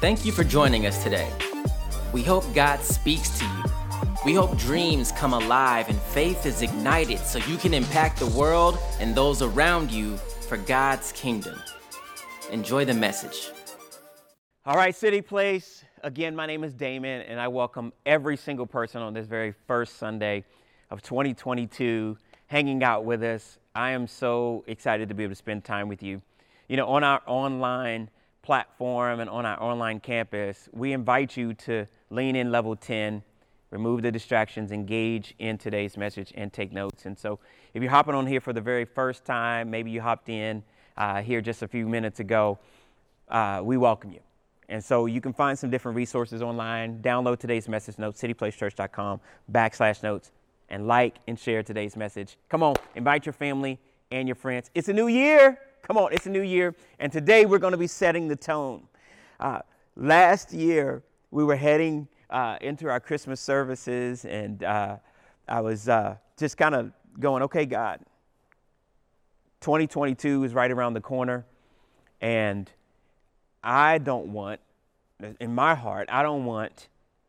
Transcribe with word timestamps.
Thank 0.00 0.24
you 0.24 0.30
for 0.30 0.44
joining 0.44 0.86
us 0.86 1.02
today. 1.02 1.28
We 2.12 2.22
hope 2.22 2.44
God 2.54 2.82
speaks 2.82 3.36
to 3.40 3.44
you. 3.44 3.64
We 4.24 4.32
hope 4.32 4.56
dreams 4.56 5.10
come 5.10 5.32
alive 5.32 5.88
and 5.88 5.98
faith 5.98 6.46
is 6.46 6.62
ignited 6.62 7.18
so 7.18 7.40
you 7.40 7.56
can 7.56 7.74
impact 7.74 8.20
the 8.20 8.28
world 8.28 8.78
and 9.00 9.12
those 9.12 9.42
around 9.42 9.90
you 9.90 10.16
for 10.16 10.56
God's 10.56 11.10
kingdom. 11.10 11.60
Enjoy 12.52 12.84
the 12.84 12.94
message. 12.94 13.50
All 14.64 14.76
right, 14.76 14.94
City 14.94 15.20
Place. 15.20 15.84
Again, 16.04 16.36
my 16.36 16.46
name 16.46 16.62
is 16.62 16.74
Damon, 16.74 17.22
and 17.22 17.40
I 17.40 17.48
welcome 17.48 17.92
every 18.06 18.36
single 18.36 18.66
person 18.66 19.02
on 19.02 19.14
this 19.14 19.26
very 19.26 19.52
first 19.66 19.96
Sunday 19.96 20.44
of 20.92 21.02
2022 21.02 22.16
hanging 22.46 22.84
out 22.84 23.04
with 23.04 23.24
us. 23.24 23.58
I 23.74 23.90
am 23.90 24.06
so 24.06 24.62
excited 24.68 25.08
to 25.08 25.16
be 25.16 25.24
able 25.24 25.32
to 25.32 25.36
spend 25.36 25.64
time 25.64 25.88
with 25.88 26.04
you. 26.04 26.22
You 26.68 26.76
know, 26.76 26.86
on 26.86 27.02
our 27.02 27.20
online 27.26 28.10
platform 28.48 29.20
and 29.20 29.28
on 29.28 29.44
our 29.44 29.62
online 29.62 30.00
campus, 30.00 30.70
we 30.72 30.94
invite 30.94 31.36
you 31.36 31.52
to 31.52 31.84
lean 32.08 32.34
in 32.34 32.50
level 32.50 32.74
10, 32.74 33.22
remove 33.70 34.00
the 34.00 34.10
distractions, 34.10 34.72
engage 34.72 35.34
in 35.38 35.58
today's 35.58 35.98
message, 35.98 36.32
and 36.34 36.50
take 36.50 36.72
notes. 36.72 37.04
And 37.04 37.18
so, 37.18 37.40
if 37.74 37.82
you're 37.82 37.90
hopping 37.90 38.14
on 38.14 38.26
here 38.26 38.40
for 38.40 38.54
the 38.54 38.60
very 38.62 38.86
first 38.86 39.26
time, 39.26 39.68
maybe 39.68 39.90
you 39.90 40.00
hopped 40.00 40.30
in 40.30 40.62
uh, 40.96 41.20
here 41.20 41.42
just 41.42 41.62
a 41.62 41.68
few 41.68 41.86
minutes 41.86 42.20
ago, 42.20 42.58
uh, 43.28 43.60
we 43.62 43.76
welcome 43.76 44.12
you. 44.12 44.20
And 44.70 44.82
so 44.82 45.04
you 45.04 45.20
can 45.20 45.34
find 45.34 45.58
some 45.58 45.68
different 45.68 45.96
resources 45.96 46.40
online. 46.40 47.02
Download 47.02 47.38
today's 47.38 47.68
message 47.68 47.98
notes, 47.98 48.18
cityplacechurch.com 48.22 49.20
backslash 49.52 50.02
notes, 50.02 50.32
and 50.70 50.86
like 50.86 51.16
and 51.26 51.38
share 51.38 51.62
today's 51.62 51.98
message. 51.98 52.38
Come 52.48 52.62
on, 52.62 52.76
invite 52.94 53.26
your 53.26 53.34
family 53.34 53.78
and 54.10 54.26
your 54.26 54.36
friends. 54.36 54.70
It's 54.74 54.88
a 54.88 54.94
new 54.94 55.08
year. 55.08 55.58
Come 55.88 55.96
on, 55.96 56.12
it's 56.12 56.26
a 56.26 56.30
new 56.30 56.42
year. 56.42 56.74
And 56.98 57.10
today 57.10 57.46
we're 57.46 57.58
going 57.58 57.72
to 57.72 57.78
be 57.78 57.86
setting 57.86 58.28
the 58.28 58.36
tone. 58.36 58.82
Uh, 59.40 59.60
last 59.96 60.52
year, 60.52 61.02
we 61.30 61.42
were 61.44 61.56
heading 61.56 62.06
uh, 62.28 62.58
into 62.60 62.90
our 62.90 63.00
Christmas 63.00 63.40
services, 63.40 64.26
and 64.26 64.62
uh, 64.62 64.96
I 65.48 65.62
was 65.62 65.88
uh, 65.88 66.16
just 66.38 66.58
kind 66.58 66.74
of 66.74 66.92
going, 67.18 67.42
okay, 67.44 67.64
God, 67.64 68.00
2022 69.62 70.44
is 70.44 70.52
right 70.52 70.70
around 70.70 70.92
the 70.92 71.00
corner, 71.00 71.46
and 72.20 72.70
I 73.64 73.96
don't 73.96 74.26
want, 74.26 74.60
in 75.40 75.54
my 75.54 75.74
heart, 75.74 76.10
I 76.12 76.22
don't 76.22 76.44
want 76.44 76.88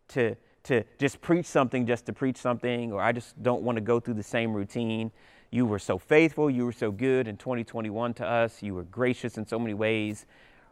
to, 0.10 0.36
to 0.64 0.84
just 0.98 1.22
preach 1.22 1.46
something 1.46 1.88
just 1.88 2.06
to 2.08 2.14
preach 2.14 2.36
something, 2.36 2.92
or 2.92 3.02
I 3.02 3.14
just 3.14 3.42
don't 3.42 3.62
want 3.62 3.78
to 3.78 3.82
go 3.82 4.02
through 4.02 4.16
the 4.16 4.24
same 4.24 4.54
routine. 4.54 5.14
You 5.52 5.66
were 5.66 5.80
so 5.80 5.98
faithful. 5.98 6.50
You 6.50 6.66
were 6.66 6.72
so 6.72 6.92
good 6.92 7.28
in 7.28 7.38
2021 7.38 8.14
to 8.16 8.26
us. 8.26 8.62
You 8.62 8.76
were 8.76 8.84
gracious 8.84 9.38
in 9.38 9.48
so 9.48 9.58
many 9.58 9.74
ways, 9.74 10.26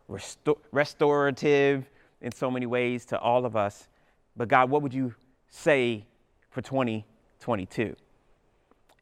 restor- 0.09 0.59
restorative 0.71 1.89
in 2.21 2.31
so 2.31 2.51
many 2.51 2.65
ways 2.65 3.05
to 3.05 3.19
all 3.19 3.45
of 3.45 3.55
us. 3.55 3.87
But 4.35 4.49
God, 4.49 4.69
what 4.69 4.81
would 4.83 4.93
you 4.93 5.15
say 5.47 6.05
for 6.51 6.61
2022? 6.61 7.95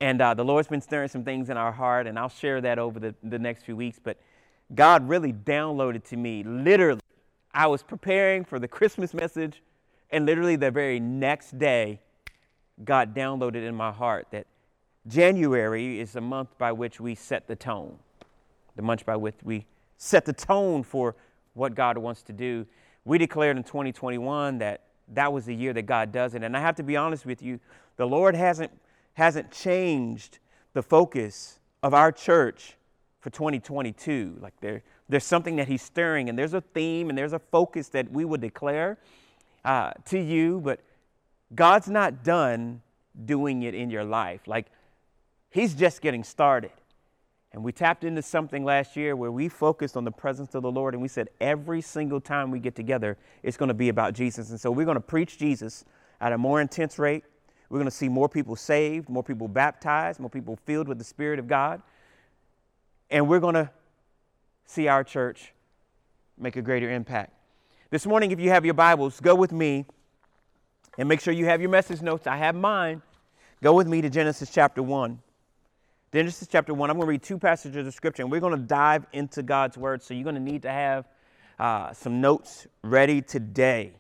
And 0.01 0.21
uh, 0.21 0.33
the 0.33 0.43
Lord's 0.43 0.67
been 0.67 0.81
stirring 0.81 1.09
some 1.09 1.23
things 1.23 1.49
in 1.49 1.57
our 1.57 1.71
heart, 1.71 2.07
and 2.07 2.19
I'll 2.19 2.29
share 2.29 2.61
that 2.61 2.79
over 2.79 2.99
the, 2.99 3.15
the 3.23 3.39
next 3.39 3.63
few 3.63 3.75
weeks. 3.75 3.99
But 4.01 4.17
God 4.73 5.07
really 5.07 5.31
downloaded 5.31 6.03
to 6.05 6.17
me, 6.17 6.43
literally, 6.43 7.01
I 7.53 7.67
was 7.67 7.83
preparing 7.83 8.43
for 8.43 8.59
the 8.59 8.67
Christmas 8.67 9.13
message, 9.13 9.61
and 10.09 10.25
literally 10.25 10.55
the 10.55 10.71
very 10.71 10.99
next 10.99 11.57
day, 11.57 11.99
God 12.83 13.15
downloaded 13.15 13.65
in 13.65 13.75
my 13.75 13.91
heart 13.91 14.27
that 14.31 14.47
January 15.07 15.99
is 15.99 16.13
the 16.13 16.21
month 16.21 16.57
by 16.57 16.71
which 16.71 16.99
we 16.99 17.15
set 17.15 17.47
the 17.47 17.55
tone, 17.55 17.97
the 18.75 18.81
month 18.81 19.05
by 19.05 19.15
which 19.15 19.35
we 19.43 19.65
set 19.97 20.25
the 20.25 20.33
tone 20.33 20.83
for 20.83 21.15
what 21.53 21.75
God 21.75 21.97
wants 21.97 22.21
to 22.23 22.33
do. 22.33 22.65
We 23.05 23.17
declared 23.17 23.57
in 23.57 23.63
2021 23.63 24.57
that 24.59 24.81
that 25.13 25.31
was 25.31 25.45
the 25.45 25.55
year 25.55 25.73
that 25.73 25.83
God 25.83 26.11
does 26.11 26.33
it. 26.33 26.43
And 26.43 26.57
I 26.57 26.59
have 26.59 26.75
to 26.75 26.83
be 26.83 26.95
honest 26.95 27.25
with 27.25 27.41
you, 27.41 27.59
the 27.97 28.07
Lord 28.07 28.35
hasn't, 28.35 28.71
hasn't 29.13 29.51
changed 29.51 30.39
the 30.73 30.81
focus 30.81 31.59
of 31.83 31.93
our 31.93 32.11
church 32.11 32.75
for 33.19 33.29
2022. 33.29 34.37
Like 34.41 34.53
there, 34.59 34.81
there's 35.07 35.23
something 35.23 35.55
that 35.57 35.67
He's 35.67 35.83
stirring, 35.83 36.29
and 36.29 36.37
there's 36.37 36.53
a 36.53 36.61
theme 36.61 37.09
and 37.09 37.17
there's 37.17 37.33
a 37.33 37.39
focus 37.39 37.89
that 37.89 38.11
we 38.11 38.25
would 38.25 38.41
declare 38.41 38.97
uh, 39.63 39.91
to 40.05 40.19
you, 40.19 40.61
but 40.61 40.79
God's 41.53 41.89
not 41.89 42.23
done 42.23 42.81
doing 43.25 43.63
it 43.63 43.75
in 43.75 43.89
your 43.89 44.03
life. 44.03 44.41
Like 44.47 44.67
He's 45.55 45.73
just 45.73 46.01
getting 46.01 46.25
started. 46.25 46.71
And 47.53 47.63
we 47.63 47.71
tapped 47.71 48.03
into 48.03 48.21
something 48.21 48.65
last 48.65 48.97
year 48.97 49.15
where 49.15 49.31
we 49.31 49.47
focused 49.47 49.95
on 49.95 50.03
the 50.03 50.11
presence 50.11 50.53
of 50.53 50.63
the 50.63 50.69
Lord 50.69 50.93
and 50.93 51.01
we 51.01 51.07
said 51.07 51.29
every 51.39 51.79
single 51.79 52.19
time 52.19 52.51
we 52.51 52.59
get 52.59 52.75
together, 52.75 53.17
it's 53.41 53.55
going 53.55 53.69
to 53.69 53.73
be 53.73 53.87
about 53.87 54.13
Jesus. 54.13 54.49
And 54.49 54.59
so 54.59 54.69
we're 54.69 54.83
going 54.83 54.95
to 54.95 55.01
preach 55.01 55.37
Jesus 55.37 55.85
at 56.19 56.33
a 56.33 56.37
more 56.37 56.59
intense 56.59 56.99
rate. 56.99 57.23
We're 57.69 57.77
going 57.77 57.89
to 57.89 57.95
see 57.95 58.09
more 58.09 58.27
people 58.27 58.57
saved, 58.57 59.07
more 59.07 59.23
people 59.23 59.47
baptized, 59.47 60.19
more 60.19 60.29
people 60.29 60.59
filled 60.65 60.89
with 60.89 60.97
the 60.97 61.05
Spirit 61.05 61.39
of 61.39 61.47
God. 61.47 61.81
And 63.09 63.29
we're 63.29 63.39
going 63.39 63.55
to 63.55 63.69
see 64.65 64.89
our 64.89 65.05
church 65.05 65.53
make 66.37 66.57
a 66.57 66.61
greater 66.61 66.91
impact. 66.91 67.31
This 67.91 68.05
morning, 68.05 68.31
if 68.31 68.41
you 68.41 68.49
have 68.49 68.65
your 68.65 68.73
Bibles, 68.73 69.21
go 69.21 69.35
with 69.35 69.53
me 69.53 69.85
and 70.97 71.07
make 71.07 71.21
sure 71.21 71.33
you 71.33 71.45
have 71.45 71.61
your 71.61 71.69
message 71.69 72.01
notes. 72.01 72.27
I 72.27 72.35
have 72.35 72.55
mine. 72.55 73.01
Go 73.63 73.71
with 73.71 73.87
me 73.87 74.01
to 74.01 74.09
Genesis 74.09 74.49
chapter 74.51 74.83
1. 74.83 75.21
Genesis 76.15 76.47
chapter 76.49 76.73
1, 76.73 76.89
I'm 76.89 76.95
going 76.95 77.07
to 77.07 77.09
read 77.09 77.23
two 77.23 77.37
passages 77.37 77.85
of 77.85 77.93
scripture, 77.93 78.23
and 78.23 78.31
we're 78.31 78.39
going 78.39 78.55
to 78.55 78.65
dive 78.65 79.05
into 79.11 79.43
God's 79.43 79.77
word. 79.77 80.01
So 80.01 80.13
you're 80.13 80.23
going 80.23 80.37
to 80.37 80.41
need 80.41 80.61
to 80.61 80.71
have 80.71 81.09
uh, 81.59 81.91
some 81.91 82.21
notes 82.21 82.67
ready 82.83 83.21
today 83.21 83.91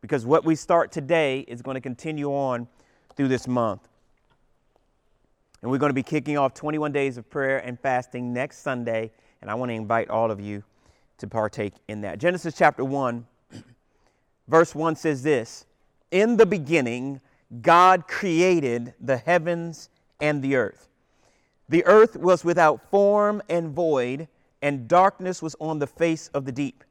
because 0.00 0.24
what 0.24 0.42
we 0.42 0.54
start 0.54 0.90
today 0.90 1.40
is 1.40 1.60
going 1.60 1.74
to 1.74 1.82
continue 1.82 2.28
on 2.28 2.66
through 3.14 3.28
this 3.28 3.46
month. 3.46 3.86
And 5.60 5.70
we're 5.70 5.76
going 5.76 5.90
to 5.90 5.94
be 5.94 6.02
kicking 6.02 6.38
off 6.38 6.54
21 6.54 6.92
days 6.92 7.18
of 7.18 7.28
prayer 7.28 7.58
and 7.58 7.78
fasting 7.78 8.32
next 8.32 8.62
Sunday, 8.62 9.10
and 9.42 9.50
I 9.50 9.54
want 9.54 9.68
to 9.68 9.74
invite 9.74 10.08
all 10.08 10.30
of 10.30 10.40
you 10.40 10.64
to 11.18 11.26
partake 11.26 11.74
in 11.88 12.00
that. 12.00 12.18
Genesis 12.18 12.54
chapter 12.56 12.86
1, 12.86 13.26
verse 14.48 14.74
1 14.74 14.96
says 14.96 15.22
this 15.22 15.66
In 16.10 16.38
the 16.38 16.46
beginning, 16.46 17.20
God 17.60 18.08
created 18.08 18.94
the 18.98 19.18
heavens 19.18 19.90
and 20.22 20.42
the 20.42 20.56
earth. 20.56 20.86
The 21.70 21.86
earth 21.86 22.16
was 22.16 22.44
without 22.44 22.90
form 22.90 23.40
and 23.48 23.70
void, 23.70 24.26
and 24.60 24.88
darkness 24.88 25.40
was 25.40 25.54
on 25.60 25.78
the 25.78 25.86
face 25.86 26.28
of 26.34 26.44
the 26.44 26.50
deep. 26.50 26.82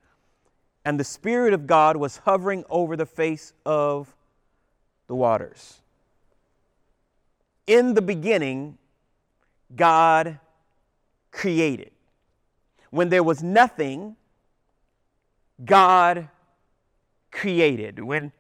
And 0.86 0.98
the 0.98 1.04
Spirit 1.04 1.54
of 1.54 1.68
God 1.68 1.98
was 1.98 2.18
hovering 2.18 2.64
over 2.70 2.96
the 2.96 3.06
face 3.06 3.52
of 3.66 4.16
the 5.08 5.16
waters. 5.16 5.82
In 7.68 7.94
the 7.94 8.02
beginning, 8.02 8.78
God 9.76 10.40
created. 11.32 11.92
When 12.90 13.10
there 13.10 13.22
was 13.22 13.44
nothing, 13.44 14.16
God 15.66 16.30
created. 17.32 18.00
When 18.02 18.32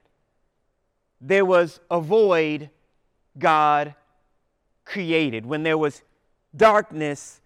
there 1.20 1.44
was 1.44 1.82
a 1.92 2.00
void, 2.00 2.70
God 3.38 3.94
created. 4.86 5.46
When 5.46 5.64
there 5.64 5.78
was 5.78 6.02
darkness, 6.60 7.42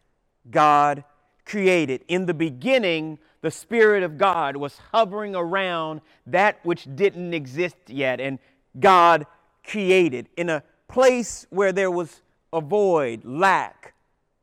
God 0.52 1.06
created. 1.46 2.04
In 2.10 2.26
the 2.26 2.34
beginning, 2.34 3.20
the 3.42 3.52
Spirit 3.52 4.04
of 4.04 4.18
God 4.18 4.58
was 4.58 4.78
hovering 4.92 5.36
around 5.36 6.02
that 6.28 6.60
which 6.64 6.88
didn't 6.96 7.34
exist 7.34 7.78
yet, 7.88 8.20
and 8.20 8.40
God 8.78 9.26
created. 9.66 10.28
In 10.36 10.50
a 10.50 10.64
place 10.90 11.46
where 11.50 11.72
there 11.72 11.92
was 11.92 12.22
a 12.52 12.60
void, 12.60 13.24
lack, 13.24 13.94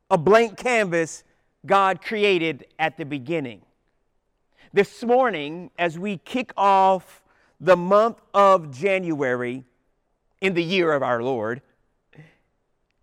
a 0.09 0.17
blank 0.17 0.57
canvas, 0.57 1.23
God 1.65 2.01
created 2.01 2.65
at 2.79 2.97
the 2.97 3.05
beginning. 3.05 3.61
This 4.73 5.03
morning, 5.03 5.69
as 5.77 5.99
we 5.99 6.17
kick 6.17 6.53
off 6.55 7.21
the 7.59 7.77
month 7.77 8.21
of 8.33 8.71
January 8.71 9.65
in 10.39 10.53
the 10.53 10.63
year 10.63 10.93
of 10.93 11.03
our 11.03 11.21
Lord, 11.21 11.61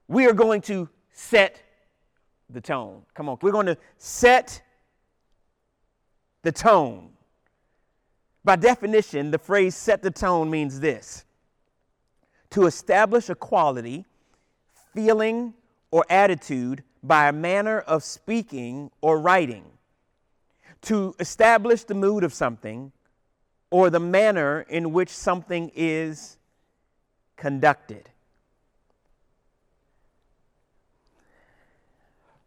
we 0.08 0.26
are 0.26 0.32
going 0.32 0.62
to 0.62 0.88
set 1.18 1.60
the 2.48 2.60
tone. 2.60 3.02
Come 3.14 3.28
on, 3.28 3.38
we're 3.42 3.52
going 3.52 3.66
to 3.66 3.76
set 3.96 4.62
the 6.42 6.52
tone. 6.52 7.10
By 8.44 8.56
definition, 8.56 9.30
the 9.30 9.38
phrase 9.38 9.74
set 9.74 10.00
the 10.02 10.10
tone 10.10 10.48
means 10.48 10.80
this 10.80 11.24
to 12.50 12.66
establish 12.66 13.28
a 13.28 13.34
quality, 13.34 14.06
feeling, 14.94 15.52
or 15.90 16.06
attitude 16.08 16.82
by 17.02 17.28
a 17.28 17.32
manner 17.32 17.80
of 17.80 18.02
speaking 18.02 18.90
or 19.02 19.20
writing, 19.20 19.64
to 20.82 21.14
establish 21.18 21.84
the 21.84 21.94
mood 21.94 22.24
of 22.24 22.32
something 22.32 22.92
or 23.70 23.90
the 23.90 24.00
manner 24.00 24.64
in 24.70 24.92
which 24.92 25.10
something 25.10 25.70
is 25.74 26.38
conducted. 27.36 28.08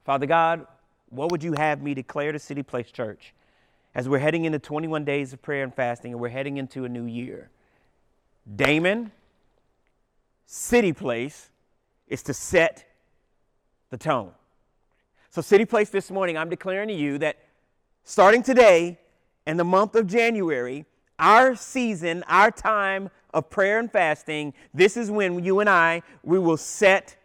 Father 0.04 0.26
God, 0.26 0.66
what 1.10 1.32
would 1.32 1.44
you 1.44 1.54
have 1.54 1.82
me 1.82 1.94
declare 1.94 2.32
to 2.32 2.40
City 2.40 2.64
Place 2.64 2.92
Church 2.92 3.34
as 3.94 4.08
we're 4.08 4.20
heading 4.20 4.46
into 4.46 4.60
21 4.60 5.04
days 5.04 5.34
of 5.34 5.42
prayer 5.42 5.64
and 5.64 5.74
fasting 5.74 6.14
and 6.14 6.22
we're 6.22 6.30
heading 6.30 6.58
into 6.58 6.86
a 6.86 6.90
new 6.90 7.06
year. 7.06 7.50
Damon, 8.56 9.12
City 10.46 10.94
Place, 10.94 11.50
is 12.08 12.24
to 12.24 12.34
set 12.34 12.86
the 13.90 13.98
tone. 13.98 14.32
So, 15.30 15.42
City 15.42 15.66
Place 15.66 15.90
this 15.90 16.12
morning, 16.12 16.38
I'm 16.38 16.50
declaring 16.50 16.88
to 16.90 16.94
you 16.94 17.18
that 17.20 17.38
starting 18.04 18.44
today 18.44 18.98
and 19.46 19.60
the 19.60 19.64
month 19.64 19.96
of 19.96 20.08
January, 20.08 20.86
our 21.20 21.56
season, 21.56 22.24
our 22.28 22.52
time 22.52 23.10
of 23.34 23.50
prayer 23.50 23.80
and 23.80 23.92
fasting, 23.92 24.54
this 24.74 24.98
is 24.98 25.12
when 25.12 25.44
you 25.44 25.60
and 25.60 25.70
I, 25.70 26.02
we 26.24 26.40
will 26.40 26.58
set 26.58 27.16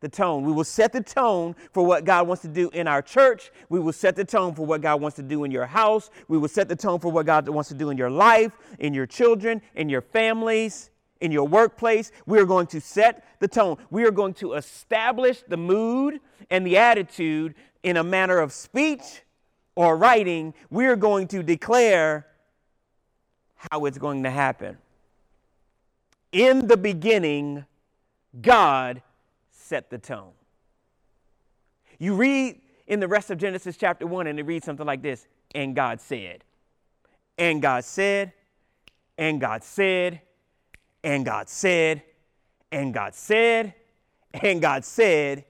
the 0.00 0.08
tone. 0.08 0.44
We 0.44 0.52
will 0.52 0.64
set 0.64 0.92
the 0.92 1.02
tone 1.02 1.54
for 1.72 1.84
what 1.84 2.04
God 2.04 2.26
wants 2.26 2.42
to 2.42 2.48
do 2.48 2.70
in 2.70 2.88
our 2.88 3.02
church. 3.02 3.52
We 3.68 3.80
will 3.80 3.92
set 3.92 4.16
the 4.16 4.24
tone 4.24 4.54
for 4.54 4.66
what 4.66 4.80
God 4.80 5.00
wants 5.00 5.16
to 5.16 5.22
do 5.22 5.44
in 5.44 5.50
your 5.50 5.66
house. 5.66 6.10
We 6.28 6.38
will 6.38 6.48
set 6.48 6.68
the 6.68 6.76
tone 6.76 7.00
for 7.00 7.12
what 7.12 7.26
God 7.26 7.48
wants 7.48 7.68
to 7.68 7.74
do 7.74 7.90
in 7.90 7.98
your 7.98 8.10
life, 8.10 8.52
in 8.78 8.94
your 8.94 9.06
children, 9.06 9.62
in 9.74 9.88
your 9.88 10.00
families 10.00 10.90
in 11.20 11.30
your 11.30 11.46
workplace. 11.46 12.12
We 12.26 12.38
are 12.38 12.46
going 12.46 12.66
to 12.68 12.80
set 12.80 13.24
the 13.40 13.48
tone. 13.48 13.76
We 13.90 14.04
are 14.04 14.10
going 14.10 14.34
to 14.34 14.54
establish 14.54 15.42
the 15.46 15.56
mood 15.56 16.20
and 16.50 16.66
the 16.66 16.78
attitude 16.78 17.54
in 17.82 17.96
a 17.96 18.04
manner 18.04 18.38
of 18.38 18.52
speech 18.52 19.22
or 19.74 19.96
writing. 19.96 20.54
We 20.70 20.86
are 20.86 20.96
going 20.96 21.28
to 21.28 21.42
declare 21.42 22.26
how 23.70 23.84
it's 23.84 23.98
going 23.98 24.22
to 24.22 24.30
happen. 24.30 24.78
In 26.32 26.66
the 26.66 26.76
beginning, 26.76 27.64
God 28.40 29.02
set 29.70 29.88
the 29.88 29.98
tone. 29.98 30.32
You 32.00 32.16
read 32.16 32.60
in 32.88 32.98
the 32.98 33.06
rest 33.06 33.30
of 33.30 33.38
Genesis 33.38 33.76
chapter 33.76 34.04
1, 34.04 34.26
and 34.26 34.36
it 34.36 34.42
reads 34.42 34.66
something 34.66 34.84
like 34.84 35.00
this 35.00 35.28
And 35.54 35.76
God 35.76 36.00
said, 36.00 36.42
and 37.38 37.62
God 37.62 37.84
said, 37.84 38.32
and 39.16 39.40
God 39.40 39.62
said, 39.62 40.22
and 41.04 41.24
God 41.24 41.48
said, 41.48 42.02
and 42.72 42.92
God 42.92 43.14
said, 43.14 43.74
and 44.34 44.60
God 44.60 44.84
said, 44.84 45.44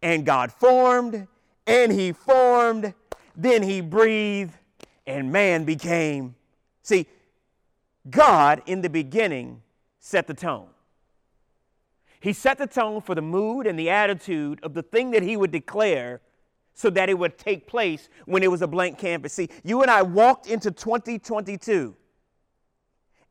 and 0.00 0.24
God 0.24 0.52
formed, 0.52 1.28
and 1.66 1.92
He 1.92 2.12
formed, 2.12 2.94
then 3.36 3.62
He 3.62 3.82
breathed, 3.82 4.54
and 5.06 5.30
man 5.30 5.64
became. 5.64 6.34
See, 6.82 7.06
God 8.08 8.62
in 8.64 8.80
the 8.80 8.88
beginning 8.88 9.60
set 10.00 10.26
the 10.26 10.34
tone. 10.34 10.68
He 12.20 12.32
set 12.32 12.58
the 12.58 12.66
tone 12.66 13.00
for 13.00 13.14
the 13.14 13.22
mood 13.22 13.66
and 13.66 13.78
the 13.78 13.90
attitude 13.90 14.60
of 14.62 14.74
the 14.74 14.82
thing 14.82 15.10
that 15.12 15.22
He 15.22 15.36
would 15.36 15.50
declare 15.50 16.20
so 16.74 16.90
that 16.90 17.08
it 17.08 17.18
would 17.18 17.38
take 17.38 17.66
place 17.66 18.08
when 18.26 18.42
it 18.42 18.50
was 18.50 18.62
a 18.62 18.66
blank 18.66 18.98
canvas. 18.98 19.32
See, 19.32 19.48
you 19.64 19.82
and 19.82 19.90
I 19.90 20.02
walked 20.02 20.46
into 20.46 20.70
2022 20.70 21.94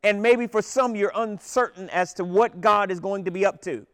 and 0.02 0.22
maybe 0.22 0.46
for 0.46 0.62
some 0.62 0.94
you're 0.94 1.12
uncertain 1.14 1.90
as 1.90 2.14
to 2.14 2.24
what 2.24 2.60
God 2.60 2.90
is 2.90 3.00
going 3.00 3.24
to 3.24 3.30
be 3.30 3.44
up 3.44 3.60
to. 3.62 3.86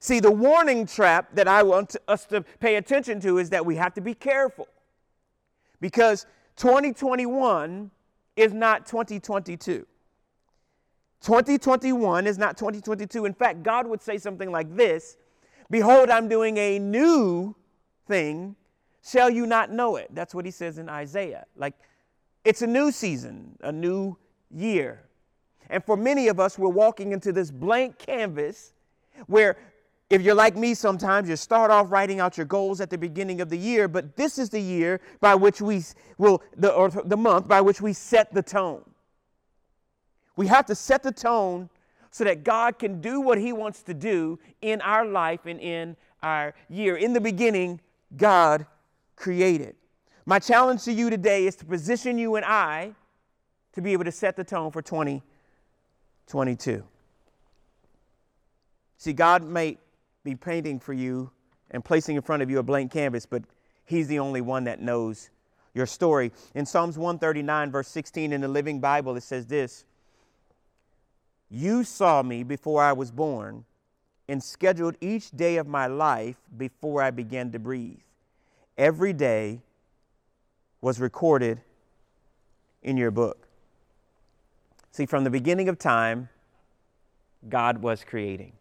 See, 0.00 0.20
the 0.20 0.30
warning 0.30 0.86
trap 0.86 1.28
that 1.34 1.48
I 1.48 1.62
want 1.62 1.96
us 2.06 2.24
to 2.26 2.42
pay 2.60 2.76
attention 2.76 3.20
to 3.20 3.38
is 3.38 3.50
that 3.50 3.64
we 3.64 3.76
have 3.76 3.94
to 3.94 4.00
be 4.00 4.14
careful 4.14 4.68
because 5.80 6.26
2021 6.56 7.90
is 8.36 8.52
not 8.52 8.86
2022. 8.86 9.86
2021 11.20 12.26
is 12.26 12.38
not 12.38 12.56
2022. 12.56 13.24
In 13.24 13.34
fact, 13.34 13.62
God 13.62 13.86
would 13.86 14.02
say 14.02 14.18
something 14.18 14.50
like 14.50 14.74
this 14.74 15.16
Behold, 15.70 16.10
I'm 16.10 16.28
doing 16.28 16.56
a 16.56 16.78
new 16.78 17.54
thing. 18.06 18.56
Shall 19.02 19.30
you 19.30 19.46
not 19.46 19.70
know 19.70 19.96
it? 19.96 20.08
That's 20.12 20.34
what 20.34 20.44
he 20.44 20.50
says 20.50 20.78
in 20.78 20.88
Isaiah. 20.88 21.44
Like, 21.56 21.74
it's 22.44 22.62
a 22.62 22.66
new 22.66 22.90
season, 22.90 23.56
a 23.62 23.72
new 23.72 24.16
year. 24.50 25.02
And 25.70 25.84
for 25.84 25.96
many 25.96 26.28
of 26.28 26.40
us, 26.40 26.58
we're 26.58 26.68
walking 26.68 27.12
into 27.12 27.32
this 27.32 27.50
blank 27.50 27.98
canvas 27.98 28.72
where 29.26 29.56
if 30.10 30.22
you're 30.22 30.34
like 30.34 30.56
me 30.56 30.72
sometimes, 30.72 31.28
you 31.28 31.36
start 31.36 31.70
off 31.70 31.90
writing 31.90 32.20
out 32.20 32.38
your 32.38 32.46
goals 32.46 32.80
at 32.80 32.88
the 32.88 32.96
beginning 32.96 33.42
of 33.42 33.50
the 33.50 33.58
year, 33.58 33.88
but 33.88 34.16
this 34.16 34.38
is 34.38 34.48
the 34.48 34.60
year 34.60 35.00
by 35.20 35.34
which 35.34 35.60
we 35.60 35.82
will, 36.16 36.42
the, 36.56 36.72
or 36.72 36.88
the 36.88 37.16
month 37.16 37.46
by 37.46 37.60
which 37.60 37.82
we 37.82 37.92
set 37.92 38.32
the 38.32 38.42
tone. 38.42 38.82
We 40.38 40.46
have 40.46 40.66
to 40.66 40.76
set 40.76 41.02
the 41.02 41.10
tone 41.10 41.68
so 42.12 42.22
that 42.22 42.44
God 42.44 42.78
can 42.78 43.00
do 43.00 43.20
what 43.20 43.38
He 43.38 43.52
wants 43.52 43.82
to 43.82 43.92
do 43.92 44.38
in 44.62 44.80
our 44.82 45.04
life 45.04 45.46
and 45.46 45.58
in 45.58 45.96
our 46.22 46.54
year. 46.68 46.94
In 46.96 47.12
the 47.12 47.20
beginning, 47.20 47.80
God 48.16 48.64
created. 49.16 49.74
My 50.26 50.38
challenge 50.38 50.84
to 50.84 50.92
you 50.92 51.10
today 51.10 51.48
is 51.48 51.56
to 51.56 51.64
position 51.64 52.18
you 52.18 52.36
and 52.36 52.44
I 52.44 52.92
to 53.72 53.82
be 53.82 53.92
able 53.92 54.04
to 54.04 54.12
set 54.12 54.36
the 54.36 54.44
tone 54.44 54.70
for 54.70 54.80
20 54.80 55.24
22. 56.28 56.84
See, 58.98 59.12
God 59.12 59.42
may 59.42 59.76
be 60.22 60.36
painting 60.36 60.78
for 60.78 60.92
you 60.92 61.32
and 61.72 61.84
placing 61.84 62.14
in 62.14 62.22
front 62.22 62.44
of 62.44 62.50
you 62.50 62.60
a 62.60 62.62
blank 62.62 62.92
canvas, 62.92 63.26
but 63.26 63.42
He's 63.86 64.06
the 64.06 64.20
only 64.20 64.40
one 64.40 64.62
that 64.64 64.80
knows 64.80 65.30
your 65.74 65.86
story. 65.86 66.30
In 66.54 66.64
Psalms 66.64 66.96
139, 66.96 67.72
verse 67.72 67.88
16 67.88 68.32
in 68.32 68.40
the 68.40 68.46
Living 68.46 68.78
Bible, 68.78 69.16
it 69.16 69.24
says 69.24 69.46
this 69.46 69.84
You 71.50 71.84
saw 71.84 72.22
me 72.22 72.42
before 72.42 72.82
I 72.82 72.92
was 72.92 73.10
born 73.10 73.64
and 74.28 74.42
scheduled 74.42 74.96
each 75.00 75.30
day 75.30 75.56
of 75.56 75.66
my 75.66 75.86
life 75.86 76.36
before 76.56 77.02
I 77.02 77.10
began 77.10 77.50
to 77.52 77.58
breathe. 77.58 78.00
Every 78.76 79.12
day 79.12 79.60
was 80.80 81.00
recorded 81.00 81.60
in 82.82 82.96
your 82.96 83.10
book. 83.10 83.48
See, 84.92 85.06
from 85.06 85.24
the 85.24 85.30
beginning 85.30 85.68
of 85.68 85.78
time, 85.78 86.28
God 87.48 87.82
was 87.82 88.04
creating. 88.04 88.52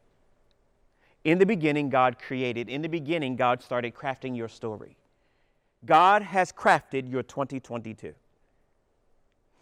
In 1.24 1.40
the 1.40 1.46
beginning, 1.46 1.90
God 1.90 2.18
created. 2.20 2.70
In 2.70 2.82
the 2.82 2.88
beginning, 2.88 3.36
God 3.36 3.62
started 3.62 3.94
crafting 3.94 4.36
your 4.36 4.48
story. 4.48 4.96
God 5.86 6.22
has 6.22 6.52
crafted 6.52 7.12
your 7.12 7.24
2022. 7.24 8.14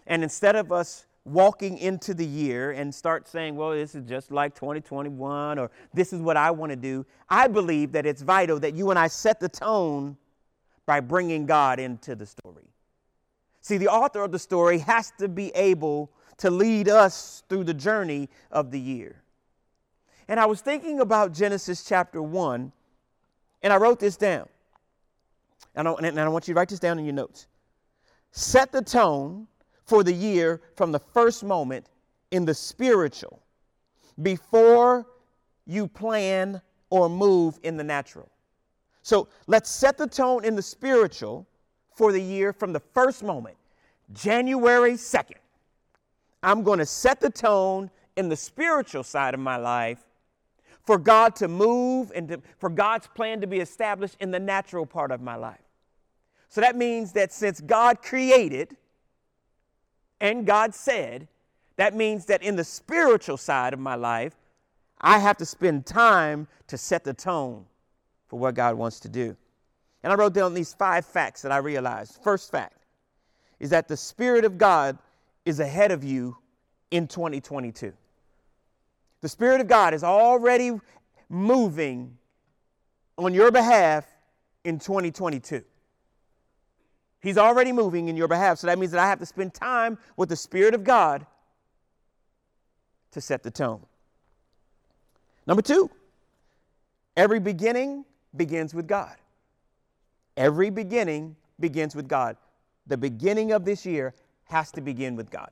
And 0.07 0.21
instead 0.21 0.55
of 0.55 0.71
us 0.71 1.05
walking 1.25 1.79
into 1.79 2.13
the 2.13 2.25
year 2.25 2.71
and 2.71 2.93
start 2.93 3.27
saying, 3.27 3.55
well, 3.55 3.71
this 3.71 3.95
is 3.95 4.07
just 4.07 4.31
like 4.31 4.53
2021 4.53 5.57
or 5.57 5.71
this 5.93 6.13
is 6.13 6.21
what 6.21 6.37
I 6.37 6.51
want 6.51 6.69
to 6.69 6.75
do, 6.75 7.05
I 7.29 7.47
believe 7.47 7.91
that 7.93 8.05
it's 8.05 8.21
vital 8.21 8.59
that 8.59 8.75
you 8.75 8.91
and 8.91 8.99
I 8.99 9.07
set 9.07 9.39
the 9.39 9.49
tone 9.49 10.15
by 10.85 10.99
bringing 10.99 11.47
God 11.47 11.79
into 11.79 12.15
the 12.15 12.27
story. 12.27 12.69
See, 13.61 13.77
the 13.77 13.87
author 13.87 14.21
of 14.21 14.31
the 14.31 14.37
story 14.37 14.77
has 14.79 15.11
to 15.17 15.27
be 15.27 15.49
able 15.55 16.11
to 16.37 16.51
lead 16.51 16.87
us 16.87 17.43
through 17.49 17.63
the 17.63 17.73
journey 17.73 18.29
of 18.51 18.69
the 18.69 18.79
year. 18.79 19.23
And 20.27 20.39
I 20.39 20.45
was 20.45 20.61
thinking 20.61 20.99
about 20.99 21.33
Genesis 21.33 21.83
chapter 21.83 22.21
1, 22.21 22.71
and 23.63 23.73
I 23.73 23.77
wrote 23.77 23.99
this 23.99 24.17
down. 24.17 24.47
And 25.73 25.87
I, 25.87 25.93
and 25.93 26.19
I 26.19 26.27
want 26.27 26.47
you 26.47 26.53
to 26.53 26.57
write 26.57 26.69
this 26.69 26.79
down 26.79 26.99
in 26.99 27.05
your 27.05 27.13
notes. 27.13 27.47
Set 28.31 28.71
the 28.71 28.81
tone 28.81 29.47
for 29.85 30.03
the 30.03 30.13
year 30.13 30.61
from 30.75 30.91
the 30.91 30.99
first 30.99 31.43
moment 31.43 31.87
in 32.31 32.45
the 32.45 32.53
spiritual 32.53 33.41
before 34.21 35.05
you 35.65 35.87
plan 35.87 36.61
or 36.89 37.09
move 37.09 37.59
in 37.63 37.77
the 37.77 37.83
natural. 37.83 38.29
So 39.01 39.27
let's 39.47 39.69
set 39.69 39.97
the 39.97 40.07
tone 40.07 40.43
in 40.45 40.55
the 40.55 40.61
spiritual 40.61 41.47
for 41.93 42.11
the 42.11 42.21
year 42.21 42.51
from 42.53 42.73
the 42.73 42.79
first 42.79 43.23
moment, 43.23 43.57
January 44.13 44.93
2nd. 44.93 45.37
I'm 46.43 46.63
going 46.63 46.79
to 46.79 46.85
set 46.85 47.21
the 47.21 47.29
tone 47.29 47.89
in 48.15 48.29
the 48.29 48.35
spiritual 48.35 49.03
side 49.03 49.33
of 49.33 49.39
my 49.39 49.57
life 49.57 50.03
for 50.83 50.97
God 50.97 51.35
to 51.37 51.47
move 51.47 52.11
and 52.15 52.27
to, 52.29 52.41
for 52.59 52.69
God's 52.69 53.07
plan 53.07 53.41
to 53.41 53.47
be 53.47 53.59
established 53.59 54.15
in 54.19 54.31
the 54.31 54.39
natural 54.39 54.85
part 54.85 55.11
of 55.11 55.21
my 55.21 55.35
life. 55.35 55.59
So 56.49 56.61
that 56.61 56.75
means 56.75 57.11
that 57.13 57.33
since 57.33 57.59
God 57.59 58.01
created 58.01 58.77
and 60.19 60.45
God 60.45 60.73
said, 60.73 61.27
that 61.77 61.93
means 61.93 62.25
that 62.25 62.41
in 62.41 62.55
the 62.55 62.63
spiritual 62.63 63.37
side 63.37 63.73
of 63.73 63.79
my 63.79 63.95
life, 63.95 64.35
I 65.01 65.19
have 65.19 65.37
to 65.37 65.45
spend 65.45 65.85
time 65.85 66.47
to 66.67 66.77
set 66.77 67.03
the 67.03 67.13
tone 67.13 67.65
for 68.27 68.39
what 68.39 68.55
God 68.55 68.75
wants 68.75 68.99
to 69.01 69.09
do. 69.09 69.35
And 70.03 70.13
I 70.13 70.15
wrote 70.15 70.33
down 70.33 70.53
these 70.53 70.73
five 70.73 71.05
facts 71.05 71.41
that 71.41 71.51
I 71.51 71.57
realized. 71.57 72.19
First 72.23 72.51
fact 72.51 72.85
is 73.59 73.69
that 73.71 73.87
the 73.87 73.97
Spirit 73.97 74.45
of 74.45 74.57
God 74.57 74.97
is 75.45 75.59
ahead 75.59 75.91
of 75.91 76.03
you 76.03 76.37
in 76.91 77.07
2022. 77.07 77.93
The 79.21 79.29
Spirit 79.29 79.61
of 79.61 79.67
God 79.67 79.93
is 79.93 80.03
already 80.03 80.79
moving 81.29 82.17
on 83.17 83.33
your 83.33 83.51
behalf 83.51 84.05
in 84.63 84.79
2022. 84.79 85.63
He's 87.25 87.39
already 87.39 87.71
moving 87.71 88.07
in 88.07 88.15
your 88.15 88.27
behalf. 88.27 88.59
So 88.59 88.67
that 88.67 88.77
means 88.77 88.91
that 88.91 88.99
I 88.99 89.07
have 89.07 89.17
to 89.17 89.25
spend 89.25 89.55
time 89.55 89.97
with 90.15 90.29
the 90.29 90.35
Spirit 90.35 90.75
of 90.75 90.83
God 90.83 91.25
to 93.09 93.19
set 93.19 93.41
the 93.41 93.49
tone. 93.49 93.81
Number 95.47 95.63
two, 95.63 95.89
every 97.17 97.39
beginning 97.39 98.05
begins 98.35 98.75
with 98.75 98.87
God. 98.87 99.15
Every 100.37 100.69
beginning 100.69 101.35
begins 101.59 101.95
with 101.95 102.07
God. 102.07 102.37
the 102.85 102.97
beginning 102.97 103.53
of 103.53 103.65
this 103.65 103.87
year 103.87 104.13
has 104.43 104.69
to 104.73 104.81
begin 104.81 105.15
with 105.15 105.31
God. 105.31 105.49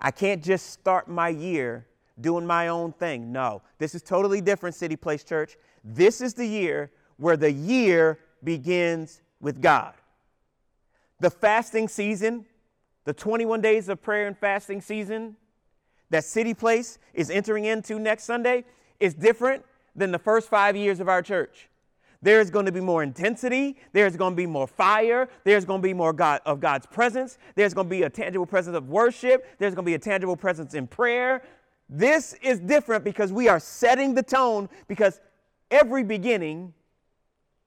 I 0.00 0.12
can't 0.12 0.44
just 0.44 0.70
start 0.70 1.08
my 1.08 1.30
year 1.30 1.88
doing 2.20 2.46
my 2.46 2.68
own 2.68 2.92
thing. 2.92 3.32
No, 3.32 3.62
this 3.78 3.96
is 3.96 4.02
totally 4.02 4.40
different, 4.40 4.76
City 4.76 4.94
Place 4.94 5.24
Church. 5.24 5.56
This 5.82 6.20
is 6.20 6.34
the 6.34 6.46
year 6.46 6.92
where 7.16 7.36
the 7.36 7.50
year 7.50 8.20
begins 8.44 9.22
with 9.40 9.60
God. 9.60 9.94
The 11.22 11.30
fasting 11.30 11.86
season, 11.86 12.46
the 13.04 13.12
21 13.12 13.60
days 13.60 13.88
of 13.88 14.02
prayer 14.02 14.26
and 14.26 14.36
fasting 14.36 14.80
season 14.80 15.36
that 16.10 16.24
City 16.24 16.52
Place 16.52 16.98
is 17.14 17.30
entering 17.30 17.64
into 17.64 18.00
next 18.00 18.24
Sunday 18.24 18.64
is 18.98 19.14
different 19.14 19.64
than 19.94 20.10
the 20.10 20.18
first 20.18 20.48
five 20.48 20.76
years 20.76 20.98
of 20.98 21.08
our 21.08 21.22
church. 21.22 21.70
There's 22.22 22.50
going 22.50 22.66
to 22.66 22.72
be 22.72 22.80
more 22.80 23.04
intensity. 23.04 23.76
There's 23.92 24.16
going 24.16 24.32
to 24.32 24.36
be 24.36 24.48
more 24.48 24.66
fire. 24.66 25.28
There's 25.44 25.64
going 25.64 25.80
to 25.80 25.86
be 25.86 25.94
more 25.94 26.12
God, 26.12 26.40
of 26.44 26.58
God's 26.58 26.86
presence. 26.86 27.38
There's 27.54 27.72
going 27.72 27.86
to 27.86 27.90
be 27.90 28.02
a 28.02 28.10
tangible 28.10 28.46
presence 28.46 28.76
of 28.76 28.88
worship. 28.88 29.46
There's 29.60 29.76
going 29.76 29.84
to 29.84 29.90
be 29.90 29.94
a 29.94 30.00
tangible 30.00 30.36
presence 30.36 30.74
in 30.74 30.88
prayer. 30.88 31.44
This 31.88 32.34
is 32.42 32.58
different 32.58 33.04
because 33.04 33.32
we 33.32 33.46
are 33.46 33.60
setting 33.60 34.16
the 34.16 34.24
tone 34.24 34.68
because 34.88 35.20
every 35.70 36.02
beginning 36.02 36.74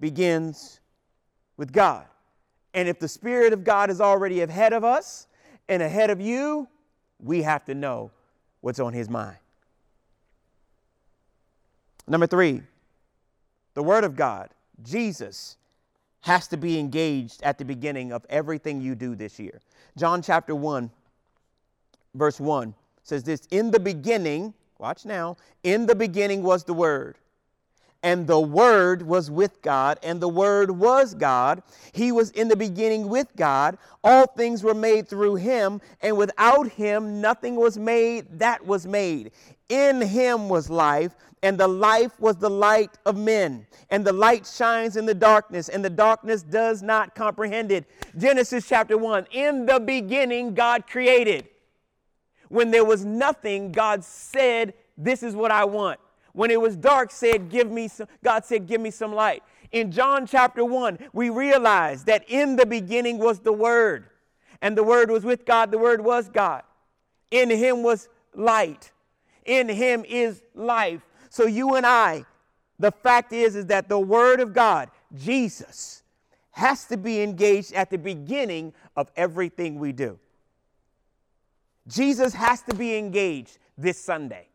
begins 0.02 0.82
with 1.56 1.72
God. 1.72 2.06
And 2.75 2.89
if 2.89 3.00
the 3.00 3.08
Spirit 3.08 3.53
of 3.53 3.63
God 3.63 3.89
is 3.89 4.01
already 4.01 4.41
ahead 4.41 4.74
of 4.74 4.84
us 4.84 5.27
and 5.70 5.82
ahead 5.82 6.10
of 6.10 6.20
you, 6.20 6.67
we 7.20 7.41
have 7.41 7.63
to 7.65 7.74
know 7.74 8.12
what's 8.60 8.82
on 8.82 8.91
His 8.91 9.10
mind. 9.10 9.38
Number 12.05 12.27
three, 12.27 12.62
the 13.74 13.82
Word 13.82 14.03
of 14.03 14.15
God, 14.17 14.50
Jesus, 14.84 15.55
has 16.22 16.48
to 16.50 16.58
be 16.58 16.77
engaged 16.77 17.41
at 17.44 17.58
the 17.58 17.65
beginning 17.65 18.12
of 18.12 18.25
everything 18.29 18.82
you 18.82 18.94
do 18.94 19.15
this 19.15 19.39
year. 19.39 19.62
John 19.98 20.22
chapter 20.22 20.53
1, 20.53 20.91
verse 22.13 22.41
1 22.41 22.75
says 23.03 23.24
this 23.24 23.48
In 23.51 23.72
the 23.72 23.79
beginning, 23.79 24.53
watch 24.79 25.05
now, 25.05 25.38
in 25.63 25.86
the 25.86 25.96
beginning 25.96 26.44
was 26.44 26.65
the 26.65 26.74
Word. 26.74 27.17
And 28.06 28.28
the 28.28 28.40
Word 28.40 29.02
was 29.02 29.32
with 29.32 29.64
God, 29.64 29.98
and 30.04 30.22
the 30.22 30.30
Word 30.30 30.70
was 30.70 31.16
God. 31.16 31.64
He 31.92 32.12
was 32.12 32.30
in 32.30 32.48
the 32.48 32.56
beginning 32.56 33.10
with 33.10 33.36
God. 33.36 33.80
All 34.04 34.28
things 34.28 34.62
were 34.62 34.76
made 34.76 35.08
through 35.08 35.38
Him, 35.38 35.82
and 36.02 36.16
without 36.16 36.70
Him, 36.70 37.20
nothing 37.20 37.56
was 37.56 37.80
made 37.80 38.28
that 38.38 38.64
was 38.64 38.86
made. 38.86 39.32
In 39.70 40.02
Him 40.02 40.50
was 40.50 40.70
life, 40.70 41.16
and 41.42 41.58
the 41.58 41.68
life 41.68 42.20
was 42.20 42.36
the 42.36 42.50
light 42.50 42.92
of 43.08 43.18
men. 43.18 43.66
And 43.90 44.06
the 44.06 44.14
light 44.14 44.46
shines 44.46 44.98
in 44.98 45.08
the 45.08 45.16
darkness, 45.16 45.68
and 45.68 45.84
the 45.84 45.90
darkness 45.90 46.44
does 46.44 46.84
not 46.84 47.16
comprehend 47.16 47.72
it. 47.72 47.86
Genesis 48.20 48.68
chapter 48.68 49.00
1 49.00 49.26
In 49.32 49.66
the 49.66 49.80
beginning, 49.80 50.54
God 50.54 50.86
created. 50.86 51.50
When 52.50 52.70
there 52.70 52.86
was 52.86 53.04
nothing, 53.04 53.72
God 53.72 54.04
said, 54.04 54.76
This 54.96 55.24
is 55.24 55.34
what 55.34 55.50
I 55.50 55.66
want. 55.66 56.00
When 56.36 56.51
it 56.51 56.60
was 56.60 56.75
dark, 56.75 57.12
said, 57.12 57.50
Give 57.50 57.72
me 57.72 57.88
some, 57.88 58.08
God 58.22 58.44
said, 58.44 58.68
Give 58.68 58.82
me 58.82 58.92
some 58.92 59.13
light. 59.13 59.42
In 59.72 59.89
John 59.89 60.27
chapter 60.27 60.65
1, 60.65 61.00
we 61.13 61.30
realize 61.30 62.04
that 62.04 62.25
in 62.27 62.58
the 62.58 62.65
beginning 62.65 63.20
was 63.20 63.39
the 63.39 63.54
Word, 63.54 64.10
and 64.62 64.77
the 64.77 64.84
Word 64.84 65.10
was 65.10 65.24
with 65.24 65.46
God, 65.46 65.72
the 65.72 65.77
Word 65.77 66.01
was 66.01 66.27
God. 66.27 66.63
In 67.32 67.50
Him 67.50 67.84
was 67.84 68.10
light. 68.34 68.92
In 69.46 69.70
Him 69.70 70.04
is 70.06 70.44
life. 70.54 71.01
So 71.30 71.46
you 71.46 71.75
and 71.75 71.86
I, 71.86 72.25
the 72.80 72.92
fact 72.92 73.32
is, 73.32 73.56
is 73.56 73.68
that 73.68 73.88
the 73.88 74.00
Word 74.00 74.42
of 74.42 74.54
God, 74.54 74.89
Jesus, 75.15 76.04
has 76.51 76.84
to 76.86 76.98
be 76.98 77.22
engaged 77.22 77.72
at 77.72 77.89
the 77.89 77.98
beginning 77.98 78.74
of 78.98 79.10
everything 79.15 79.80
we 79.80 79.94
do. 79.94 80.20
Jesus 81.88 82.34
has 82.34 82.62
to 82.63 82.75
be 82.75 82.98
engaged 82.98 83.58
this 83.77 83.98
Sunday. 83.98 84.50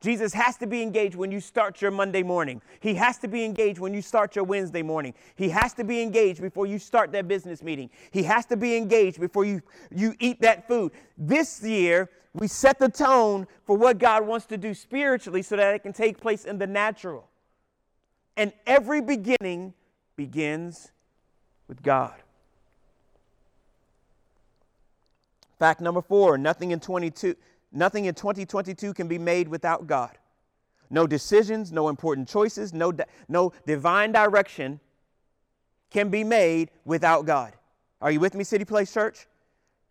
Jesus 0.00 0.32
has 0.32 0.56
to 0.58 0.66
be 0.66 0.80
engaged 0.82 1.16
when 1.16 1.32
you 1.32 1.40
start 1.40 1.82
your 1.82 1.90
Monday 1.90 2.22
morning. 2.22 2.62
He 2.78 2.94
has 2.94 3.18
to 3.18 3.28
be 3.28 3.44
engaged 3.44 3.80
when 3.80 3.92
you 3.92 4.00
start 4.00 4.36
your 4.36 4.44
Wednesday 4.44 4.82
morning. 4.82 5.12
He 5.34 5.48
has 5.48 5.74
to 5.74 5.84
be 5.84 6.00
engaged 6.00 6.40
before 6.40 6.66
you 6.66 6.78
start 6.78 7.10
that 7.12 7.26
business 7.26 7.62
meeting. 7.62 7.90
He 8.12 8.22
has 8.22 8.46
to 8.46 8.56
be 8.56 8.76
engaged 8.76 9.20
before 9.20 9.44
you, 9.44 9.60
you 9.90 10.14
eat 10.20 10.40
that 10.42 10.68
food. 10.68 10.92
This 11.16 11.62
year, 11.64 12.10
we 12.32 12.46
set 12.46 12.78
the 12.78 12.88
tone 12.88 13.48
for 13.64 13.76
what 13.76 13.98
God 13.98 14.24
wants 14.24 14.46
to 14.46 14.56
do 14.56 14.72
spiritually 14.72 15.42
so 15.42 15.56
that 15.56 15.74
it 15.74 15.80
can 15.80 15.92
take 15.92 16.20
place 16.20 16.44
in 16.44 16.58
the 16.58 16.66
natural. 16.66 17.28
And 18.36 18.52
every 18.66 19.00
beginning 19.00 19.74
begins 20.14 20.92
with 21.66 21.82
God. 21.82 22.14
Fact 25.58 25.80
number 25.80 26.02
four 26.02 26.38
nothing 26.38 26.70
in 26.70 26.78
22. 26.78 27.34
Nothing 27.72 28.06
in 28.06 28.14
2022 28.14 28.94
can 28.94 29.08
be 29.08 29.18
made 29.18 29.48
without 29.48 29.86
God. 29.86 30.16
No 30.90 31.06
decisions, 31.06 31.70
no 31.70 31.88
important 31.88 32.28
choices, 32.28 32.72
no, 32.72 32.92
no 33.28 33.52
divine 33.66 34.12
direction 34.12 34.80
can 35.90 36.08
be 36.08 36.24
made 36.24 36.70
without 36.84 37.26
God. 37.26 37.52
Are 38.00 38.10
you 38.10 38.20
with 38.20 38.34
me, 38.34 38.44
City 38.44 38.64
Place 38.64 38.92
Church? 38.92 39.26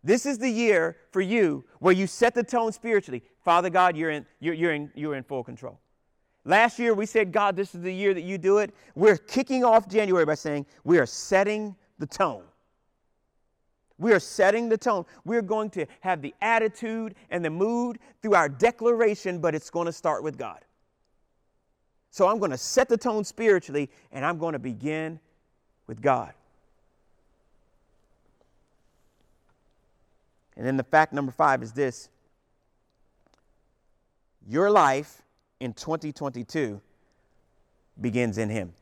This 0.02 0.26
is 0.26 0.38
the 0.38 0.50
year 0.50 0.96
for 1.10 1.20
you 1.20 1.64
where 1.80 1.92
you 1.92 2.06
set 2.06 2.34
the 2.34 2.42
tone 2.42 2.72
spiritually. 2.72 3.22
Father 3.44 3.70
God, 3.70 3.96
you're 3.96 4.10
in, 4.10 4.26
you're, 4.40 4.54
you're, 4.54 4.72
in, 4.72 4.90
you're 4.94 5.14
in 5.16 5.24
full 5.24 5.44
control. 5.44 5.78
Last 6.44 6.78
year 6.78 6.94
we 6.94 7.04
said, 7.04 7.32
God, 7.32 7.56
this 7.56 7.74
is 7.74 7.82
the 7.82 7.92
year 7.92 8.14
that 8.14 8.22
you 8.22 8.38
do 8.38 8.58
it. 8.58 8.74
We're 8.94 9.16
kicking 9.16 9.64
off 9.64 9.88
January 9.88 10.24
by 10.24 10.34
saying 10.34 10.66
we 10.84 10.98
are 10.98 11.06
setting 11.06 11.76
the 11.98 12.06
tone. 12.06 12.42
We 13.98 14.12
are 14.12 14.20
setting 14.20 14.68
the 14.68 14.78
tone. 14.78 15.04
We're 15.24 15.42
going 15.42 15.70
to 15.70 15.86
have 16.00 16.22
the 16.22 16.34
attitude 16.40 17.14
and 17.30 17.44
the 17.44 17.50
mood 17.50 17.98
through 18.22 18.34
our 18.34 18.48
declaration, 18.48 19.40
but 19.40 19.54
it's 19.54 19.70
going 19.70 19.86
to 19.86 19.92
start 19.92 20.22
with 20.22 20.38
God. 20.38 20.60
So 22.10 22.28
I'm 22.28 22.38
going 22.38 22.52
to 22.52 22.58
set 22.58 22.88
the 22.88 22.96
tone 22.96 23.24
spiritually, 23.24 23.90
and 24.12 24.24
I'm 24.24 24.38
going 24.38 24.52
to 24.52 24.58
begin 24.58 25.20
with 25.86 26.00
God. 26.00 26.32
And 30.56 30.66
then 30.66 30.76
the 30.76 30.84
fact 30.84 31.12
number 31.12 31.32
five 31.32 31.62
is 31.62 31.72
this 31.72 32.08
your 34.48 34.70
life 34.70 35.22
in 35.60 35.72
2022 35.74 36.80
begins 38.00 38.38
in 38.38 38.48
Him. 38.48 38.72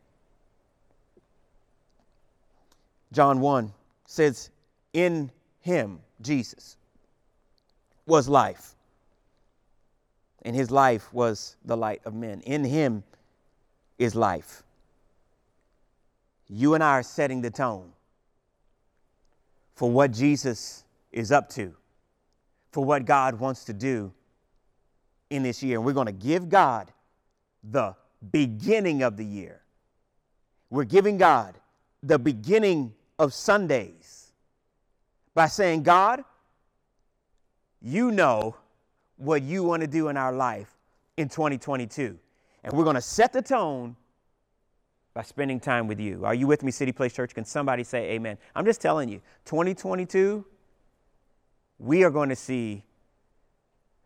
John 3.12 3.40
1 3.40 3.72
says, 4.06 4.50
in 4.96 5.30
him, 5.60 6.00
Jesus, 6.22 6.78
was 8.06 8.30
life. 8.30 8.74
And 10.40 10.56
his 10.56 10.70
life 10.70 11.12
was 11.12 11.56
the 11.66 11.76
light 11.76 12.00
of 12.06 12.14
men. 12.14 12.40
In 12.40 12.64
him 12.64 13.04
is 13.98 14.14
life. 14.14 14.62
You 16.48 16.72
and 16.72 16.82
I 16.82 16.92
are 16.92 17.02
setting 17.02 17.42
the 17.42 17.50
tone 17.50 17.92
for 19.74 19.90
what 19.90 20.12
Jesus 20.12 20.84
is 21.12 21.30
up 21.30 21.50
to, 21.50 21.74
for 22.72 22.82
what 22.82 23.04
God 23.04 23.38
wants 23.38 23.64
to 23.64 23.74
do 23.74 24.10
in 25.28 25.42
this 25.42 25.62
year. 25.62 25.76
And 25.76 25.84
we're 25.84 25.92
going 25.92 26.06
to 26.06 26.12
give 26.12 26.48
God 26.48 26.90
the 27.62 27.94
beginning 28.32 29.02
of 29.02 29.18
the 29.18 29.24
year. 29.26 29.60
We're 30.70 30.84
giving 30.84 31.18
God 31.18 31.58
the 32.02 32.18
beginning 32.18 32.94
of 33.18 33.34
Sundays 33.34 34.05
by 35.36 35.46
saying, 35.46 35.82
God, 35.82 36.24
you 37.82 38.10
know 38.10 38.56
what 39.18 39.42
you 39.42 39.62
want 39.62 39.82
to 39.82 39.86
do 39.86 40.08
in 40.08 40.16
our 40.16 40.32
life 40.32 40.74
in 41.18 41.28
2022. 41.28 42.18
And 42.64 42.72
we're 42.72 42.84
going 42.84 42.96
to 42.96 43.02
set 43.02 43.34
the 43.34 43.42
tone 43.42 43.96
by 45.12 45.20
spending 45.20 45.60
time 45.60 45.88
with 45.88 46.00
you. 46.00 46.24
Are 46.24 46.34
you 46.34 46.46
with 46.46 46.62
me, 46.62 46.72
City 46.72 46.90
Place 46.90 47.12
Church? 47.12 47.34
Can 47.34 47.44
somebody 47.44 47.84
say 47.84 48.12
amen? 48.12 48.38
I'm 48.54 48.64
just 48.64 48.80
telling 48.80 49.10
you, 49.10 49.20
2022, 49.44 50.42
we 51.80 52.02
are 52.02 52.10
going 52.10 52.30
to 52.30 52.36
see 52.36 52.82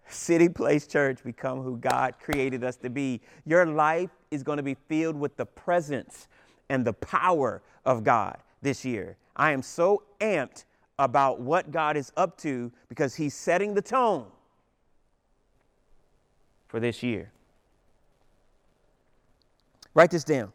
City 0.09 0.49
Place 0.49 0.89
Church 0.89 1.23
become 1.23 1.63
who 1.63 1.77
God 1.77 2.15
created 2.21 2.65
us 2.65 2.75
to 2.79 2.91
be. 2.91 3.21
Your 3.47 3.67
life 3.67 4.11
is 4.33 4.43
going 4.43 4.57
to 4.57 4.65
be 4.65 4.75
filled 4.89 5.15
with 5.15 5.37
the 5.37 5.47
presence 5.47 6.27
and 6.69 6.85
the 6.85 6.93
power 6.93 7.63
of 7.85 8.03
God 8.03 8.39
this 8.63 8.85
year. 8.85 9.17
I 9.37 9.53
am 9.53 9.63
so 9.63 10.03
amped 10.21 10.65
about 11.01 11.41
what 11.41 11.71
God 11.71 11.97
is 11.97 12.13
up 12.15 12.37
to 12.39 12.71
because 12.91 13.15
He's 13.15 13.33
setting 13.33 13.73
the 13.73 13.81
tone 13.81 14.27
for 16.69 16.79
this 16.79 17.03
year. 17.03 17.33
Write 19.95 20.11
this 20.11 20.25
down. 20.25 20.53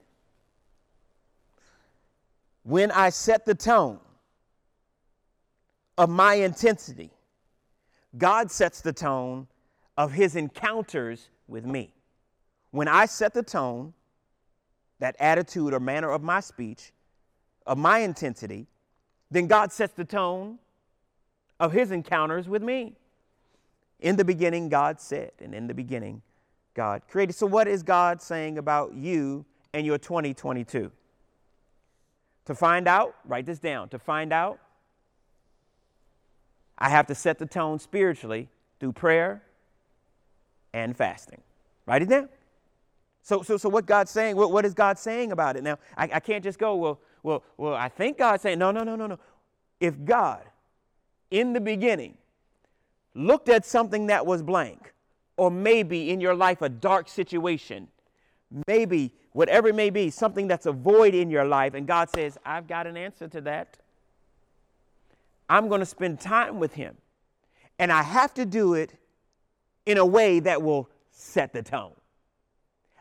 When 2.61 2.91
I 2.91 3.09
set 3.09 3.43
the 3.45 3.55
tone 3.55 3.99
of 5.97 6.09
my 6.09 6.35
intensity, 6.35 7.09
God 8.15 8.51
sets 8.51 8.81
the 8.81 8.93
tone 8.93 9.47
of 9.97 10.11
His 10.11 10.35
encounters 10.35 11.29
with 11.47 11.65
me. 11.65 11.91
When 12.69 12.87
I 12.87 13.07
set 13.07 13.33
the 13.33 13.43
tone, 13.43 13.93
that 14.99 15.15
attitude 15.19 15.73
or 15.73 15.79
manner 15.79 16.11
of 16.11 16.21
my 16.21 16.39
speech, 16.39 16.91
of 17.65 17.79
my 17.79 17.99
intensity, 17.99 18.67
then 19.31 19.47
God 19.47 19.71
sets 19.71 19.93
the 19.93 20.05
tone 20.05 20.59
of 21.59 21.71
his 21.71 21.91
encounters 21.91 22.47
with 22.47 22.61
me. 22.61 22.93
In 23.99 24.17
the 24.17 24.25
beginning, 24.25 24.69
God 24.69 24.99
said, 24.99 25.31
and 25.39 25.55
in 25.55 25.67
the 25.67 25.73
beginning, 25.73 26.21
God 26.73 27.01
created. 27.07 27.33
So, 27.33 27.47
what 27.47 27.67
is 27.67 27.81
God 27.81 28.21
saying 28.21 28.57
about 28.57 28.93
you 28.93 29.45
and 29.73 29.85
your 29.85 29.97
2022? 29.97 30.91
To 32.45 32.55
find 32.55 32.87
out, 32.87 33.15
write 33.25 33.45
this 33.45 33.59
down. 33.59 33.89
To 33.89 33.99
find 33.99 34.31
out, 34.31 34.59
I 36.77 36.89
have 36.89 37.07
to 37.07 37.15
set 37.15 37.39
the 37.39 37.45
tone 37.45 37.79
spiritually 37.79 38.49
through 38.79 38.93
prayer 38.93 39.41
and 40.73 40.95
fasting. 40.95 41.41
Write 41.85 42.01
it 42.01 42.09
down. 42.09 42.29
So, 43.23 43.41
so, 43.41 43.57
so 43.57 43.69
what 43.69 43.87
God's 43.87 44.11
saying, 44.11 44.35
what, 44.35 44.51
what 44.51 44.65
is 44.65 44.73
God 44.73 44.99
saying 44.99 45.31
about 45.31 45.55
it? 45.55 45.63
Now, 45.63 45.79
I, 45.97 46.03
I 46.13 46.19
can't 46.19 46.43
just 46.43 46.59
go, 46.59 46.75
well, 46.75 46.99
well, 47.25 47.43
well, 47.57 47.73
I 47.73 47.89
think 47.89 48.19
God's 48.19 48.43
saying, 48.43 48.59
no, 48.59 48.69
no, 48.69 48.83
no, 48.83 48.95
no, 48.95 49.07
no. 49.07 49.19
If 49.79 50.05
God, 50.05 50.43
in 51.31 51.53
the 51.53 51.59
beginning, 51.59 52.17
looked 53.15 53.49
at 53.49 53.65
something 53.65 54.07
that 54.07 54.27
was 54.27 54.43
blank, 54.43 54.93
or 55.35 55.49
maybe 55.49 56.11
in 56.11 56.21
your 56.21 56.35
life 56.35 56.61
a 56.61 56.69
dark 56.69 57.09
situation, 57.09 57.87
maybe 58.67 59.11
whatever 59.31 59.69
it 59.69 59.75
may 59.75 59.89
be, 59.89 60.11
something 60.11 60.47
that's 60.47 60.67
a 60.67 60.71
void 60.71 61.15
in 61.15 61.31
your 61.31 61.45
life, 61.45 61.73
and 61.73 61.87
God 61.87 62.11
says, 62.11 62.37
I've 62.45 62.67
got 62.67 62.85
an 62.85 62.95
answer 62.95 63.27
to 63.27 63.41
that. 63.41 63.77
I'm 65.49 65.67
going 65.67 65.79
to 65.79 65.85
spend 65.85 66.19
time 66.19 66.59
with 66.59 66.75
Him. 66.75 66.95
And 67.79 67.91
I 67.91 68.03
have 68.03 68.35
to 68.35 68.45
do 68.45 68.75
it 68.75 68.93
in 69.87 69.97
a 69.97 70.05
way 70.05 70.39
that 70.41 70.61
will 70.61 70.89
set 71.11 71.53
the 71.53 71.63
tone. 71.63 71.93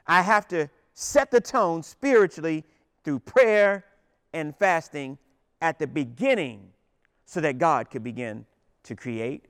I 0.07 0.23
have 0.23 0.49
to 0.49 0.71
set 0.95 1.31
the 1.31 1.43
tone 1.43 1.83
spiritually 1.83 2.65
through 3.05 3.19
prayer 3.21 3.85
and 4.35 4.55
fasting 4.57 5.17
at 5.63 5.79
the 5.79 5.87
beginning 5.87 6.69
so 7.25 7.41
that 7.41 7.57
God 7.57 7.89
could 7.89 8.05
begin 8.05 8.45
to 8.83 8.95
create 8.95 9.47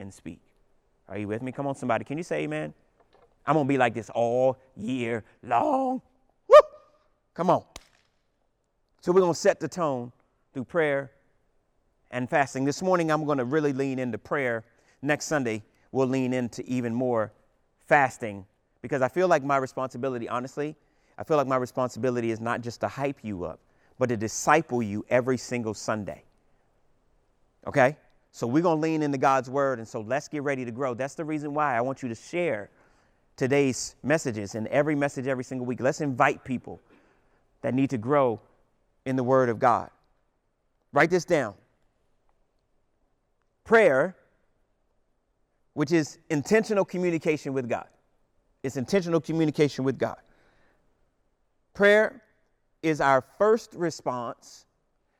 and 0.00 0.12
speak. 0.12 0.40
Are 1.08 1.16
you 1.16 1.28
with 1.28 1.42
me? 1.42 1.52
Come 1.52 1.68
on, 1.68 1.76
somebody. 1.76 2.04
Can 2.04 2.18
you 2.18 2.24
say 2.24 2.42
amen? 2.42 2.74
I'm 3.46 3.54
going 3.54 3.66
to 3.66 3.68
be 3.68 3.78
like 3.78 3.94
this 3.94 4.10
all 4.10 4.58
year 4.76 5.22
long. 5.44 6.02
Woo! 6.48 6.56
Come 7.34 7.50
on. 7.50 7.62
So 9.00 9.12
we're 9.12 9.20
going 9.20 9.34
to 9.34 9.38
set 9.38 9.60
the 9.60 9.68
tone 9.68 10.10
through 10.52 10.64
prayer 10.64 11.12
and 12.10 12.28
fasting. 12.28 12.64
This 12.64 12.82
morning, 12.82 13.12
I'm 13.12 13.24
going 13.24 13.38
to 13.38 13.44
really 13.44 13.72
lean 13.72 14.00
into 14.00 14.18
prayer. 14.18 14.64
Next 15.00 15.26
Sunday, 15.26 15.62
we'll 15.92 16.08
lean 16.08 16.32
into 16.32 16.64
even 16.68 16.92
more 16.92 17.32
fasting 17.86 18.46
because 18.82 19.02
I 19.02 19.08
feel 19.08 19.28
like 19.28 19.44
my 19.44 19.58
responsibility, 19.58 20.28
honestly, 20.28 20.74
I 21.18 21.24
feel 21.24 21.36
like 21.36 21.46
my 21.46 21.56
responsibility 21.56 22.30
is 22.30 22.40
not 22.40 22.62
just 22.62 22.80
to 22.80 22.88
hype 22.88 23.20
you 23.22 23.44
up, 23.44 23.60
but 23.98 24.08
to 24.08 24.16
disciple 24.16 24.82
you 24.82 25.04
every 25.08 25.38
single 25.38 25.74
Sunday. 25.74 26.22
Okay? 27.66 27.96
So 28.32 28.46
we're 28.46 28.62
going 28.62 28.76
to 28.76 28.82
lean 28.82 29.02
into 29.02 29.18
God's 29.18 29.48
word. 29.48 29.78
And 29.78 29.88
so 29.88 30.00
let's 30.00 30.28
get 30.28 30.42
ready 30.42 30.64
to 30.64 30.70
grow. 30.70 30.94
That's 30.94 31.14
the 31.14 31.24
reason 31.24 31.54
why 31.54 31.76
I 31.76 31.80
want 31.80 32.02
you 32.02 32.08
to 32.08 32.14
share 32.14 32.70
today's 33.36 33.96
messages 34.02 34.54
and 34.54 34.66
every 34.68 34.94
message 34.94 35.26
every 35.26 35.44
single 35.44 35.66
week. 35.66 35.80
Let's 35.80 36.00
invite 36.00 36.44
people 36.44 36.80
that 37.62 37.74
need 37.74 37.90
to 37.90 37.98
grow 37.98 38.40
in 39.04 39.16
the 39.16 39.24
word 39.24 39.48
of 39.48 39.58
God. 39.58 39.90
Write 40.92 41.10
this 41.10 41.24
down. 41.24 41.54
Prayer, 43.64 44.16
which 45.74 45.92
is 45.92 46.18
intentional 46.30 46.84
communication 46.84 47.52
with 47.52 47.68
God, 47.68 47.88
it's 48.62 48.76
intentional 48.76 49.20
communication 49.20 49.84
with 49.84 49.98
God. 49.98 50.16
Prayer 51.74 52.22
is 52.86 53.00
our 53.00 53.24
first 53.36 53.74
response, 53.74 54.64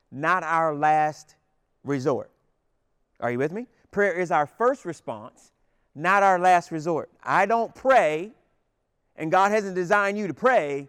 not 0.09 0.41
our 0.41 0.73
last 0.73 1.35
resort. 1.83 2.31
Are 3.19 3.29
you 3.29 3.37
with 3.37 3.51
me? 3.51 3.67
Prayer 3.91 4.13
is 4.13 4.31
our 4.31 4.45
first 4.45 4.85
response, 4.85 5.51
not 5.93 6.23
our 6.23 6.39
last 6.39 6.71
resort. 6.71 7.09
I 7.21 7.45
don't 7.45 7.75
pray, 7.75 8.31
and 9.17 9.29
God 9.29 9.51
hasn't 9.51 9.75
designed 9.75 10.17
you 10.17 10.27
to 10.27 10.33
pray 10.33 10.87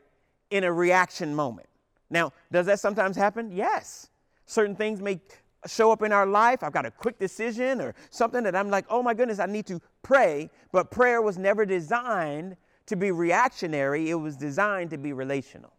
in 0.50 0.62
a 0.62 0.72
reaction 0.72 1.34
moment. 1.34 1.68
Now, 2.10 2.32
does 2.52 2.66
that 2.66 2.78
sometimes 2.78 3.16
happen? 3.16 3.50
Yes. 3.50 4.10
Certain 4.46 4.76
things 4.76 5.02
may 5.02 5.20
show 5.66 5.90
up 5.90 6.02
in 6.02 6.12
our 6.12 6.26
life. 6.26 6.62
I've 6.62 6.72
got 6.72 6.86
a 6.86 6.92
quick 6.92 7.18
decision 7.18 7.80
or 7.80 7.96
something 8.10 8.44
that 8.44 8.54
I'm 8.54 8.70
like, 8.70 8.86
oh 8.88 9.02
my 9.02 9.14
goodness, 9.14 9.40
I 9.40 9.46
need 9.46 9.66
to 9.66 9.80
pray. 10.02 10.48
But 10.70 10.92
prayer 10.92 11.22
was 11.22 11.38
never 11.38 11.66
designed 11.66 12.56
to 12.86 12.94
be 12.94 13.10
reactionary, 13.10 14.10
it 14.10 14.14
was 14.14 14.36
designed 14.36 14.90
to 14.90 14.96
be 14.96 15.12
relational. 15.12 15.72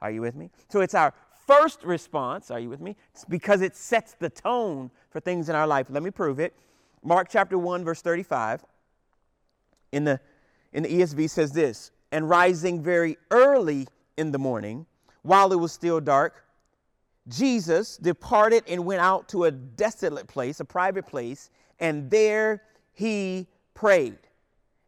Are 0.00 0.10
you 0.10 0.20
with 0.20 0.34
me? 0.34 0.50
So 0.68 0.80
it's 0.80 0.94
our 0.94 1.14
first 1.46 1.84
response, 1.84 2.50
are 2.50 2.60
you 2.60 2.68
with 2.68 2.80
me? 2.80 2.96
It's 3.12 3.24
because 3.24 3.62
it 3.62 3.76
sets 3.76 4.14
the 4.14 4.30
tone 4.30 4.90
for 5.10 5.20
things 5.20 5.48
in 5.48 5.54
our 5.54 5.66
life. 5.66 5.86
Let 5.90 6.02
me 6.02 6.10
prove 6.10 6.40
it. 6.40 6.54
Mark 7.02 7.28
chapter 7.30 7.56
1, 7.56 7.84
verse 7.84 8.02
35 8.02 8.64
in 9.92 10.04
the, 10.04 10.20
in 10.72 10.82
the 10.82 10.88
ESV 10.88 11.30
says 11.30 11.52
this 11.52 11.90
And 12.12 12.28
rising 12.28 12.82
very 12.82 13.16
early 13.30 13.88
in 14.16 14.32
the 14.32 14.38
morning, 14.38 14.86
while 15.22 15.52
it 15.52 15.56
was 15.56 15.72
still 15.72 16.00
dark, 16.00 16.44
Jesus 17.28 17.96
departed 17.96 18.62
and 18.68 18.84
went 18.84 19.00
out 19.00 19.28
to 19.30 19.44
a 19.44 19.50
desolate 19.50 20.28
place, 20.28 20.60
a 20.60 20.64
private 20.64 21.06
place, 21.06 21.50
and 21.80 22.08
there 22.10 22.62
he 22.92 23.48
prayed. 23.74 24.18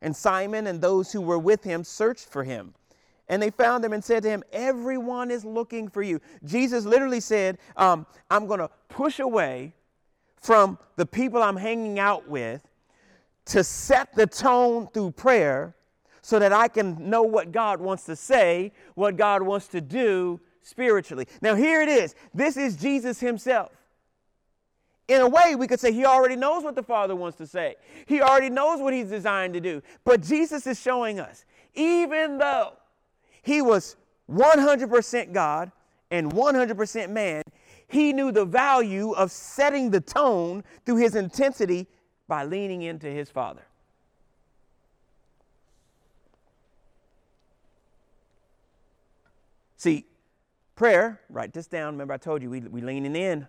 And 0.01 0.15
Simon 0.15 0.69
and 0.69 0.81
those 0.81 1.11
who 1.11 1.21
were 1.21 1.39
with 1.39 1.65
him 1.65 1.83
searched 1.83 2.29
for 2.29 2.45
him. 2.45 2.75
And 3.29 3.43
they 3.43 3.51
found 3.51 3.85
him 3.85 3.93
and 3.93 4.03
said 4.03 4.23
to 4.23 4.31
him, 4.31 4.43
Everyone 4.53 5.31
is 5.31 5.45
looking 5.45 5.89
for 5.89 6.03
you. 6.03 6.21
Jesus 6.45 6.85
literally 6.85 7.21
said, 7.21 7.59
um, 7.77 8.07
I'm 8.31 8.47
going 8.47 8.61
to 8.61 8.71
push 8.89 9.19
away 9.19 9.75
from 10.41 10.79
the 10.97 11.05
people 11.05 11.43
I'm 11.43 11.57
hanging 11.57 11.99
out 11.99 12.29
with 12.29 12.63
to 13.47 13.65
set 13.65 14.15
the 14.15 14.27
tone 14.27 14.89
through 14.93 15.11
prayer 15.13 15.75
so 16.23 16.39
that 16.39 16.53
I 16.53 16.69
can 16.69 17.09
know 17.09 17.23
what 17.23 17.53
God 17.53 17.81
wants 17.81 18.05
to 18.05 18.17
say, 18.17 18.73
what 18.95 19.17
God 19.17 19.43
wants 19.43 19.69
to 19.69 19.81
do 19.81 20.41
spiritually. 20.63 21.27
Now, 21.41 21.55
here 21.55 21.81
it 21.81 21.89
is. 21.89 22.15
This 22.35 22.57
is 22.57 22.77
Jesus 22.77 23.21
himself. 23.21 23.73
In 25.09 25.23
a 25.23 25.29
way, 25.29 25.55
we 25.55 25.67
could 25.67 25.81
say 25.81 25.91
he 25.91 26.05
already 26.05 26.37
knows 26.37 26.63
what 26.63 26.75
the 26.75 26.83
Father 26.83 27.17
wants 27.17 27.39
to 27.39 27.47
say. 27.47 27.77
He 28.05 28.21
already 28.21 28.51
knows 28.51 28.81
what 28.81 28.93
he's 28.93 29.09
designed 29.09 29.55
to 29.55 29.61
do. 29.61 29.83
But 30.05 30.23
Jesus 30.23 30.67
is 30.67 30.79
showing 30.79 31.19
us, 31.19 31.47
even 31.75 32.37
though 32.37 32.75
he 33.49 33.63
was 33.63 33.97
100% 34.31 35.33
God 35.33 35.73
and 36.11 36.31
100% 36.31 37.11
man. 37.11 37.43
He 37.89 38.13
knew 38.13 38.31
the 38.31 38.45
value 38.45 39.13
of 39.13 39.33
setting 39.33 39.91
the 39.91 40.03
tone 40.03 40.63
through 40.85 40.97
his 40.97 41.15
intensity 41.15 41.87
by 42.29 42.45
leaning 42.45 42.83
into 42.83 43.07
his 43.07 43.31
Father. 43.31 43.63
See, 49.79 50.05
prayer, 50.77 51.23
write 51.31 51.55
this 51.55 51.67
down. 51.67 51.95
Remember, 51.95 52.13
I 52.13 52.19
told 52.19 52.43
you 52.43 52.51
we, 52.51 52.61
we 52.61 52.83
leaning 52.83 53.17
in. 53.17 53.47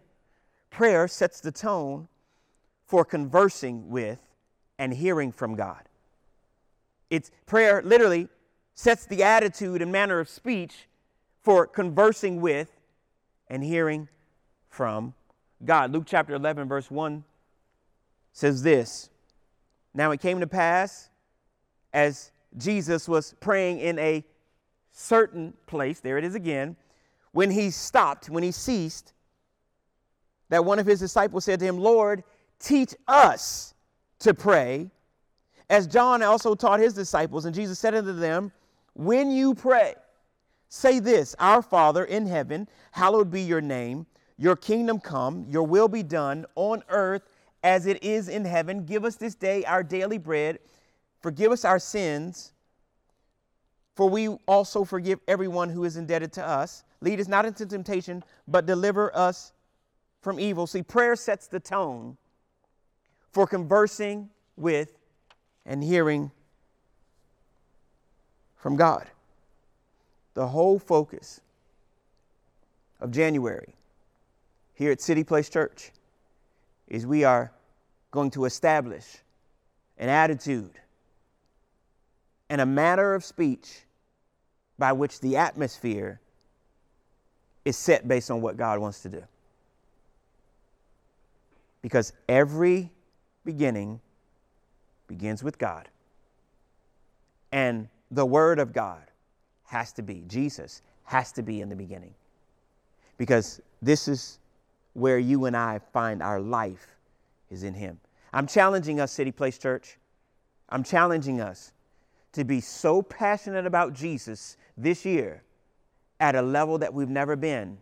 Prayer 0.69 1.09
sets 1.09 1.41
the 1.41 1.51
tone 1.51 2.07
for 2.85 3.03
conversing 3.03 3.89
with 3.89 4.21
and 4.77 4.93
hearing 4.93 5.33
from 5.33 5.55
God. 5.55 5.81
It's 7.09 7.31
prayer 7.45 7.81
literally 7.83 8.29
sets 8.79 9.05
the 9.05 9.21
attitude 9.21 9.81
and 9.81 9.91
manner 9.91 10.21
of 10.21 10.29
speech 10.29 10.87
for 11.41 11.67
conversing 11.67 12.39
with 12.39 12.71
and 13.49 13.61
hearing 13.61 14.07
from 14.69 15.13
God. 15.65 15.91
Luke 15.91 16.05
chapter 16.07 16.33
11, 16.33 16.69
verse 16.69 16.89
1 16.89 17.25
says 18.31 18.63
this 18.63 19.09
Now 19.93 20.11
it 20.11 20.21
came 20.21 20.39
to 20.39 20.47
pass 20.47 21.09
as 21.91 22.31
Jesus 22.55 23.09
was 23.09 23.35
praying 23.41 23.79
in 23.79 23.99
a 23.99 24.23
certain 24.93 25.53
place, 25.67 25.99
there 25.99 26.17
it 26.17 26.23
is 26.23 26.35
again, 26.35 26.77
when 27.33 27.51
he 27.51 27.71
stopped, 27.71 28.29
when 28.29 28.43
he 28.43 28.51
ceased, 28.51 29.11
that 30.47 30.63
one 30.63 30.79
of 30.79 30.85
his 30.85 31.01
disciples 31.01 31.43
said 31.43 31.59
to 31.59 31.65
him, 31.65 31.79
Lord, 31.79 32.23
teach 32.59 32.95
us 33.09 33.73
to 34.19 34.33
pray, 34.33 34.89
as 35.69 35.85
John 35.85 36.23
also 36.23 36.55
taught 36.55 36.79
his 36.79 36.93
disciples. 36.93 37.43
And 37.43 37.53
Jesus 37.53 37.77
said 37.77 37.93
unto 37.93 38.13
them, 38.13 38.53
when 38.99 39.31
you 39.31 39.55
pray, 39.55 39.95
say 40.67 40.99
this 40.99 41.33
Our 41.39 41.61
Father 41.61 42.03
in 42.03 42.25
heaven, 42.27 42.67
hallowed 42.91 43.31
be 43.31 43.41
your 43.41 43.61
name. 43.61 44.05
Your 44.37 44.57
kingdom 44.57 44.99
come, 44.99 45.45
your 45.49 45.63
will 45.63 45.87
be 45.87 46.03
done 46.03 46.45
on 46.55 46.83
earth 46.89 47.23
as 47.63 47.85
it 47.85 48.03
is 48.03 48.27
in 48.27 48.43
heaven. 48.43 48.83
Give 48.85 49.05
us 49.05 49.15
this 49.15 49.35
day 49.35 49.63
our 49.63 49.83
daily 49.83 50.17
bread. 50.17 50.59
Forgive 51.21 51.53
us 51.53 51.63
our 51.63 51.79
sins, 51.79 52.51
for 53.95 54.09
we 54.09 54.27
also 54.49 54.83
forgive 54.83 55.21
everyone 55.29 55.69
who 55.69 55.85
is 55.85 55.95
indebted 55.95 56.33
to 56.33 56.45
us. 56.45 56.83
Lead 56.99 57.21
us 57.21 57.29
not 57.29 57.45
into 57.45 57.65
temptation, 57.65 58.21
but 58.49 58.65
deliver 58.65 59.15
us 59.15 59.53
from 60.21 60.41
evil. 60.41 60.67
See, 60.67 60.83
prayer 60.83 61.15
sets 61.15 61.47
the 61.47 61.61
tone 61.61 62.17
for 63.31 63.47
conversing 63.47 64.29
with 64.57 64.97
and 65.65 65.81
hearing 65.81 66.31
from 68.59 68.75
God. 68.75 69.07
The 70.35 70.47
whole 70.47 70.77
focus 70.77 71.41
of 73.01 73.11
January 73.11 73.73
here 74.75 74.91
at 74.91 75.01
City 75.01 75.23
Place 75.23 75.49
Church 75.49 75.91
is 76.87 77.05
we 77.05 77.23
are 77.23 77.51
going 78.11 78.31
to 78.31 78.45
establish 78.45 79.05
an 79.97 80.09
attitude 80.09 80.71
and 82.49 82.61
a 82.61 82.65
manner 82.65 83.13
of 83.13 83.23
speech 83.23 83.81
by 84.77 84.93
which 84.93 85.19
the 85.19 85.37
atmosphere 85.37 86.19
is 87.65 87.77
set 87.77 88.07
based 88.07 88.31
on 88.31 88.41
what 88.41 88.57
God 88.57 88.79
wants 88.79 89.01
to 89.01 89.09
do. 89.09 89.23
Because 91.81 92.13
every 92.27 92.89
beginning 93.45 93.99
begins 95.07 95.43
with 95.43 95.57
God. 95.57 95.87
And 97.51 97.89
the 98.11 98.25
Word 98.25 98.59
of 98.59 98.73
God 98.73 99.03
has 99.65 99.91
to 99.93 100.01
be, 100.01 100.23
Jesus 100.27 100.81
has 101.03 101.31
to 101.33 101.43
be 101.43 101.61
in 101.61 101.69
the 101.69 101.75
beginning. 101.75 102.13
Because 103.17 103.61
this 103.81 104.07
is 104.07 104.39
where 104.93 105.19
you 105.19 105.45
and 105.45 105.55
I 105.55 105.79
find 105.93 106.21
our 106.21 106.39
life 106.39 106.87
is 107.49 107.63
in 107.63 107.73
Him. 107.73 107.99
I'm 108.33 108.47
challenging 108.47 108.99
us, 108.99 109.11
City 109.11 109.31
Place 109.31 109.57
Church. 109.57 109.97
I'm 110.69 110.83
challenging 110.83 111.41
us 111.41 111.71
to 112.33 112.43
be 112.43 112.61
so 112.61 113.01
passionate 113.01 113.65
about 113.65 113.93
Jesus 113.93 114.57
this 114.77 115.05
year 115.05 115.43
at 116.19 116.35
a 116.35 116.41
level 116.41 116.77
that 116.77 116.93
we've 116.93 117.09
never 117.09 117.35
been 117.35 117.77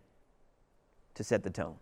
to 1.14 1.24
set 1.24 1.42
the 1.42 1.50
tone. 1.50 1.76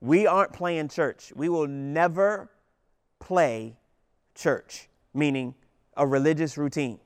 We 0.00 0.26
aren't 0.26 0.52
playing 0.52 0.88
church. 0.88 1.32
We 1.34 1.48
will 1.48 1.66
never 1.66 2.50
play 3.18 3.76
church, 4.34 4.88
meaning 5.14 5.54
a 5.96 6.06
religious 6.06 6.56
routine. 6.58 6.98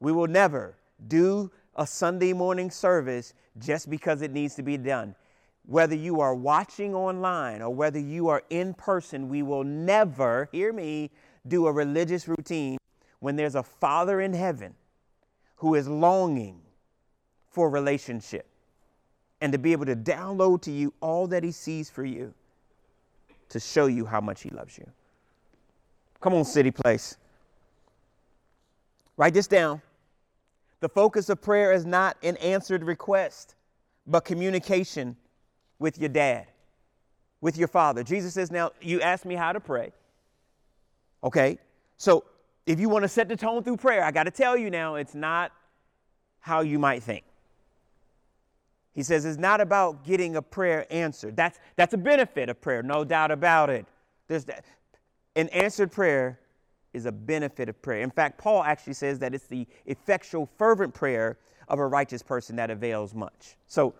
We 0.00 0.12
will 0.12 0.26
never 0.26 0.76
do 1.08 1.50
a 1.76 1.86
Sunday 1.86 2.32
morning 2.32 2.70
service 2.70 3.34
just 3.58 3.90
because 3.90 4.22
it 4.22 4.32
needs 4.32 4.54
to 4.56 4.62
be 4.62 4.76
done. 4.76 5.14
Whether 5.66 5.94
you 5.94 6.20
are 6.20 6.34
watching 6.34 6.94
online 6.94 7.62
or 7.62 7.70
whether 7.70 7.98
you 7.98 8.28
are 8.28 8.42
in 8.50 8.74
person, 8.74 9.28
we 9.28 9.42
will 9.42 9.64
never, 9.64 10.48
hear 10.52 10.72
me, 10.72 11.10
do 11.46 11.66
a 11.66 11.72
religious 11.72 12.26
routine 12.26 12.78
when 13.20 13.36
there's 13.36 13.54
a 13.54 13.62
Father 13.62 14.20
in 14.20 14.32
heaven 14.32 14.74
who 15.56 15.76
is 15.76 15.86
longing 15.86 16.60
for 17.48 17.70
relationship 17.70 18.46
and 19.40 19.52
to 19.52 19.58
be 19.58 19.72
able 19.72 19.86
to 19.86 19.96
download 19.96 20.62
to 20.62 20.70
you 20.70 20.92
all 21.00 21.26
that 21.28 21.44
he 21.44 21.52
sees 21.52 21.90
for 21.90 22.04
you 22.04 22.34
to 23.48 23.60
show 23.60 23.86
you 23.86 24.04
how 24.04 24.20
much 24.20 24.42
he 24.42 24.50
loves 24.50 24.78
you. 24.78 24.88
Come 26.20 26.34
on, 26.34 26.44
City 26.44 26.70
Place. 26.70 27.16
Write 29.16 29.34
this 29.34 29.46
down. 29.46 29.82
The 30.80 30.88
focus 30.88 31.28
of 31.28 31.40
prayer 31.40 31.72
is 31.72 31.86
not 31.86 32.16
an 32.22 32.36
answered 32.38 32.82
request, 32.82 33.54
but 34.06 34.24
communication 34.24 35.16
with 35.78 35.98
your 35.98 36.08
dad, 36.08 36.46
with 37.40 37.56
your 37.56 37.68
father. 37.68 38.02
Jesus 38.02 38.34
says, 38.34 38.50
Now, 38.50 38.72
you 38.80 39.00
ask 39.00 39.24
me 39.24 39.34
how 39.34 39.52
to 39.52 39.60
pray. 39.60 39.92
Okay? 41.22 41.58
So, 41.98 42.24
if 42.66 42.80
you 42.80 42.88
want 42.88 43.02
to 43.02 43.08
set 43.08 43.28
the 43.28 43.36
tone 43.36 43.62
through 43.62 43.76
prayer, 43.76 44.04
I 44.04 44.10
got 44.12 44.24
to 44.24 44.30
tell 44.30 44.56
you 44.56 44.70
now, 44.70 44.94
it's 44.94 45.14
not 45.14 45.52
how 46.40 46.60
you 46.60 46.78
might 46.78 47.02
think. 47.02 47.24
He 48.94 49.02
says 49.02 49.24
it's 49.24 49.38
not 49.38 49.60
about 49.60 50.04
getting 50.04 50.36
a 50.36 50.42
prayer 50.42 50.86
answered. 50.90 51.36
That's, 51.36 51.58
that's 51.76 51.94
a 51.94 51.98
benefit 51.98 52.48
of 52.48 52.60
prayer, 52.60 52.82
no 52.82 53.04
doubt 53.04 53.30
about 53.30 53.70
it. 53.70 53.86
There's 54.28 54.44
that. 54.46 54.64
An 55.34 55.48
answered 55.48 55.90
prayer 55.90 56.38
is 56.92 57.06
a 57.06 57.12
benefit 57.12 57.68
of 57.68 57.80
prayer. 57.82 58.02
In 58.02 58.10
fact, 58.10 58.38
Paul 58.38 58.62
actually 58.62 58.94
says 58.94 59.18
that 59.20 59.34
it's 59.34 59.46
the 59.46 59.66
effectual, 59.86 60.48
fervent 60.58 60.94
prayer 60.94 61.38
of 61.68 61.78
a 61.78 61.86
righteous 61.86 62.22
person 62.22 62.56
that 62.56 62.70
avails 62.70 63.14
much. 63.14 63.56
So, 63.66 63.94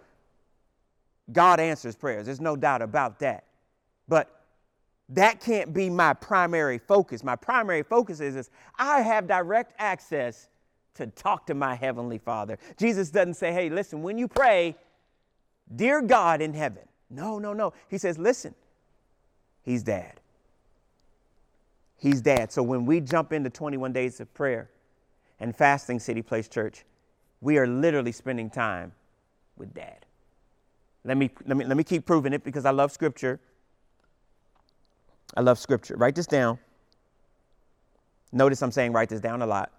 God 1.32 1.60
answers 1.60 1.96
prayers. 1.96 2.26
There's 2.26 2.40
no 2.40 2.56
doubt 2.56 2.82
about 2.82 3.20
that. 3.20 3.44
But 4.08 4.42
that 5.10 5.40
can't 5.40 5.72
be 5.72 5.88
my 5.88 6.14
primary 6.14 6.78
focus. 6.78 7.22
My 7.22 7.36
primary 7.36 7.82
focus 7.82 8.20
is, 8.20 8.36
is 8.36 8.50
I 8.78 9.00
have 9.00 9.26
direct 9.26 9.74
access 9.78 10.48
to 10.94 11.06
talk 11.06 11.46
to 11.46 11.54
my 11.54 11.74
heavenly 11.74 12.18
Father. 12.18 12.58
Jesus 12.76 13.10
doesn't 13.10 13.34
say, 13.34 13.52
hey, 13.52 13.70
listen, 13.70 14.02
when 14.02 14.18
you 14.18 14.28
pray, 14.28 14.76
dear 15.74 16.02
God 16.02 16.42
in 16.42 16.52
heaven. 16.54 16.82
No, 17.08 17.38
no, 17.38 17.52
no. 17.52 17.72
He 17.88 17.98
says, 17.98 18.18
listen, 18.18 18.54
he's 19.62 19.82
dad. 19.82 20.20
He's 22.02 22.20
dad. 22.20 22.50
So 22.50 22.64
when 22.64 22.84
we 22.84 22.98
jump 22.98 23.32
into 23.32 23.48
21 23.48 23.92
days 23.92 24.18
of 24.18 24.34
prayer 24.34 24.68
and 25.38 25.54
fasting, 25.54 26.00
City 26.00 26.20
Place 26.20 26.48
Church, 26.48 26.84
we 27.40 27.58
are 27.58 27.66
literally 27.68 28.10
spending 28.10 28.50
time 28.50 28.90
with 29.56 29.72
dad. 29.72 30.04
Let 31.04 31.16
me, 31.16 31.30
let 31.46 31.56
me, 31.56 31.64
let 31.64 31.76
me 31.76 31.84
keep 31.84 32.04
proving 32.04 32.32
it 32.32 32.42
because 32.42 32.64
I 32.64 32.72
love 32.72 32.90
scripture. 32.90 33.38
I 35.36 35.42
love 35.42 35.60
scripture. 35.60 35.94
Write 35.96 36.16
this 36.16 36.26
down. 36.26 36.58
Notice 38.32 38.60
I'm 38.62 38.72
saying 38.72 38.92
write 38.92 39.08
this 39.08 39.20
down 39.20 39.40
a 39.40 39.46
lot 39.46 39.70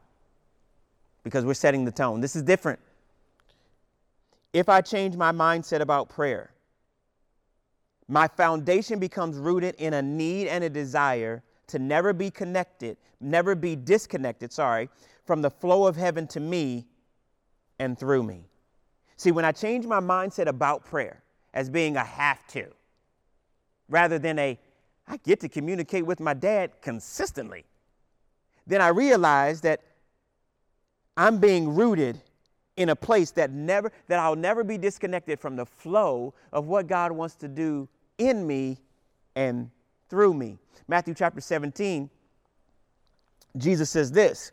because 1.26 1.44
we're 1.44 1.54
setting 1.56 1.84
the 1.84 1.92
tone. 1.92 2.22
This 2.22 2.38
is 2.38 2.42
different. 2.42 2.80
If 4.54 4.70
I 4.70 4.80
change 4.80 5.18
my 5.18 5.34
mindset 5.34 5.82
about 5.82 6.08
prayer, 6.08 6.52
my 8.08 8.30
foundation 8.30 8.98
becomes 8.98 9.36
rooted 9.36 9.76
in 9.76 9.94
a 9.94 10.02
need 10.02 10.48
and 10.48 10.64
a 10.64 10.70
desire 10.70 11.44
to 11.68 11.80
never 11.80 12.14
be 12.14 12.30
connected, 12.30 12.98
never 13.20 13.56
be 13.56 13.76
disconnected, 13.76 14.52
sorry, 14.52 14.90
from 15.26 15.42
the 15.42 15.50
flow 15.50 15.88
of 15.88 15.96
heaven 15.96 16.28
to 16.28 16.40
me 16.40 16.86
and 17.80 17.98
through 17.98 18.24
me. 18.24 18.46
See, 19.16 19.32
when 19.32 19.46
I 19.46 19.52
change 19.52 19.86
my 19.86 20.00
mindset 20.00 20.48
about 20.48 20.84
prayer 20.84 21.24
as 21.54 21.70
being 21.70 21.96
a 21.96 22.04
have 22.04 22.46
to, 22.48 22.68
rather 23.90 24.20
than 24.20 24.40
a 24.40 24.60
I 25.08 25.18
get 25.18 25.42
to 25.42 25.50
communicate 25.50 26.06
with 26.06 26.20
my 26.20 26.34
dad 26.34 26.82
consistently, 26.82 27.66
then 28.66 28.82
I 28.82 28.88
realize 28.88 29.62
that 29.62 29.82
I'm 31.18 31.40
being 31.40 31.76
rooted 31.76 32.22
in 32.78 32.90
a 32.90 32.96
place 32.96 33.32
that 33.32 33.52
never 33.52 33.92
that 34.08 34.20
I'll 34.20 34.36
never 34.36 34.64
be 34.64 34.78
disconnected 34.78 35.40
from 35.40 35.56
the 35.56 35.66
flow 35.66 36.34
of 36.52 36.68
what 36.68 36.88
God 36.88 37.12
wants 37.12 37.36
to 37.36 37.48
do 37.48 37.88
in 38.18 38.48
me 38.48 38.80
and 39.36 39.70
through 40.14 40.36
me. 40.36 40.60
Matthew 40.88 41.16
chapter 41.16 41.42
17, 41.42 42.08
Jesus 43.58 43.90
says 43.90 44.12
this. 44.12 44.52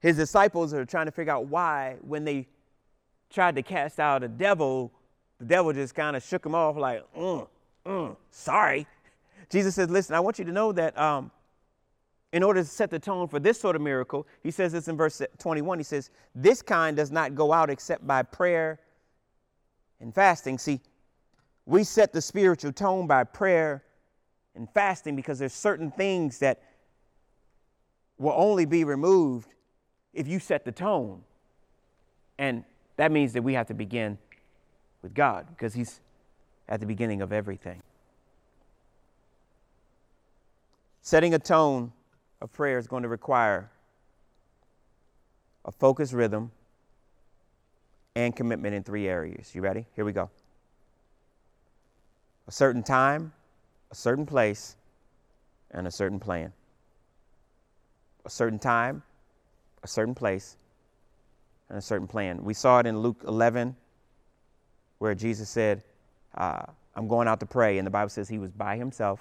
His 0.00 0.16
disciples 0.16 0.74
are 0.74 0.84
trying 0.84 1.06
to 1.06 1.12
figure 1.12 1.32
out 1.32 1.46
why, 1.46 1.94
when 2.00 2.24
they 2.24 2.48
tried 3.32 3.54
to 3.54 3.62
cast 3.62 4.00
out 4.00 4.24
a 4.24 4.28
devil, 4.28 4.90
the 5.38 5.44
devil 5.44 5.72
just 5.72 5.94
kind 5.94 6.16
of 6.16 6.24
shook 6.24 6.44
him 6.44 6.52
off, 6.52 6.76
like, 6.76 7.04
mm, 7.16 7.46
mm, 7.86 8.16
sorry. 8.32 8.88
Jesus 9.50 9.76
says, 9.76 9.88
Listen, 9.88 10.16
I 10.16 10.20
want 10.20 10.40
you 10.40 10.44
to 10.46 10.52
know 10.52 10.72
that 10.72 10.98
um, 10.98 11.30
in 12.32 12.42
order 12.42 12.62
to 12.62 12.68
set 12.68 12.90
the 12.90 12.98
tone 12.98 13.28
for 13.28 13.38
this 13.38 13.60
sort 13.60 13.76
of 13.76 13.82
miracle, 13.82 14.26
he 14.42 14.50
says 14.50 14.72
this 14.72 14.88
in 14.88 14.96
verse 14.96 15.22
21. 15.38 15.78
He 15.78 15.84
says, 15.84 16.10
This 16.34 16.60
kind 16.60 16.96
does 16.96 17.12
not 17.12 17.36
go 17.36 17.52
out 17.52 17.70
except 17.70 18.04
by 18.04 18.24
prayer 18.24 18.80
and 20.00 20.12
fasting. 20.12 20.58
See, 20.58 20.80
we 21.70 21.84
set 21.84 22.12
the 22.12 22.20
spiritual 22.20 22.72
tone 22.72 23.06
by 23.06 23.22
prayer 23.22 23.84
and 24.56 24.68
fasting 24.74 25.14
because 25.14 25.38
there's 25.38 25.52
certain 25.52 25.92
things 25.92 26.40
that 26.40 26.60
will 28.18 28.34
only 28.36 28.64
be 28.64 28.82
removed 28.82 29.54
if 30.12 30.26
you 30.26 30.40
set 30.40 30.64
the 30.64 30.72
tone. 30.72 31.22
And 32.38 32.64
that 32.96 33.12
means 33.12 33.32
that 33.34 33.42
we 33.42 33.54
have 33.54 33.68
to 33.68 33.74
begin 33.74 34.18
with 35.00 35.14
God 35.14 35.46
because 35.48 35.72
He's 35.72 36.00
at 36.68 36.80
the 36.80 36.86
beginning 36.86 37.22
of 37.22 37.32
everything. 37.32 37.80
Setting 41.02 41.34
a 41.34 41.38
tone 41.38 41.92
of 42.40 42.52
prayer 42.52 42.78
is 42.78 42.88
going 42.88 43.04
to 43.04 43.08
require 43.08 43.70
a 45.64 45.70
focused 45.70 46.14
rhythm 46.14 46.50
and 48.16 48.34
commitment 48.34 48.74
in 48.74 48.82
three 48.82 49.06
areas. 49.06 49.54
You 49.54 49.62
ready? 49.62 49.86
Here 49.94 50.04
we 50.04 50.12
go. 50.12 50.30
A 52.50 52.52
certain 52.52 52.82
time, 52.82 53.32
a 53.92 53.94
certain 53.94 54.26
place, 54.26 54.74
and 55.70 55.86
a 55.86 55.90
certain 55.92 56.18
plan. 56.18 56.52
A 58.24 58.28
certain 58.28 58.58
time, 58.58 59.04
a 59.84 59.86
certain 59.86 60.16
place, 60.16 60.56
and 61.68 61.78
a 61.78 61.80
certain 61.80 62.08
plan. 62.08 62.42
We 62.42 62.54
saw 62.54 62.80
it 62.80 62.86
in 62.86 62.98
Luke 62.98 63.22
11, 63.24 63.76
where 64.98 65.14
Jesus 65.14 65.48
said, 65.48 65.84
uh, 66.34 66.62
I'm 66.96 67.06
going 67.06 67.28
out 67.28 67.38
to 67.38 67.46
pray, 67.46 67.78
and 67.78 67.86
the 67.86 67.90
Bible 67.92 68.08
says 68.08 68.28
he 68.28 68.40
was 68.40 68.50
by 68.50 68.76
himself. 68.76 69.20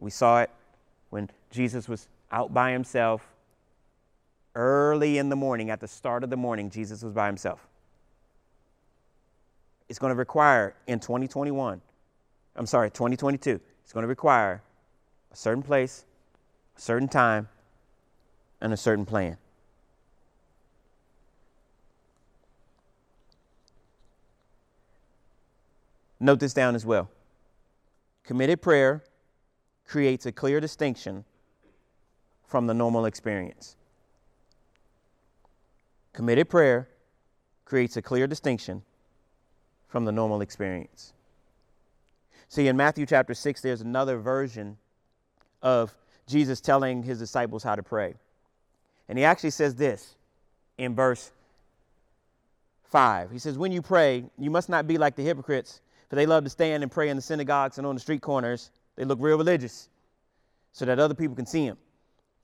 We 0.00 0.10
saw 0.10 0.40
it 0.40 0.50
when 1.10 1.30
Jesus 1.52 1.88
was 1.88 2.08
out 2.32 2.52
by 2.52 2.72
himself 2.72 3.24
early 4.56 5.18
in 5.18 5.28
the 5.28 5.36
morning, 5.36 5.70
at 5.70 5.78
the 5.78 5.86
start 5.86 6.24
of 6.24 6.30
the 6.30 6.36
morning, 6.36 6.70
Jesus 6.70 7.04
was 7.04 7.12
by 7.12 7.26
himself. 7.26 7.64
It's 9.88 9.98
going 9.98 10.10
to 10.10 10.16
require 10.16 10.74
in 10.86 11.00
2021 11.00 11.80
I'm 12.56 12.66
sorry, 12.66 12.90
2022, 12.90 13.60
it's 13.82 13.92
going 13.92 14.02
to 14.02 14.08
require 14.08 14.62
a 15.32 15.36
certain 15.36 15.62
place, 15.62 16.04
a 16.76 16.80
certain 16.80 17.08
time, 17.08 17.48
and 18.60 18.72
a 18.72 18.76
certain 18.76 19.04
plan. 19.04 19.36
Note 26.20 26.38
this 26.38 26.54
down 26.54 26.74
as 26.74 26.86
well. 26.86 27.10
Committed 28.22 28.62
prayer 28.62 29.02
creates 29.86 30.24
a 30.24 30.32
clear 30.32 30.60
distinction 30.60 31.24
from 32.46 32.66
the 32.66 32.72
normal 32.72 33.04
experience. 33.04 33.76
Committed 36.12 36.48
prayer 36.48 36.88
creates 37.64 37.96
a 37.96 38.02
clear 38.02 38.26
distinction 38.26 38.82
from 39.94 40.04
the 40.04 40.10
normal 40.10 40.40
experience. 40.40 41.12
See, 42.48 42.66
in 42.66 42.76
Matthew 42.76 43.06
chapter 43.06 43.32
6, 43.32 43.60
there's 43.60 43.80
another 43.80 44.18
version 44.18 44.76
of 45.62 45.94
Jesus 46.26 46.60
telling 46.60 47.04
his 47.04 47.20
disciples 47.20 47.62
how 47.62 47.76
to 47.76 47.82
pray. 47.84 48.14
And 49.08 49.16
he 49.16 49.24
actually 49.24 49.50
says 49.50 49.76
this 49.76 50.16
in 50.78 50.96
verse 50.96 51.30
5. 52.90 53.30
He 53.30 53.38
says, 53.38 53.56
When 53.56 53.70
you 53.70 53.80
pray, 53.82 54.24
you 54.36 54.50
must 54.50 54.68
not 54.68 54.88
be 54.88 54.98
like 54.98 55.14
the 55.14 55.22
hypocrites, 55.22 55.80
for 56.10 56.16
they 56.16 56.26
love 56.26 56.42
to 56.42 56.50
stand 56.50 56.82
and 56.82 56.90
pray 56.90 57.08
in 57.08 57.14
the 57.14 57.22
synagogues 57.22 57.78
and 57.78 57.86
on 57.86 57.94
the 57.94 58.00
street 58.00 58.20
corners. 58.20 58.72
They 58.96 59.04
look 59.04 59.20
real 59.22 59.38
religious 59.38 59.90
so 60.72 60.84
that 60.86 60.98
other 60.98 61.14
people 61.14 61.36
can 61.36 61.46
see 61.46 61.68
them. 61.68 61.78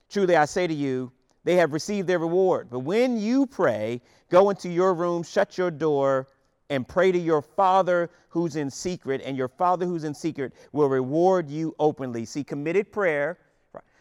Truly, 0.09 0.37
I 0.37 0.45
say 0.45 0.67
to 0.67 0.73
you, 0.73 1.11
they 1.43 1.57
have 1.57 1.73
received 1.73 2.07
their 2.07 2.19
reward. 2.19 2.69
But 2.71 2.79
when 2.79 3.19
you 3.19 3.45
pray, 3.45 3.99
go 4.29 4.51
into 4.51 4.69
your 4.69 4.93
room, 4.93 5.21
shut 5.21 5.57
your 5.57 5.69
door, 5.69 6.29
and 6.71 6.87
pray 6.87 7.11
to 7.11 7.19
your 7.19 7.41
Father 7.41 8.09
who's 8.29 8.55
in 8.55 8.71
secret, 8.71 9.21
and 9.25 9.35
your 9.35 9.49
Father 9.49 9.85
who's 9.85 10.05
in 10.05 10.13
secret 10.13 10.53
will 10.71 10.87
reward 10.87 11.49
you 11.49 11.75
openly. 11.79 12.23
See, 12.23 12.45
committed 12.45 12.91
prayer, 12.91 13.37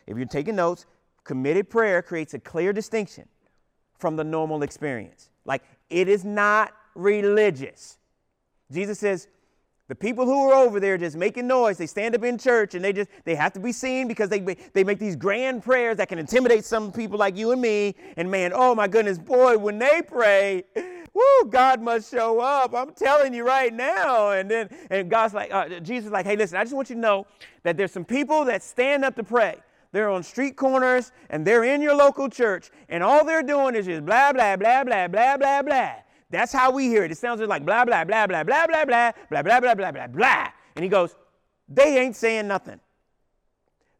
if 0.07 0.17
you're 0.17 0.27
taking 0.27 0.55
notes, 0.55 0.87
committed 1.25 1.69
prayer 1.69 2.01
creates 2.01 2.33
a 2.35 2.39
clear 2.39 2.73
distinction 2.73 3.29
from 3.99 4.15
the 4.15 4.23
normal 4.23 4.63
experience. 4.63 5.31
Like, 5.45 5.65
it 5.91 6.09
is 6.09 6.25
not 6.25 6.73
religious. 6.95 7.99
Jesus 8.71 9.01
says, 9.01 9.27
the 9.89 9.97
people 9.97 10.25
who 10.25 10.49
are 10.49 10.55
over 10.55 10.79
there 10.79 10.97
just 10.97 11.17
making 11.17 11.49
noise, 11.49 11.77
they 11.77 11.89
stand 11.89 12.15
up 12.15 12.23
in 12.23 12.39
church 12.39 12.77
and 12.77 12.85
they 12.85 12.93
just 12.93 13.11
they 13.25 13.35
have 13.35 13.53
to 13.55 13.61
be 13.61 13.73
seen 13.73 14.07
because 14.07 14.29
they 14.29 14.39
they 14.73 14.85
make 14.85 15.01
these 15.01 15.17
grand 15.17 15.65
prayers 15.65 15.97
that 15.97 16.09
can 16.09 16.21
intimidate 16.21 16.65
some 16.65 16.93
people 16.93 17.19
like 17.19 17.37
you 17.37 17.51
and 17.51 17.61
me. 17.61 17.97
And 18.17 18.31
man, 18.31 18.53
oh 18.55 18.73
my 18.77 18.87
goodness, 18.87 19.19
boy, 19.19 19.59
when 19.59 19.81
they 19.81 20.01
pray, 20.07 20.63
woo, 21.15 21.51
God 21.51 21.81
must 21.81 22.11
show 22.11 22.41
up. 22.41 22.75
I'm 22.75 22.93
telling 22.93 23.35
you 23.35 23.47
right 23.47 23.73
now. 23.73 24.31
And 24.31 24.51
then 24.51 24.69
and 24.91 25.11
God's 25.11 25.35
like, 25.35 25.53
uh, 25.53 25.81
Jesus 25.81 26.11
like, 26.11 26.27
hey, 26.27 26.37
listen, 26.37 26.57
I 26.57 26.65
just 26.65 26.75
want 26.75 26.91
you 26.91 26.97
to 26.97 27.01
know 27.01 27.27
that 27.63 27.77
there's 27.77 27.93
some 27.93 28.05
people 28.05 28.45
that 28.47 28.63
stand 28.63 29.05
up 29.05 29.17
to 29.17 29.25
pray. 29.25 29.57
They're 29.93 30.09
on 30.09 30.23
street 30.23 30.57
corners 30.57 31.13
and 31.31 31.45
they're 31.45 31.65
in 31.65 31.83
your 31.83 31.97
local 31.97 32.29
church, 32.29 32.71
and 32.89 33.03
all 33.03 33.25
they're 33.25 33.43
doing 33.43 33.75
is 33.75 33.87
just 33.87 34.05
blah 34.05 34.33
blah 34.33 34.57
blah 34.57 34.85
blah 34.85 35.09
blah 35.09 35.37
blah 35.37 35.63
blah. 35.63 35.93
That's 36.31 36.53
how 36.53 36.71
we 36.71 36.87
hear 36.87 37.05
it. 37.05 37.11
It 37.11 37.19
sounds 37.19 37.41
like 37.41 37.67
blah, 37.67 37.85
blah, 37.85 38.05
blah, 38.05 38.27
blah, 38.27 38.45
blah, 38.45 38.67
blah, 38.67 38.85
blah, 38.85 39.13
blah, 39.29 39.43
blah, 39.43 39.61
blah, 39.61 39.75
blah, 39.75 39.91
blah, 39.91 40.07
blah. 40.07 40.49
And 40.77 40.85
he 40.85 40.89
goes, 40.89 41.17
they 41.69 41.99
ain't 41.99 42.15
saying 42.15 42.47
nothing. 42.47 42.79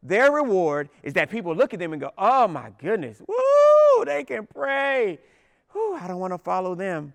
Their 0.01 0.31
reward 0.31 0.89
is 1.03 1.13
that 1.13 1.29
people 1.29 1.55
look 1.55 1.73
at 1.73 1.79
them 1.79 1.93
and 1.93 2.01
go, 2.01 2.11
oh 2.17 2.47
my 2.47 2.71
goodness, 2.79 3.21
woo, 3.27 4.05
they 4.05 4.23
can 4.23 4.47
pray. 4.47 5.19
Whew, 5.73 5.97
I 5.99 6.07
don't 6.07 6.19
want 6.19 6.33
to 6.33 6.37
follow 6.37 6.75
them. 6.75 7.13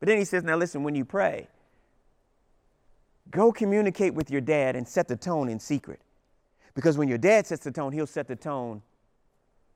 But 0.00 0.08
then 0.08 0.18
he 0.18 0.24
says, 0.24 0.44
now 0.44 0.56
listen, 0.56 0.82
when 0.82 0.94
you 0.94 1.04
pray, 1.04 1.48
go 3.30 3.52
communicate 3.52 4.14
with 4.14 4.30
your 4.30 4.40
dad 4.40 4.76
and 4.76 4.86
set 4.86 5.08
the 5.08 5.16
tone 5.16 5.48
in 5.48 5.58
secret. 5.58 6.00
Because 6.74 6.98
when 6.98 7.08
your 7.08 7.18
dad 7.18 7.46
sets 7.46 7.64
the 7.64 7.70
tone, 7.70 7.92
he'll 7.92 8.06
set 8.06 8.28
the 8.28 8.36
tone 8.36 8.82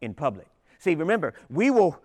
in 0.01 0.15
public. 0.15 0.47
See, 0.79 0.95
remember, 0.95 1.35
we 1.49 1.71
will 1.71 2.01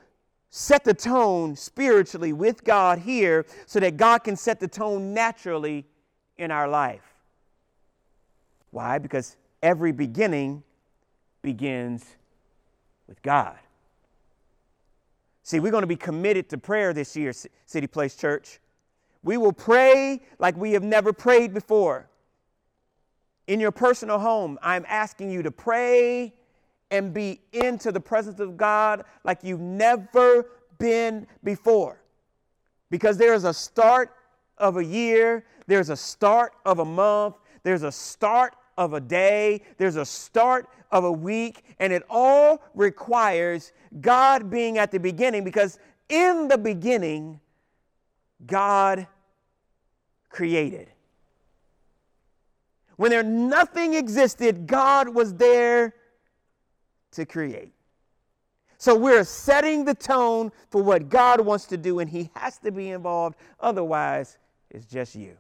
set 0.49 0.85
the 0.85 0.93
tone 0.93 1.55
spiritually 1.55 2.31
with 2.31 2.63
God 2.63 2.99
here 2.99 3.45
so 3.65 3.79
that 3.81 3.97
God 3.97 4.19
can 4.19 4.37
set 4.37 4.59
the 4.59 4.67
tone 4.67 5.13
naturally 5.13 5.85
in 6.37 6.51
our 6.51 6.67
life. 6.67 7.01
Why? 8.71 8.97
Because 8.97 9.35
every 9.61 9.91
beginning 9.91 10.63
begins 11.41 12.05
with 13.07 13.21
God. 13.21 13.57
See, 15.45 15.59
we're 15.59 15.71
going 15.71 15.83
to 15.83 15.87
be 15.87 15.95
committed 15.95 16.49
to 16.49 16.57
prayer 16.57 16.91
this 16.91 17.15
year, 17.15 17.31
City 17.67 17.85
Place 17.85 18.15
Church. 18.15 18.59
We 19.21 19.37
will 19.37 19.53
pray 19.53 20.23
like 20.39 20.57
we 20.57 20.71
have 20.71 20.81
never 20.81 21.13
prayed 21.13 21.53
before. 21.53 22.09
In 23.45 23.59
your 23.59 23.71
personal 23.71 24.17
home, 24.17 24.57
I'm 24.63 24.87
asking 24.87 25.29
you 25.29 25.43
to 25.43 25.51
pray 25.51 26.33
and 26.89 27.13
be 27.13 27.41
into 27.53 27.91
the 27.91 27.99
presence 27.99 28.39
of 28.39 28.57
God 28.57 29.03
like 29.23 29.43
you've 29.43 29.61
never 29.61 30.47
been 30.79 31.27
before. 31.43 32.01
Because 32.89 33.15
there's 33.15 33.43
a 33.43 33.53
start 33.53 34.15
of 34.57 34.77
a 34.77 34.83
year, 34.83 35.45
there's 35.67 35.91
a 35.91 35.95
start 35.95 36.53
of 36.65 36.79
a 36.79 36.85
month, 36.85 37.35
there's 37.61 37.83
a 37.83 37.91
start 37.91 38.55
of 38.77 38.93
a 38.93 38.99
day, 38.99 39.61
there's 39.77 39.95
a 39.95 40.05
start 40.05 40.69
of 40.91 41.03
a 41.03 41.11
week, 41.11 41.63
and 41.79 41.91
it 41.91 42.03
all 42.09 42.61
requires 42.73 43.71
God 44.01 44.49
being 44.49 44.77
at 44.77 44.91
the 44.91 44.99
beginning 44.99 45.43
because 45.43 45.79
in 46.09 46.47
the 46.47 46.57
beginning, 46.57 47.39
God 48.45 49.07
created. 50.29 50.89
When 52.97 53.11
there 53.11 53.23
nothing 53.23 53.93
existed, 53.93 54.67
God 54.67 55.09
was 55.09 55.33
there 55.33 55.93
to 57.11 57.25
create. 57.25 57.71
So 58.77 58.95
we're 58.95 59.23
setting 59.23 59.85
the 59.85 59.95
tone 59.95 60.51
for 60.69 60.83
what 60.83 61.09
God 61.09 61.41
wants 61.41 61.65
to 61.67 61.77
do, 61.77 61.99
and 61.99 62.09
He 62.09 62.29
has 62.35 62.57
to 62.59 62.71
be 62.71 62.91
involved. 62.91 63.37
Otherwise, 63.59 64.37
it's 64.69 64.85
just 64.85 65.15
you. 65.15 65.37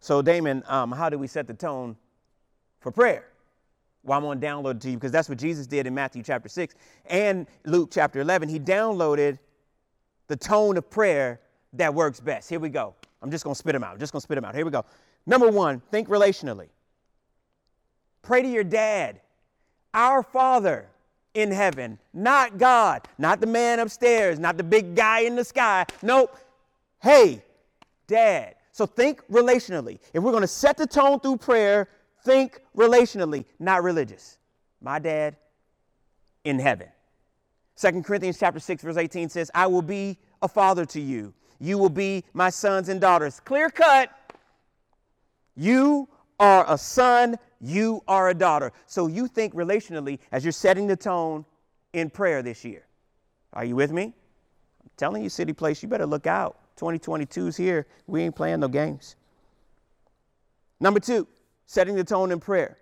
So, 0.00 0.22
Damon, 0.22 0.62
um, 0.66 0.90
how 0.92 1.10
do 1.10 1.18
we 1.18 1.26
set 1.26 1.46
the 1.46 1.54
tone 1.54 1.96
for 2.80 2.90
prayer? 2.90 3.26
Well, 4.02 4.16
I'm 4.16 4.24
going 4.24 4.40
to 4.40 4.46
download 4.46 4.76
it 4.76 4.80
to 4.82 4.90
you 4.90 4.96
because 4.96 5.12
that's 5.12 5.28
what 5.28 5.38
Jesus 5.38 5.66
did 5.66 5.86
in 5.86 5.94
Matthew 5.94 6.22
chapter 6.22 6.48
6 6.48 6.74
and 7.06 7.46
Luke 7.66 7.90
chapter 7.92 8.20
11. 8.20 8.48
He 8.48 8.58
downloaded 8.58 9.38
the 10.26 10.36
tone 10.36 10.78
of 10.78 10.88
prayer 10.88 11.40
that 11.74 11.92
works 11.92 12.18
best. 12.18 12.48
Here 12.48 12.58
we 12.58 12.70
go. 12.70 12.94
I'm 13.20 13.30
just 13.30 13.44
going 13.44 13.54
to 13.54 13.58
spit 13.58 13.74
them 13.74 13.84
out. 13.84 13.92
I'm 13.92 13.98
just 14.00 14.12
going 14.12 14.20
to 14.20 14.24
spit 14.24 14.36
them 14.36 14.44
out. 14.44 14.54
Here 14.54 14.64
we 14.64 14.70
go. 14.70 14.86
Number 15.26 15.50
one, 15.50 15.80
think 15.90 16.08
relationally. 16.08 16.68
Pray 18.22 18.42
to 18.42 18.48
your 18.48 18.64
dad, 18.64 19.20
our 19.92 20.22
Father 20.22 20.88
in 21.34 21.50
heaven, 21.50 21.98
not 22.14 22.56
God, 22.58 23.06
not 23.18 23.40
the 23.40 23.46
man 23.46 23.78
upstairs, 23.80 24.38
not 24.38 24.56
the 24.56 24.64
big 24.64 24.94
guy 24.94 25.20
in 25.20 25.36
the 25.36 25.44
sky. 25.44 25.84
Nope. 26.02 26.36
Hey, 27.02 27.42
dad. 28.06 28.54
So 28.80 28.86
think 28.86 29.20
relationally. 29.30 29.98
If 30.14 30.22
we're 30.22 30.30
going 30.30 30.40
to 30.40 30.46
set 30.46 30.78
the 30.78 30.86
tone 30.86 31.20
through 31.20 31.36
prayer, 31.36 31.86
think 32.24 32.62
relationally, 32.74 33.44
not 33.58 33.82
religious. 33.82 34.38
My 34.80 34.98
dad 34.98 35.36
in 36.44 36.58
heaven. 36.58 36.88
2 37.76 38.02
Corinthians 38.02 38.38
chapter 38.38 38.58
6 38.58 38.82
verse 38.82 38.96
18 38.96 39.28
says, 39.28 39.50
"I 39.54 39.66
will 39.66 39.82
be 39.82 40.18
a 40.40 40.48
father 40.48 40.86
to 40.86 40.98
you. 40.98 41.34
You 41.58 41.76
will 41.76 41.90
be 41.90 42.24
my 42.32 42.48
sons 42.48 42.88
and 42.88 43.02
daughters." 43.02 43.38
Clear 43.40 43.68
cut. 43.68 44.08
You 45.56 46.08
are 46.38 46.64
a 46.66 46.78
son, 46.78 47.38
you 47.60 48.02
are 48.08 48.30
a 48.30 48.34
daughter. 48.34 48.72
So 48.86 49.08
you 49.08 49.28
think 49.28 49.52
relationally 49.52 50.20
as 50.32 50.42
you're 50.42 50.52
setting 50.52 50.86
the 50.86 50.96
tone 50.96 51.44
in 51.92 52.08
prayer 52.08 52.42
this 52.42 52.64
year. 52.64 52.86
Are 53.52 53.66
you 53.66 53.76
with 53.76 53.92
me? 53.92 54.04
I'm 54.82 54.90
telling 54.96 55.22
you, 55.22 55.28
City 55.28 55.52
Place, 55.52 55.82
you 55.82 55.88
better 55.90 56.06
look 56.06 56.26
out. 56.26 56.59
2022 56.80 57.48
is 57.48 57.56
here. 57.58 57.86
We 58.06 58.22
ain't 58.22 58.34
playing 58.34 58.60
no 58.60 58.68
games. 58.68 59.16
Number 60.80 60.98
two, 60.98 61.28
setting 61.66 61.94
the 61.94 62.02
tone 62.02 62.32
in 62.32 62.40
prayer. 62.40 62.78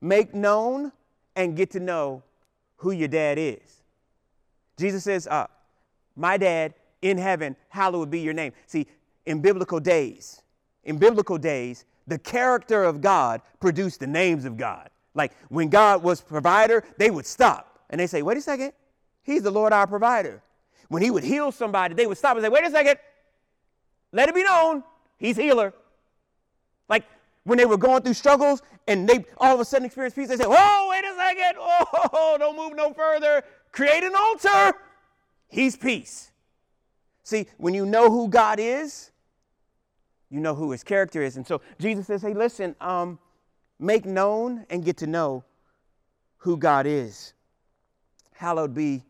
Make 0.00 0.34
known 0.34 0.90
and 1.36 1.56
get 1.56 1.70
to 1.70 1.80
know 1.80 2.24
who 2.78 2.90
your 2.90 3.06
dad 3.06 3.38
is. 3.38 3.84
Jesus 4.76 5.04
says, 5.04 5.28
uh, 5.28 5.46
My 6.16 6.36
dad 6.36 6.74
in 7.02 7.18
heaven, 7.18 7.54
hallowed 7.68 8.10
be 8.10 8.18
your 8.18 8.34
name. 8.34 8.52
See, 8.66 8.88
in 9.26 9.40
biblical 9.40 9.78
days, 9.78 10.42
in 10.82 10.98
biblical 10.98 11.38
days, 11.38 11.84
the 12.08 12.18
character 12.18 12.82
of 12.82 13.00
God 13.00 13.42
produced 13.60 14.00
the 14.00 14.08
names 14.08 14.44
of 14.44 14.56
God. 14.56 14.90
Like 15.14 15.30
when 15.50 15.68
God 15.68 16.02
was 16.02 16.20
provider, 16.20 16.82
they 16.98 17.10
would 17.10 17.26
stop 17.26 17.78
and 17.90 18.00
they 18.00 18.08
say, 18.08 18.22
wait 18.22 18.38
a 18.38 18.40
second, 18.40 18.72
he's 19.22 19.44
the 19.44 19.52
Lord 19.52 19.72
our 19.72 19.86
provider. 19.86 20.42
When 20.88 21.00
he 21.00 21.12
would 21.12 21.24
heal 21.24 21.52
somebody, 21.52 21.94
they 21.94 22.08
would 22.08 22.18
stop 22.18 22.36
and 22.36 22.44
say, 22.44 22.48
wait 22.48 22.64
a 22.64 22.70
second, 22.72 22.98
let 24.12 24.28
it 24.28 24.34
be 24.34 24.44
known, 24.44 24.82
he's 25.18 25.36
healer. 25.36 25.72
Like 26.88 27.04
when 27.44 27.58
they 27.58 27.66
were 27.66 27.76
going 27.76 28.02
through 28.02 28.14
struggles 28.14 28.62
and 28.86 29.08
they 29.08 29.24
all 29.38 29.54
of 29.54 29.60
a 29.60 29.64
sudden 29.64 29.86
experienced 29.86 30.16
peace, 30.16 30.28
they 30.28 30.36
say, 30.36 30.44
oh, 30.46 30.88
wait 30.90 31.04
a 31.04 31.14
second, 31.16 31.56
oh, 31.58 32.36
don't 32.38 32.56
move 32.56 32.76
no 32.76 32.92
further, 32.92 33.42
create 33.72 34.04
an 34.04 34.14
altar, 34.14 34.76
he's 35.48 35.76
peace. 35.76 36.30
See, 37.22 37.46
when 37.56 37.74
you 37.74 37.84
know 37.84 38.10
who 38.10 38.28
God 38.28 38.60
is, 38.60 39.10
you 40.30 40.40
know 40.40 40.54
who 40.54 40.70
his 40.70 40.84
character 40.84 41.22
is. 41.22 41.36
And 41.36 41.46
so 41.46 41.60
Jesus 41.78 42.06
says, 42.06 42.22
hey, 42.22 42.34
listen, 42.34 42.74
um, 42.80 43.18
make 43.78 44.04
known 44.04 44.66
and 44.70 44.84
get 44.84 44.96
to 44.98 45.06
know 45.06 45.44
who 46.38 46.56
God 46.56 46.86
is. 46.86 47.32
Hallowed 48.32 48.74
be 48.74 49.02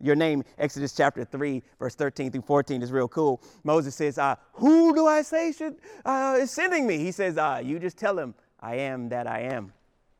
your 0.00 0.14
name, 0.14 0.44
Exodus 0.58 0.94
chapter 0.94 1.24
3, 1.24 1.62
verse 1.78 1.94
13 1.94 2.30
through 2.30 2.42
14 2.42 2.82
is 2.82 2.92
real 2.92 3.08
cool. 3.08 3.42
Moses 3.64 3.94
says, 3.94 4.18
uh, 4.18 4.36
Who 4.54 4.94
do 4.94 5.06
I 5.06 5.22
say 5.22 5.52
should, 5.52 5.76
uh, 6.04 6.36
is 6.38 6.50
sending 6.50 6.86
me? 6.86 6.98
He 6.98 7.12
says, 7.12 7.38
uh, 7.38 7.60
You 7.64 7.78
just 7.78 7.96
tell 7.96 8.18
him, 8.18 8.34
I 8.60 8.76
am 8.76 9.08
that 9.08 9.26
I 9.26 9.40
am. 9.40 9.72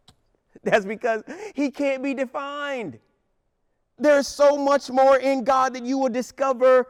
That's 0.63 0.87
because 0.87 1.23
he 1.55 1.71
can't 1.71 2.03
be 2.03 2.15
defined. 2.15 2.99
There's 3.99 4.29
so 4.29 4.57
much 4.57 4.91
more 4.91 5.19
in 5.19 5.45
God 5.45 5.75
that 5.75 5.85
you 5.85 5.99
will 5.99 6.11
discover 6.11 6.87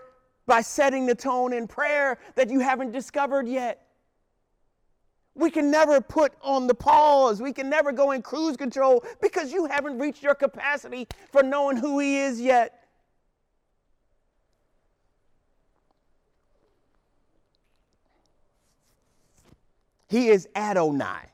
by 0.47 0.61
setting 0.61 1.07
the 1.07 1.15
tone 1.15 1.53
in 1.53 1.67
prayer 1.67 2.19
that 2.37 2.51
you 2.51 2.61
haven't 2.61 2.93
discovered 2.93 3.49
yet. 3.49 3.86
We 5.37 5.51
can 5.51 5.71
never 5.71 6.01
put 6.01 6.33
on 6.43 6.67
the 6.67 6.75
pause. 6.75 7.43
We 7.43 7.53
can 7.53 7.69
never 7.69 7.93
go 7.93 8.13
in 8.13 8.23
cruise 8.23 8.57
control 8.57 9.05
because 9.21 9.53
you 9.53 9.67
haven't 9.67 9.99
reached 9.99 10.23
your 10.23 10.35
capacity 10.35 11.07
for 11.31 11.43
knowing 11.43 11.77
who 11.77 11.99
He 11.99 12.19
is 12.19 12.41
yet. 12.41 12.83
He 20.09 20.29
is 20.29 20.49
Adonai, 20.57 21.31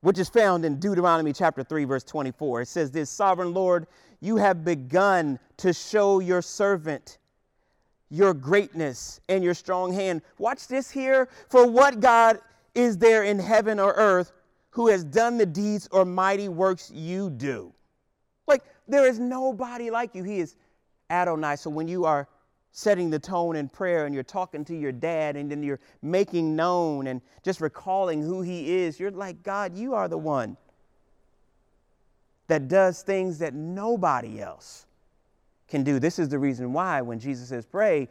which 0.00 0.18
is 0.18 0.28
found 0.28 0.64
in 0.64 0.78
Deuteronomy 0.78 1.34
chapter 1.34 1.62
3, 1.62 1.84
verse 1.84 2.04
24. 2.04 2.62
It 2.62 2.68
says, 2.68 2.90
This 2.90 3.10
sovereign 3.10 3.52
Lord, 3.52 3.86
you 4.20 4.36
have 4.36 4.64
begun 4.64 5.38
to 5.58 5.74
show 5.74 6.20
your 6.20 6.40
servant 6.40 7.18
your 8.10 8.34
greatness 8.34 9.20
and 9.28 9.42
your 9.42 9.54
strong 9.54 9.92
hand. 9.92 10.22
Watch 10.38 10.68
this 10.68 10.90
here. 10.90 11.28
For 11.48 11.66
what 11.66 12.00
God 12.00 12.38
is 12.74 12.98
there 12.98 13.24
in 13.24 13.38
heaven 13.38 13.80
or 13.80 13.92
earth 13.94 14.32
who 14.70 14.88
has 14.88 15.04
done 15.04 15.38
the 15.38 15.46
deeds 15.46 15.88
or 15.90 16.04
mighty 16.04 16.48
works 16.48 16.90
you 16.94 17.30
do? 17.30 17.72
Like, 18.46 18.62
there 18.86 19.06
is 19.06 19.18
nobody 19.18 19.90
like 19.90 20.14
you. 20.14 20.22
He 20.22 20.38
is 20.38 20.56
Adonai. 21.10 21.56
So 21.56 21.70
when 21.70 21.88
you 21.88 22.04
are 22.04 22.28
setting 22.72 23.08
the 23.08 23.18
tone 23.18 23.56
in 23.56 23.68
prayer 23.68 24.04
and 24.04 24.14
you're 24.14 24.22
talking 24.22 24.64
to 24.66 24.76
your 24.76 24.92
dad 24.92 25.34
and 25.34 25.50
then 25.50 25.62
you're 25.62 25.80
making 26.02 26.54
known 26.54 27.06
and 27.06 27.22
just 27.42 27.60
recalling 27.60 28.22
who 28.22 28.42
he 28.42 28.76
is, 28.76 29.00
you're 29.00 29.10
like, 29.10 29.42
God, 29.42 29.76
you 29.76 29.94
are 29.94 30.08
the 30.08 30.18
one 30.18 30.56
that 32.48 32.68
does 32.68 33.02
things 33.02 33.38
that 33.38 33.54
nobody 33.54 34.40
else 34.40 34.85
can 35.68 35.82
do. 35.82 35.98
This 35.98 36.18
is 36.18 36.28
the 36.28 36.38
reason 36.38 36.72
why 36.72 37.00
when 37.00 37.18
Jesus 37.18 37.48
says 37.48 37.66
pray, 37.66 38.08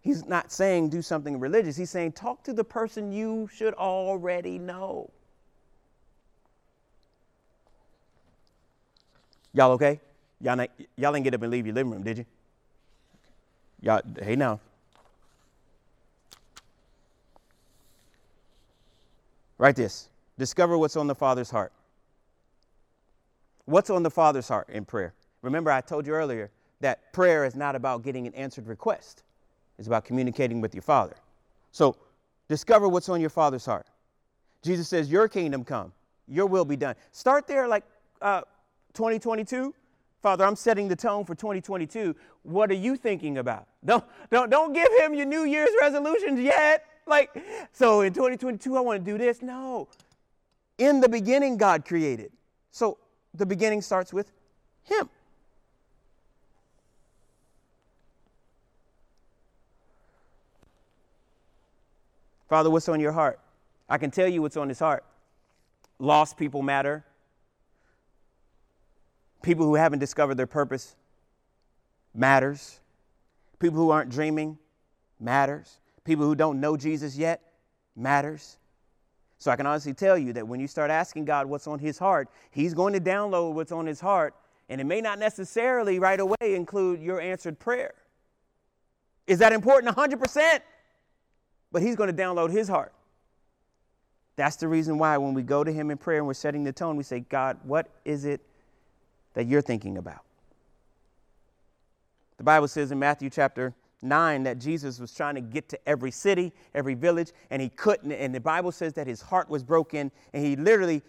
he's 0.00 0.24
not 0.26 0.52
saying 0.52 0.90
do 0.90 1.02
something 1.02 1.38
religious. 1.40 1.76
He's 1.76 1.90
saying 1.90 2.12
talk 2.12 2.42
to 2.44 2.52
the 2.52 2.64
person 2.64 3.12
you 3.12 3.48
should 3.52 3.74
already 3.74 4.58
know. 4.58 5.10
Y'all 9.54 9.72
okay? 9.72 10.00
Y'all, 10.40 10.56
not, 10.56 10.70
y'all 10.96 11.12
didn't 11.12 11.24
get 11.24 11.34
up 11.34 11.42
and 11.42 11.50
leave 11.50 11.66
your 11.66 11.74
living 11.74 11.92
room, 11.92 12.02
did 12.02 12.18
you? 12.18 12.26
Y'all, 13.80 14.00
hey 14.20 14.36
now. 14.36 14.60
Write 19.58 19.76
this. 19.76 20.08
Discover 20.38 20.78
what's 20.78 20.96
on 20.96 21.06
the 21.06 21.14
Father's 21.14 21.50
heart. 21.50 21.72
What's 23.64 23.90
on 23.90 24.02
the 24.02 24.10
Father's 24.10 24.48
heart 24.48 24.68
in 24.70 24.84
prayer? 24.84 25.14
Remember, 25.42 25.70
I 25.70 25.80
told 25.80 26.06
you 26.06 26.14
earlier 26.14 26.50
that 26.82 27.12
prayer 27.12 27.44
is 27.44 27.56
not 27.56 27.74
about 27.74 28.02
getting 28.02 28.26
an 28.26 28.34
answered 28.34 28.66
request, 28.66 29.22
it's 29.78 29.88
about 29.88 30.04
communicating 30.04 30.60
with 30.60 30.74
your 30.74 30.82
Father. 30.82 31.16
So, 31.72 31.96
discover 32.48 32.88
what's 32.88 33.08
on 33.08 33.20
your 33.20 33.30
Father's 33.30 33.64
heart. 33.64 33.86
Jesus 34.62 34.88
says, 34.88 35.10
Your 35.10 35.26
kingdom 35.28 35.64
come, 35.64 35.92
your 36.28 36.46
will 36.46 36.64
be 36.64 36.76
done. 36.76 36.94
Start 37.10 37.46
there, 37.46 37.66
like 37.66 37.84
uh, 38.20 38.42
2022. 38.94 39.74
Father, 40.20 40.44
I'm 40.44 40.54
setting 40.54 40.86
the 40.86 40.94
tone 40.94 41.24
for 41.24 41.34
2022. 41.34 42.14
What 42.44 42.70
are 42.70 42.74
you 42.74 42.96
thinking 42.96 43.38
about? 43.38 43.66
Don't, 43.84 44.04
don't, 44.30 44.50
don't 44.50 44.72
give 44.72 44.86
him 45.00 45.14
your 45.14 45.26
New 45.26 45.44
Year's 45.44 45.70
resolutions 45.80 46.38
yet. 46.38 46.84
Like, 47.06 47.36
so 47.72 48.02
in 48.02 48.12
2022, 48.12 48.76
I 48.76 48.80
want 48.80 49.04
to 49.04 49.10
do 49.10 49.18
this. 49.18 49.42
No. 49.42 49.88
In 50.78 51.00
the 51.00 51.08
beginning, 51.08 51.56
God 51.56 51.84
created. 51.84 52.30
So 52.70 52.98
the 53.34 53.46
beginning 53.46 53.82
starts 53.82 54.12
with 54.12 54.30
Him. 54.84 55.08
Father, 62.52 62.68
what's 62.68 62.86
on 62.90 63.00
your 63.00 63.12
heart? 63.12 63.40
I 63.88 63.96
can 63.96 64.10
tell 64.10 64.28
you 64.28 64.42
what's 64.42 64.58
on 64.58 64.68
his 64.68 64.78
heart. 64.78 65.04
Lost 65.98 66.36
people 66.36 66.60
matter. 66.60 67.02
People 69.40 69.64
who 69.64 69.74
haven't 69.74 70.00
discovered 70.00 70.34
their 70.34 70.46
purpose 70.46 70.94
matters. 72.14 72.78
People 73.58 73.78
who 73.78 73.88
aren't 73.88 74.10
dreaming 74.10 74.58
matters. 75.18 75.78
People 76.04 76.26
who 76.26 76.34
don't 76.34 76.60
know 76.60 76.76
Jesus 76.76 77.16
yet 77.16 77.40
matters. 77.96 78.58
So 79.38 79.50
I 79.50 79.56
can 79.56 79.64
honestly 79.64 79.94
tell 79.94 80.18
you 80.18 80.34
that 80.34 80.46
when 80.46 80.60
you 80.60 80.68
start 80.68 80.90
asking 80.90 81.24
God 81.24 81.46
what's 81.46 81.66
on 81.66 81.78
his 81.78 81.98
heart, 81.98 82.28
he's 82.50 82.74
going 82.74 82.92
to 82.92 83.00
download 83.00 83.54
what's 83.54 83.72
on 83.72 83.86
his 83.86 83.98
heart, 83.98 84.34
and 84.68 84.78
it 84.78 84.84
may 84.84 85.00
not 85.00 85.18
necessarily 85.18 85.98
right 85.98 86.20
away 86.20 86.36
include 86.54 87.00
your 87.00 87.18
answered 87.18 87.58
prayer. 87.58 87.94
Is 89.26 89.38
that 89.38 89.54
important? 89.54 89.96
100%. 89.96 90.60
But 91.72 91.82
he's 91.82 91.96
going 91.96 92.14
to 92.14 92.22
download 92.22 92.50
his 92.50 92.68
heart. 92.68 92.92
That's 94.36 94.56
the 94.56 94.68
reason 94.68 94.98
why 94.98 95.16
when 95.18 95.34
we 95.34 95.42
go 95.42 95.64
to 95.64 95.72
him 95.72 95.90
in 95.90 95.98
prayer 95.98 96.18
and 96.18 96.26
we're 96.26 96.34
setting 96.34 96.64
the 96.64 96.72
tone, 96.72 96.96
we 96.96 97.02
say, 97.02 97.20
God, 97.20 97.58
what 97.64 97.88
is 98.04 98.24
it 98.24 98.40
that 99.34 99.46
you're 99.46 99.62
thinking 99.62 99.98
about? 99.98 100.20
The 102.38 102.44
Bible 102.44 102.68
says 102.68 102.92
in 102.92 102.98
Matthew 102.98 103.30
chapter 103.30 103.74
9 104.00 104.42
that 104.44 104.58
Jesus 104.58 104.98
was 104.98 105.14
trying 105.14 105.34
to 105.36 105.40
get 105.40 105.68
to 105.68 105.88
every 105.88 106.10
city, 106.10 106.52
every 106.74 106.94
village, 106.94 107.32
and 107.50 107.62
he 107.62 107.68
couldn't. 107.68 108.12
And 108.12 108.34
the 108.34 108.40
Bible 108.40 108.72
says 108.72 108.94
that 108.94 109.06
his 109.06 109.20
heart 109.20 109.48
was 109.48 109.62
broken, 109.62 110.10
and 110.32 110.44
he 110.44 110.56
literally 110.56 111.02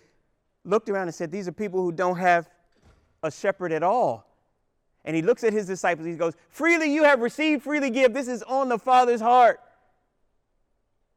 looked 0.63 0.89
around 0.89 1.07
and 1.07 1.15
said, 1.15 1.31
These 1.31 1.47
are 1.47 1.53
people 1.53 1.81
who 1.81 1.91
don't 1.91 2.17
have 2.17 2.49
a 3.23 3.31
shepherd 3.31 3.71
at 3.71 3.83
all. 3.83 4.29
And 5.05 5.15
he 5.15 5.21
looks 5.21 5.43
at 5.43 5.53
his 5.53 5.65
disciples, 5.65 6.07
he 6.07 6.13
goes, 6.13 6.35
Freely 6.49 6.93
you 6.93 7.03
have 7.03 7.19
received, 7.19 7.63
freely 7.63 7.89
give. 7.89 8.13
This 8.13 8.27
is 8.27 8.43
on 8.43 8.69
the 8.69 8.77
Father's 8.77 9.21
heart. 9.21 9.59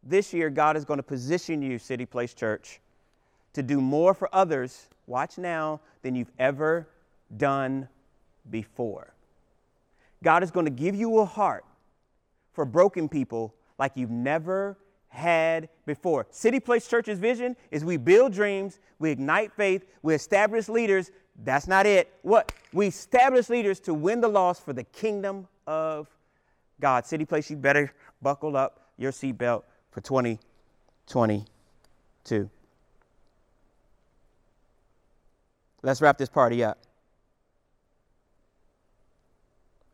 This 0.08 0.32
year, 0.32 0.50
God 0.50 0.76
is 0.76 0.84
going 0.84 0.98
to 0.98 1.02
position 1.02 1.62
you, 1.62 1.78
City 1.80 2.06
Place 2.06 2.32
Church, 2.32 2.80
to 3.54 3.62
do 3.62 3.80
more 3.80 4.14
for 4.14 4.32
others, 4.32 4.88
watch 5.08 5.36
now, 5.36 5.80
than 6.02 6.14
you've 6.14 6.30
ever 6.38 6.88
done 7.36 7.88
before. 8.48 9.12
God 10.22 10.44
is 10.44 10.52
going 10.52 10.66
to 10.66 10.70
give 10.70 10.94
you 10.94 11.18
a 11.18 11.24
heart 11.24 11.64
for 12.52 12.64
broken 12.64 13.08
people 13.08 13.52
like 13.78 13.92
you've 13.96 14.10
never 14.10 14.78
had 15.08 15.68
before. 15.86 16.26
City 16.30 16.60
Place 16.60 16.86
Church's 16.86 17.18
vision 17.18 17.56
is 17.72 17.84
we 17.84 17.96
build 17.96 18.32
dreams, 18.32 18.78
we 19.00 19.10
ignite 19.10 19.52
faith, 19.52 19.86
we 20.02 20.14
establish 20.14 20.68
leaders. 20.68 21.10
That's 21.44 21.66
not 21.66 21.84
it. 21.84 22.12
What? 22.22 22.52
We 22.72 22.86
establish 22.86 23.48
leaders 23.48 23.80
to 23.80 23.94
win 23.94 24.20
the 24.20 24.28
loss 24.28 24.60
for 24.60 24.72
the 24.72 24.84
kingdom 24.84 25.48
of 25.66 26.08
God. 26.80 27.06
City 27.06 27.24
Place, 27.24 27.50
you 27.50 27.56
better 27.56 27.92
buckle 28.22 28.56
up 28.56 28.92
your 28.96 29.10
seatbelt 29.10 29.64
for 29.96 30.02
2022. 30.02 32.50
Let's 35.82 36.00
wrap 36.02 36.18
this 36.18 36.28
party 36.28 36.62
up. 36.62 36.76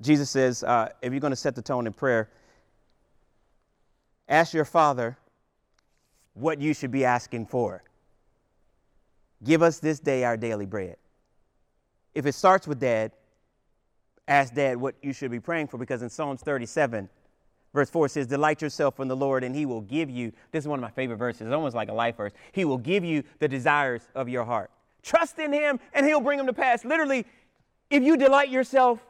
Jesus 0.01 0.29
says, 0.29 0.65
uh, 0.65 0.89
if 1.03 1.13
you're 1.13 1.21
going 1.21 1.31
to 1.31 1.37
set 1.37 1.55
the 1.55 1.63
tone 1.63 1.87
in 1.87 1.93
prayer, 1.93 2.29
ask 4.29 4.53
your 4.53 4.65
Father 4.65 5.17
what 6.35 6.61
you 6.61 6.75
should 6.75 6.91
be 6.91 7.05
asking 7.05 7.47
for. 7.47 7.85
Give 9.45 9.63
us 9.63 9.79
this 9.79 10.01
day 10.01 10.25
our 10.25 10.37
daily 10.37 10.67
bread. 10.67 10.97
If 12.13 12.27
it 12.27 12.33
starts 12.33 12.67
with 12.67 12.81
dad, 12.81 13.13
ask 14.27 14.53
dad 14.53 14.79
what 14.79 14.97
you 15.01 15.13
should 15.13 15.31
be 15.31 15.39
praying 15.39 15.69
for 15.69 15.79
because 15.79 16.03
in 16.03 16.11
Psalms 16.11 16.43
37, 16.43 17.09
verse 17.73 17.91
4 17.91 18.09
says, 18.09 18.27
Delight 18.27 18.63
yourself 18.63 19.01
in 19.01 19.09
the 19.09 19.17
Lord 19.17 19.45
and 19.45 19.55
he 19.55 19.67
will 19.67 19.81
give 19.81 20.11
you. 20.11 20.33
This 20.51 20.65
is 20.65 20.69
one 20.69 20.79
of 20.79 20.83
my 20.83 20.91
favorite 20.91 21.17
verses, 21.17 21.43
it's 21.43 21.53
almost 21.53 21.75
like 21.75 21.89
a 21.89 21.95
life 21.95 22.17
verse. 22.17 22.33
He 22.53 22.65
will 22.65 22.79
give 22.79 23.05
you 23.05 23.23
the 23.39 23.49
desires 23.49 24.03
of 24.15 24.29
your 24.29 24.45
heart. 24.45 24.71
Trust 25.03 25.39
in 25.39 25.53
him 25.53 25.81
and 25.93 26.07
he'll 26.07 26.21
bring 26.21 26.39
them 26.39 26.47
to 26.47 26.53
pass. 26.53 26.85
Literally, 26.85 27.27
if 27.91 28.03
you 28.03 28.17
delight 28.17 28.49
yourself 28.49 29.01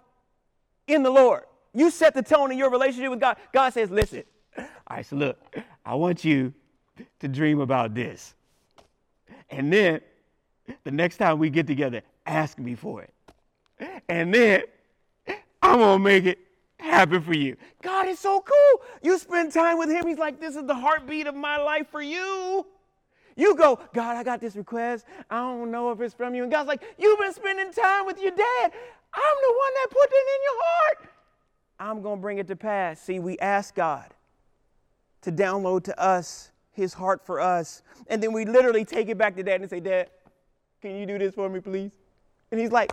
in 0.86 1.02
the 1.02 1.10
Lord. 1.10 1.44
You 1.74 1.90
set 1.90 2.14
the 2.14 2.22
tone 2.22 2.52
in 2.52 2.58
your 2.58 2.70
relationship 2.70 3.10
with 3.10 3.20
God. 3.20 3.36
God 3.52 3.72
says, 3.72 3.90
listen, 3.90 4.24
all 4.56 4.64
right, 4.90 5.06
so 5.06 5.16
look, 5.16 5.38
I 5.84 5.94
want 5.94 6.24
you 6.24 6.52
to 7.20 7.28
dream 7.28 7.60
about 7.60 7.94
this. 7.94 8.34
And 9.50 9.72
then 9.72 10.00
the 10.84 10.90
next 10.90 11.16
time 11.16 11.38
we 11.38 11.50
get 11.50 11.66
together, 11.66 12.02
ask 12.26 12.58
me 12.58 12.74
for 12.74 13.02
it. 13.02 13.14
And 14.08 14.32
then 14.34 14.62
I'm 15.62 15.78
going 15.78 15.98
to 15.98 16.04
make 16.04 16.24
it 16.24 16.38
happen 16.82 17.22
for 17.22 17.34
you. 17.34 17.56
God 17.82 18.08
is 18.08 18.18
so 18.18 18.40
cool. 18.40 18.86
You 19.02 19.18
spend 19.18 19.52
time 19.52 19.78
with 19.78 19.90
Him. 19.90 20.06
He's 20.06 20.18
like, 20.18 20.40
this 20.40 20.56
is 20.56 20.66
the 20.66 20.74
heartbeat 20.74 21.26
of 21.26 21.34
my 21.34 21.56
life 21.56 21.88
for 21.90 22.02
you. 22.02 22.66
You 23.36 23.54
go, 23.54 23.78
God, 23.94 24.16
I 24.16 24.22
got 24.22 24.40
this 24.40 24.56
request. 24.56 25.06
I 25.30 25.36
don't 25.36 25.70
know 25.70 25.90
if 25.90 26.00
it's 26.00 26.14
from 26.14 26.34
you. 26.34 26.42
And 26.42 26.52
God's 26.52 26.68
like, 26.68 26.82
you've 26.98 27.18
been 27.18 27.32
spending 27.32 27.72
time 27.72 28.06
with 28.06 28.20
your 28.20 28.30
dad. 28.30 28.72
I'm 29.14 29.36
the 29.42 29.54
one 29.54 29.74
that 29.74 29.86
put 29.90 30.08
it 30.10 30.26
in 30.36 30.42
your 30.44 30.62
heart. 30.64 31.08
I'm 31.80 32.02
going 32.02 32.18
to 32.18 32.22
bring 32.22 32.38
it 32.38 32.46
to 32.48 32.56
pass. 32.56 33.00
See, 33.00 33.18
we 33.18 33.38
ask 33.38 33.74
God 33.74 34.06
to 35.22 35.32
download 35.32 35.84
to 35.84 36.00
us 36.00 36.50
his 36.72 36.94
heart 36.94 37.24
for 37.24 37.40
us. 37.40 37.82
And 38.08 38.22
then 38.22 38.32
we 38.32 38.44
literally 38.44 38.84
take 38.84 39.08
it 39.08 39.18
back 39.18 39.36
to 39.36 39.42
dad 39.42 39.60
and 39.60 39.70
say, 39.70 39.80
Dad, 39.80 40.10
can 40.80 40.96
you 40.96 41.06
do 41.06 41.18
this 41.18 41.34
for 41.34 41.48
me, 41.48 41.60
please? 41.60 41.92
And 42.50 42.60
he's 42.60 42.72
like, 42.72 42.92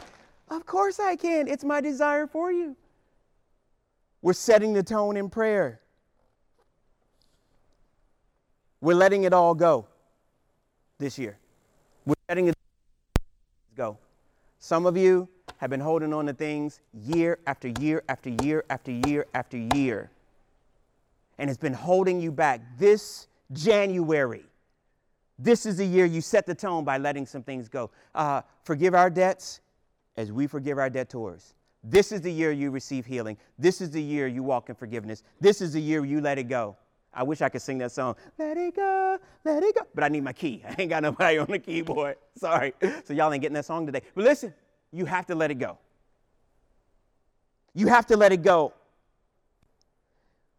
Of 0.50 0.66
course 0.66 1.00
I 1.00 1.16
can. 1.16 1.48
It's 1.48 1.64
my 1.64 1.82
desire 1.82 2.28
for 2.28 2.52
you. 2.52 2.76
We're 4.22 4.34
setting 4.34 4.74
the 4.74 4.84
tone 4.84 5.16
in 5.18 5.30
prayer. 5.30 5.80
We're 8.82 8.96
letting 8.96 9.24
it 9.24 9.34
all 9.34 9.56
go 9.56 9.88
this 10.98 11.18
year. 11.18 11.38
We're 12.06 12.16
letting 12.28 12.48
it 12.48 12.56
go. 13.76 13.98
Some 14.60 14.86
of 14.86 14.98
you 14.98 15.28
have 15.58 15.70
been 15.70 15.80
holding 15.80 16.14
on 16.14 16.26
to 16.26 16.34
things 16.34 16.82
year 16.94 17.40
after 17.48 17.68
year 17.68 18.04
after 18.08 18.30
year 18.44 18.64
after 18.70 18.92
year 18.92 19.26
after 19.34 19.58
year. 19.76 20.12
And 21.38 21.50
it's 21.50 21.60
been 21.60 21.74
holding 21.74 22.20
you 22.20 22.32
back. 22.32 22.62
This 22.78 23.28
January, 23.54 24.44
this 25.38 25.66
is 25.66 25.78
the 25.78 25.86
year 25.86 26.06
you 26.06 26.22
set 26.22 26.46
the 26.46 26.56
tone 26.56 26.84
by 26.84 26.98
letting 26.98 27.26
some 27.26 27.44
things 27.44 27.70
go. 27.70 27.90
Uh, 28.14 28.42
forgive 28.64 28.94
our 28.94 29.10
debts 29.10 29.62
as 30.18 30.32
we 30.32 30.48
forgive 30.48 30.78
our 30.78 30.90
debtors. 30.90 31.54
This 31.84 32.12
is 32.12 32.22
the 32.22 32.32
year 32.32 32.52
you 32.52 32.72
receive 32.72 33.06
healing. 33.06 33.38
This 33.58 33.82
is 33.82 33.92
the 33.92 34.02
year 34.02 34.28
you 34.28 34.44
walk 34.44 34.70
in 34.70 34.76
forgiveness. 34.76 35.24
This 35.40 35.62
is 35.62 35.74
the 35.74 35.82
year 35.82 36.04
you 36.06 36.20
let 36.22 36.38
it 36.38 36.50
go. 36.50 36.76
I 37.14 37.24
wish 37.24 37.42
I 37.42 37.50
could 37.50 37.62
sing 37.62 37.80
that 37.80 37.92
song, 37.92 38.16
Let 38.38 38.58
It 38.58 38.76
Go, 38.76 39.18
Let 39.44 39.64
It 39.64 39.76
Go. 39.76 39.82
But 39.96 40.04
I 40.04 40.10
need 40.10 40.24
my 40.24 40.34
key. 40.34 40.64
I 40.68 40.76
ain't 40.78 40.90
got 40.90 41.04
nobody 41.04 41.40
on 41.40 41.48
the 41.48 41.60
keyboard. 41.60 42.18
Sorry. 42.36 42.74
So 43.06 43.14
y'all 43.14 43.34
ain't 43.34 43.42
getting 43.42 43.56
that 43.56 43.66
song 43.66 43.86
today. 43.86 44.02
But 44.14 44.26
listen, 44.26 44.54
you 44.92 45.06
have 45.06 45.26
to 45.28 45.36
let 45.36 45.52
it 45.52 45.56
go. 45.56 45.78
You 47.74 47.88
have 47.88 48.06
to 48.08 48.18
let 48.18 48.32
it 48.32 48.42
go. 48.42 48.74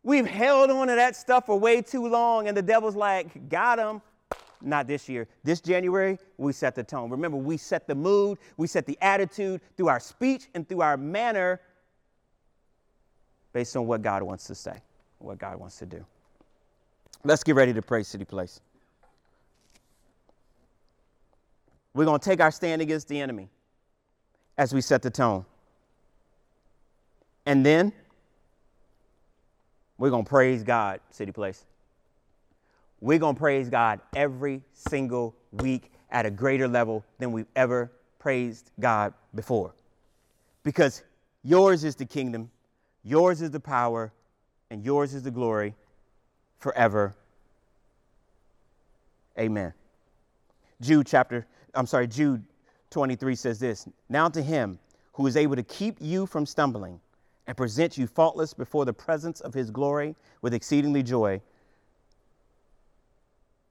We've 0.02 0.26
held 0.26 0.70
on 0.70 0.88
to 0.88 0.94
that 0.94 1.14
stuff 1.14 1.46
for 1.46 1.58
way 1.58 1.82
too 1.82 2.06
long, 2.08 2.48
and 2.48 2.56
the 2.56 2.62
devil's 2.62 2.96
like, 2.96 3.48
got 3.48 3.78
him. 3.78 4.00
Not 4.62 4.86
this 4.86 5.08
year. 5.08 5.26
This 5.42 5.60
January, 5.60 6.18
we 6.36 6.52
set 6.52 6.74
the 6.74 6.84
tone. 6.84 7.10
Remember, 7.10 7.36
we 7.36 7.56
set 7.56 7.86
the 7.86 7.94
mood, 7.94 8.38
we 8.56 8.66
set 8.66 8.86
the 8.86 8.98
attitude 9.00 9.60
through 9.76 9.88
our 9.88 10.00
speech 10.00 10.48
and 10.54 10.68
through 10.68 10.82
our 10.82 10.96
manner 10.96 11.60
based 13.52 13.76
on 13.76 13.86
what 13.86 14.02
God 14.02 14.22
wants 14.22 14.46
to 14.46 14.54
say, 14.54 14.76
what 15.18 15.38
God 15.38 15.56
wants 15.56 15.78
to 15.78 15.86
do. 15.86 16.04
Let's 17.24 17.42
get 17.42 17.54
ready 17.54 17.72
to 17.72 17.82
pray, 17.82 18.02
City 18.02 18.24
Place. 18.24 18.60
We're 21.92 22.04
going 22.04 22.20
to 22.20 22.24
take 22.24 22.40
our 22.40 22.50
stand 22.50 22.80
against 22.80 23.08
the 23.08 23.20
enemy 23.20 23.48
as 24.56 24.72
we 24.72 24.80
set 24.80 25.02
the 25.02 25.10
tone. 25.10 25.44
And 27.46 27.66
then 27.66 27.92
we're 29.98 30.10
going 30.10 30.24
to 30.24 30.28
praise 30.28 30.62
God, 30.62 31.00
City 31.10 31.32
Place. 31.32 31.64
We're 33.00 33.18
going 33.18 33.34
to 33.34 33.38
praise 33.40 33.68
God 33.68 34.00
every 34.14 34.62
single 34.72 35.34
week 35.52 35.92
at 36.10 36.26
a 36.26 36.30
greater 36.30 36.68
level 36.68 37.04
than 37.18 37.32
we've 37.32 37.48
ever 37.56 37.90
praised 38.18 38.70
God 38.78 39.14
before. 39.34 39.74
Because 40.62 41.02
yours 41.42 41.84
is 41.84 41.94
the 41.94 42.04
kingdom, 42.04 42.50
yours 43.02 43.40
is 43.40 43.50
the 43.50 43.60
power, 43.60 44.12
and 44.70 44.84
yours 44.84 45.14
is 45.14 45.22
the 45.22 45.30
glory 45.30 45.74
forever. 46.58 47.14
Amen. 49.38 49.72
Jude 50.80 51.06
chapter, 51.06 51.46
I'm 51.74 51.86
sorry, 51.86 52.06
Jude 52.06 52.44
23 52.90 53.34
says 53.34 53.58
this 53.58 53.88
Now 54.08 54.28
to 54.28 54.42
him 54.42 54.78
who 55.12 55.26
is 55.26 55.36
able 55.36 55.56
to 55.56 55.62
keep 55.62 55.96
you 56.00 56.26
from 56.26 56.46
stumbling 56.46 57.00
and 57.46 57.56
present 57.56 57.98
you 57.98 58.06
faultless 58.06 58.54
before 58.54 58.84
the 58.84 58.92
presence 58.92 59.40
of 59.40 59.54
his 59.54 59.70
glory 59.70 60.14
with 60.42 60.54
exceedingly 60.54 61.02
joy, 61.02 61.40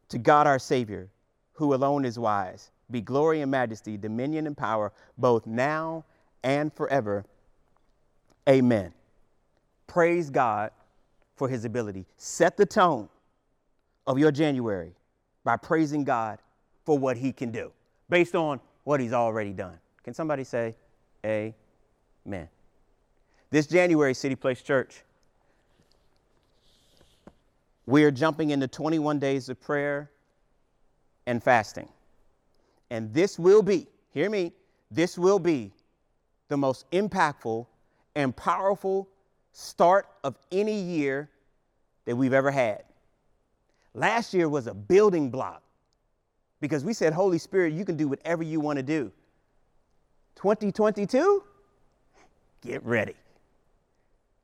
to 0.09 0.17
God 0.17 0.47
our 0.47 0.59
Savior, 0.59 1.09
who 1.53 1.73
alone 1.73 2.05
is 2.05 2.19
wise, 2.19 2.71
be 2.91 3.01
glory 3.01 3.41
and 3.41 3.51
majesty, 3.51 3.97
dominion 3.97 4.47
and 4.47 4.57
power, 4.57 4.91
both 5.17 5.45
now 5.45 6.03
and 6.43 6.73
forever. 6.73 7.25
Amen. 8.47 8.93
Praise 9.87 10.29
God 10.29 10.71
for 11.35 11.47
his 11.47 11.65
ability. 11.65 12.05
Set 12.17 12.57
the 12.57 12.65
tone 12.65 13.09
of 14.07 14.17
your 14.17 14.31
January 14.31 14.93
by 15.43 15.55
praising 15.55 16.03
God 16.03 16.39
for 16.85 16.97
what 16.97 17.17
he 17.17 17.31
can 17.31 17.51
do 17.51 17.71
based 18.09 18.35
on 18.35 18.59
what 18.83 18.99
he's 18.99 19.13
already 19.13 19.53
done. 19.53 19.77
Can 20.03 20.13
somebody 20.13 20.43
say 20.43 20.75
amen? 21.25 22.49
This 23.51 23.67
January, 23.67 24.13
City 24.13 24.35
Place 24.35 24.61
Church, 24.61 25.03
we 27.89 28.03
are 28.03 28.11
jumping 28.11 28.51
into 28.51 28.67
21 28.67 29.17
days 29.17 29.49
of 29.49 29.59
prayer 29.59 30.11
and 31.25 31.43
fasting. 31.43 31.89
And 32.91 33.11
this 33.11 33.39
will 33.39 33.63
be, 33.63 33.87
hear 34.13 34.29
me, 34.29 34.53
this 34.91 35.17
will 35.17 35.39
be 35.39 35.71
the 36.49 36.57
most 36.57 36.89
impactful 36.91 37.65
and 38.13 38.35
powerful 38.35 39.09
start 39.53 40.07
of 40.23 40.37
any 40.51 40.79
year 40.79 41.31
that 42.05 42.15
we've 42.15 42.33
ever 42.33 42.51
had. 42.51 42.83
Last 43.95 44.35
year 44.35 44.49
was 44.49 44.67
a 44.67 44.73
building 44.73 45.31
block 45.31 45.63
because 46.61 46.85
we 46.85 46.93
said, 46.93 47.11
Holy 47.11 47.39
Spirit, 47.39 47.73
you 47.73 47.85
can 47.85 47.97
do 47.97 48.07
whatever 48.07 48.43
you 48.43 48.59
want 48.59 48.77
to 48.77 48.83
do. 48.83 49.11
2022, 50.35 51.43
get 52.61 52.85
ready. 52.85 53.15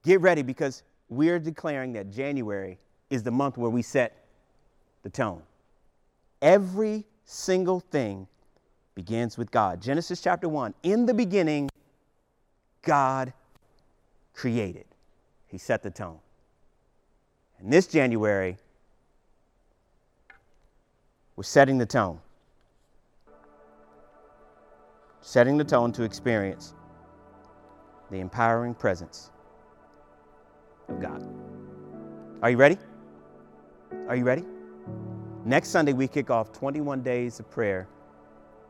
Get 0.03 0.19
ready 0.21 0.41
because 0.41 0.81
we're 1.09 1.37
declaring 1.37 1.93
that 1.93 2.09
January 2.09 2.79
is 3.09 3.23
the 3.23 3.31
month 3.31 3.57
where 3.57 3.69
we 3.69 3.81
set 3.81 4.25
the 5.03 5.09
tone. 5.09 5.41
Every 6.41 7.05
single 7.25 7.79
thing 7.79 8.27
begins 8.95 9.37
with 9.37 9.51
God. 9.51 9.81
Genesis 9.81 10.21
chapter 10.21 10.49
1 10.49 10.73
In 10.83 11.05
the 11.05 11.13
beginning, 11.13 11.69
God 12.81 13.33
created. 14.33 14.85
He 15.47 15.57
set 15.57 15.83
the 15.83 15.91
tone. 15.91 16.19
And 17.59 17.71
this 17.71 17.87
January, 17.87 18.57
we're 21.35 21.43
setting 21.43 21.77
the 21.77 21.85
tone. 21.85 22.19
Setting 25.21 25.57
the 25.57 25.63
tone 25.63 25.91
to 25.93 26.03
experience 26.03 26.73
the 28.11 28.19
empowering 28.19 28.75
presence 28.75 29.31
of 30.87 31.01
God. 31.01 31.27
Are 32.41 32.49
you 32.51 32.57
ready? 32.57 32.77
Are 34.07 34.15
you 34.15 34.23
ready? 34.23 34.43
Next 35.45 35.69
Sunday, 35.69 35.93
we 35.93 36.07
kick 36.07 36.29
off 36.29 36.51
21 36.51 37.01
days 37.01 37.39
of 37.39 37.49
prayer 37.49 37.87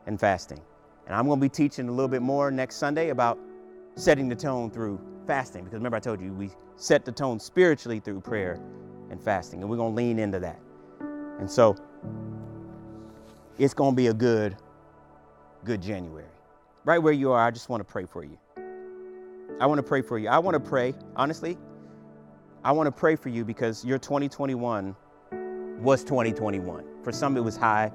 and 0.06 0.18
fasting. 0.18 0.60
And 1.06 1.14
I'm 1.14 1.26
going 1.26 1.38
to 1.38 1.44
be 1.44 1.48
teaching 1.48 1.88
a 1.88 1.92
little 1.92 2.08
bit 2.08 2.22
more 2.22 2.50
next 2.50 2.76
Sunday 2.76 3.10
about 3.10 3.38
setting 3.96 4.28
the 4.28 4.34
tone 4.34 4.70
through 4.70 5.00
fasting. 5.26 5.64
Because 5.64 5.76
remember, 5.76 5.96
I 5.96 6.00
told 6.00 6.20
you 6.20 6.32
we 6.32 6.50
set 6.76 7.04
the 7.04 7.12
tone 7.12 7.38
spiritually 7.38 8.00
through 8.00 8.20
prayer 8.20 8.60
and 9.10 9.22
fasting. 9.22 9.60
And 9.60 9.70
we're 9.70 9.76
going 9.76 9.92
to 9.92 9.96
lean 9.96 10.18
into 10.18 10.40
that. 10.40 10.60
And 11.38 11.50
so 11.50 11.76
it's 13.58 13.74
going 13.74 13.92
to 13.92 13.96
be 13.96 14.06
a 14.06 14.14
good, 14.14 14.56
good 15.64 15.82
January. 15.82 16.24
Right 16.84 16.98
where 16.98 17.12
you 17.12 17.30
are, 17.32 17.46
I 17.46 17.50
just 17.50 17.68
want 17.68 17.80
to 17.80 17.84
pray 17.84 18.06
for 18.06 18.24
you. 18.24 18.38
I 19.60 19.66
want 19.66 19.78
to 19.78 19.82
pray 19.82 20.02
for 20.02 20.18
you. 20.18 20.28
I 20.28 20.38
want 20.38 20.54
to 20.54 20.60
pray, 20.60 20.94
honestly, 21.14 21.56
I 22.64 22.72
want 22.72 22.86
to 22.86 22.92
pray 22.92 23.16
for 23.16 23.28
you 23.28 23.44
because 23.44 23.84
your 23.84 23.98
2021 23.98 24.94
was 25.78 26.02
2021. 26.04 26.84
For 27.02 27.12
some, 27.12 27.36
it 27.36 27.40
was 27.40 27.56
high. 27.56 27.92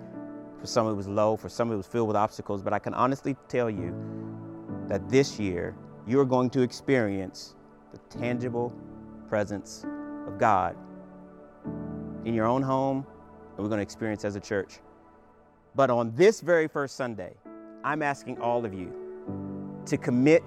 For 0.59 0.67
some, 0.67 0.87
it 0.87 0.93
was 0.93 1.07
low. 1.07 1.35
For 1.35 1.49
some, 1.49 1.71
it 1.71 1.75
was 1.75 1.87
filled 1.87 2.07
with 2.07 2.17
obstacles. 2.17 2.61
But 2.61 2.73
I 2.73 2.79
can 2.79 2.93
honestly 2.93 3.35
tell 3.47 3.69
you 3.69 3.95
that 4.87 5.09
this 5.09 5.39
year, 5.39 5.75
you're 6.07 6.25
going 6.25 6.49
to 6.51 6.61
experience 6.61 7.55
the 7.91 7.97
tangible 8.19 8.73
presence 9.27 9.85
of 10.27 10.37
God 10.37 10.75
in 12.25 12.33
your 12.33 12.45
own 12.45 12.61
home, 12.61 13.05
and 13.51 13.57
we're 13.57 13.69
going 13.69 13.79
to 13.79 13.83
experience 13.83 14.25
as 14.25 14.35
a 14.35 14.39
church. 14.39 14.79
But 15.75 15.89
on 15.89 16.13
this 16.15 16.41
very 16.41 16.67
first 16.67 16.95
Sunday, 16.95 17.33
I'm 17.83 18.01
asking 18.01 18.39
all 18.39 18.65
of 18.65 18.73
you 18.73 18.93
to 19.85 19.97
commit 19.97 20.43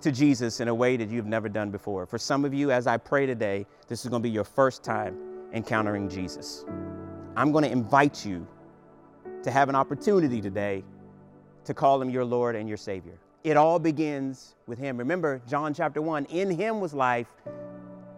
to 0.00 0.10
Jesus 0.10 0.60
in 0.60 0.68
a 0.68 0.74
way 0.74 0.96
that 0.96 1.10
you've 1.10 1.26
never 1.26 1.48
done 1.48 1.70
before. 1.70 2.06
For 2.06 2.18
some 2.18 2.44
of 2.44 2.54
you, 2.54 2.70
as 2.70 2.86
I 2.86 2.96
pray 2.96 3.26
today, 3.26 3.66
this 3.88 4.04
is 4.04 4.08
going 4.08 4.22
to 4.22 4.28
be 4.28 4.32
your 4.32 4.44
first 4.44 4.82
time 4.82 5.31
encountering 5.52 6.08
Jesus. 6.08 6.64
I'm 7.36 7.52
going 7.52 7.64
to 7.64 7.70
invite 7.70 8.24
you 8.24 8.46
to 9.42 9.50
have 9.50 9.68
an 9.68 9.74
opportunity 9.74 10.40
today 10.40 10.84
to 11.64 11.74
call 11.74 12.00
him 12.00 12.10
your 12.10 12.24
Lord 12.24 12.56
and 12.56 12.68
your 12.68 12.76
Savior. 12.76 13.18
It 13.44 13.56
all 13.56 13.78
begins 13.78 14.54
with 14.66 14.78
him. 14.78 14.96
Remember, 14.96 15.40
John 15.48 15.74
chapter 15.74 16.00
1 16.00 16.26
in 16.26 16.50
him 16.50 16.80
was 16.80 16.94
life, 16.94 17.28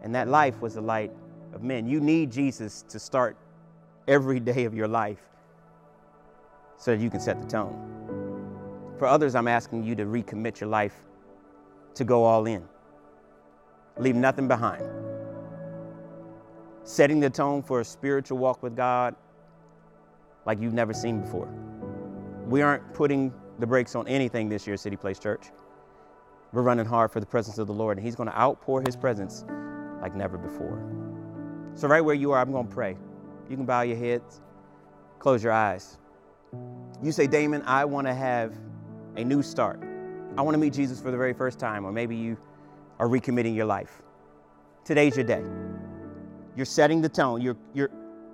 and 0.03 0.15
that 0.15 0.29
life 0.29 0.61
was 0.61 0.75
the 0.75 0.81
light 0.81 1.13
of 1.55 1.63
men. 1.63 1.87
You 1.87 2.01
need 2.01 2.31
Jesus 2.31 2.83
to 2.89 2.99
start 2.99 3.37
every 4.07 4.41
day 4.41 4.65
of 4.65 4.75
your 4.75 4.89
life 4.89 5.23
so 6.77 6.95
that 6.95 7.03
you 7.03 7.09
can 7.09 7.21
set 7.21 7.41
the 7.41 7.49
tone. 7.49 7.91
For 8.99 9.07
others, 9.07 9.35
I'm 9.35 9.49
asking 9.49 9.85
you 9.85 9.95
to 9.97 10.05
recommit 10.05 10.61
your 10.61 10.69
life 10.69 10.95
to 11.95 12.05
go 12.05 12.25
all 12.25 12.47
in. 12.47 12.63
Leave 13.97 14.17
nothing 14.17 14.49
behind. 14.49 14.85
Setting 16.85 17.19
the 17.19 17.31
tone 17.31 17.63
for 17.63 17.81
a 17.81 17.85
spiritual 17.85 18.37
walk 18.37 18.63
with 18.63 18.77
God 18.77 19.17
like 20.45 20.61
you've 20.61 20.75
never 20.75 20.93
seen 20.93 21.23
before. 21.23 21.49
We 22.47 22.61
aren't 22.61 22.93
putting 22.93 23.33
the 23.59 23.67
brakes 23.67 23.95
on 23.95 24.07
anything 24.07 24.51
this 24.51 24.67
year, 24.67 24.77
City 24.77 24.97
Place 24.97 25.19
Church. 25.19 25.47
We're 26.53 26.63
running 26.63 26.85
hard 26.85 27.11
for 27.11 27.21
the 27.21 27.27
presence 27.27 27.57
of 27.57 27.67
the 27.67 27.73
Lord, 27.73 27.97
and 27.97 28.05
He's 28.05 28.15
going 28.15 28.29
to 28.29 28.39
outpour 28.39 28.83
His 28.85 28.97
presence 28.97 29.47
like 30.03 30.15
never 30.15 30.37
before. 30.37 30.79
So, 31.75 31.89
right 31.89 32.03
where 32.03 32.15
you 32.15 32.33
are, 32.33 32.39
I'm 32.39 32.53
going 32.53 32.69
to 32.69 32.73
pray. 32.73 32.97
You 33.49 33.57
can 33.57 33.65
bow 33.65 33.81
your 33.81 33.97
heads, 33.97 34.43
close 35.19 35.43
your 35.43 35.53
eyes. 35.53 35.99
You 37.03 37.13
say, 37.13 37.27
Damon, 37.27 37.63
I 37.63 37.87
want 37.87 38.07
to 38.07 38.15
have 38.15 38.55
a 39.17 39.25
new 39.25 39.43
start. 39.43 39.81
I 40.37 40.43
want 40.43 40.55
to 40.55 40.59
meet 40.59 40.75
Jesus 40.75 41.01
for 41.01 41.11
the 41.11 41.17
very 41.17 41.33
first 41.33 41.59
time, 41.59 41.85
or 41.85 41.93
maybe 41.93 42.15
you 42.15 42.37
are 42.99 43.09
recommitting 43.09 43.57
your 43.57 43.67
life. 43.67 44.03
Today's 44.85 45.17
your 45.17 45.25
day. 45.25 45.43
You're 46.57 46.67
setting 46.67 47.01
the 47.01 47.09
tone, 47.09 47.41
you're, 47.41 47.57
you're 47.73 47.91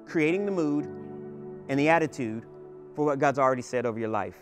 creating 0.07 0.45
the 0.45 0.53
mood 0.53 0.85
and 1.69 1.79
the 1.79 1.89
attitude 1.89 2.45
for 2.95 3.05
what 3.05 3.19
God's 3.19 3.39
already 3.39 3.63
said 3.63 3.87
over 3.87 3.99
your 3.99 4.09
life. 4.09 4.37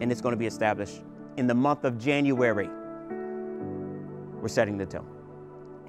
And 0.00 0.10
it's 0.10 0.20
going 0.20 0.32
to 0.32 0.38
be 0.38 0.46
established 0.46 1.02
in 1.36 1.46
the 1.46 1.54
month 1.54 1.84
of 1.84 1.98
January. 1.98 2.68
We're 4.40 4.48
setting 4.48 4.76
the 4.76 4.86
tone. 4.86 5.06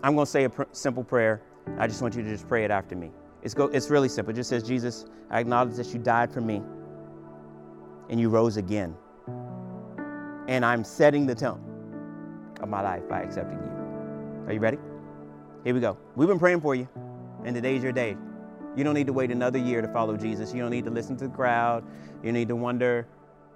I'm 0.03 0.13
going 0.13 0.25
to 0.25 0.31
say 0.31 0.43
a 0.45 0.49
pr- 0.49 0.63
simple 0.71 1.03
prayer. 1.03 1.41
I 1.77 1.87
just 1.87 2.01
want 2.01 2.15
you 2.15 2.23
to 2.23 2.29
just 2.29 2.47
pray 2.47 2.63
it 2.63 2.71
after 2.71 2.95
me. 2.95 3.11
It's, 3.41 3.53
go, 3.53 3.65
it's 3.65 3.89
really 3.89 4.09
simple. 4.09 4.33
It 4.33 4.35
just 4.35 4.49
says, 4.49 4.63
Jesus, 4.63 5.05
I 5.29 5.39
acknowledge 5.39 5.75
that 5.75 5.93
you 5.93 5.99
died 5.99 6.31
for 6.31 6.41
me 6.41 6.61
and 8.09 8.19
you 8.19 8.29
rose 8.29 8.57
again. 8.57 8.95
And 10.47 10.63
I'm 10.63 10.83
setting 10.83 11.25
the 11.25 11.35
tone 11.35 11.61
of 12.61 12.69
my 12.69 12.81
life 12.81 13.07
by 13.09 13.21
accepting 13.21 13.59
you. 13.59 14.47
Are 14.47 14.53
you 14.53 14.59
ready? 14.59 14.77
Here 15.63 15.73
we 15.73 15.79
go. 15.79 15.97
We've 16.15 16.29
been 16.29 16.39
praying 16.39 16.61
for 16.61 16.75
you, 16.75 16.87
and 17.43 17.55
today's 17.55 17.83
your 17.83 17.91
day. 17.91 18.17
You 18.75 18.83
don't 18.83 18.93
need 18.93 19.07
to 19.07 19.13
wait 19.13 19.31
another 19.31 19.57
year 19.57 19.81
to 19.81 19.87
follow 19.87 20.15
Jesus. 20.15 20.53
You 20.53 20.61
don't 20.61 20.71
need 20.71 20.85
to 20.85 20.91
listen 20.91 21.17
to 21.17 21.27
the 21.27 21.33
crowd. 21.33 21.83
You 22.23 22.31
need 22.31 22.47
to 22.47 22.55
wonder 22.55 23.07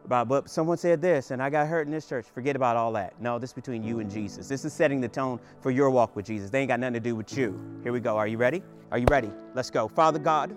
about, 0.06 0.28
but 0.28 0.50
someone 0.50 0.78
said 0.78 1.02
this 1.02 1.32
and 1.32 1.44
I 1.44 1.50
got 1.50 1.68
hurt 1.68 1.86
in 1.86 1.92
this 1.92 2.08
church. 2.08 2.26
Forget 2.34 2.56
about 2.56 2.76
all 2.76 2.92
that. 2.94 3.14
No, 3.22 3.38
this 3.38 3.52
is 3.52 3.54
between 3.54 3.84
you 3.84 4.00
and 4.00 4.10
Jesus. 4.10 4.48
This 4.48 4.66
is 4.66 4.74
setting 4.74 5.00
the 5.00 5.08
tone 5.08 5.40
for 5.62 5.70
your 5.70 5.92
walk 5.92 6.16
with 6.16 6.26
Jesus. 6.26 6.50
They 6.50 6.62
ain't 6.62 6.70
got 6.70 6.80
nothing 6.80 6.96
to 6.96 7.00
do 7.00 7.16
with 7.16 7.38
you. 7.38 7.60
Here 7.84 7.94
we 7.94 8.00
go. 8.00 8.18
Are 8.18 8.28
you 8.28 8.38
ready? 8.38 8.64
Are 8.92 8.98
you 8.98 9.06
ready? 9.12 9.32
Let's 9.54 9.70
go. 9.70 9.88
Father 9.88 10.20
God, 10.20 10.56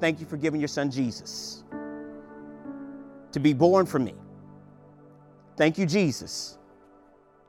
thank 0.00 0.20
you 0.20 0.26
for 0.26 0.36
giving 0.36 0.60
your 0.60 0.68
son 0.68 0.90
Jesus 0.90 1.64
to 3.32 3.40
be 3.40 3.52
born 3.52 3.86
for 3.86 3.98
me. 3.98 4.14
Thank 5.56 5.78
you, 5.78 5.86
Jesus, 5.86 6.58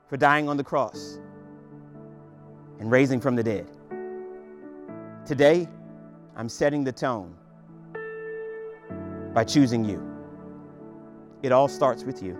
for 0.08 0.16
dying 0.16 0.48
on 0.48 0.56
the 0.56 0.64
cross 0.64 1.18
and 2.80 2.90
raising 2.90 3.20
from 3.20 3.34
the 3.34 3.42
dead. 3.42 3.70
Today, 5.26 5.66
I'm 6.36 6.50
setting 6.50 6.84
the 6.84 6.92
tone 6.92 7.34
by 9.32 9.42
choosing 9.42 9.82
you. 9.82 10.02
It 11.42 11.50
all 11.50 11.66
starts 11.66 12.04
with 12.04 12.22
you. 12.22 12.38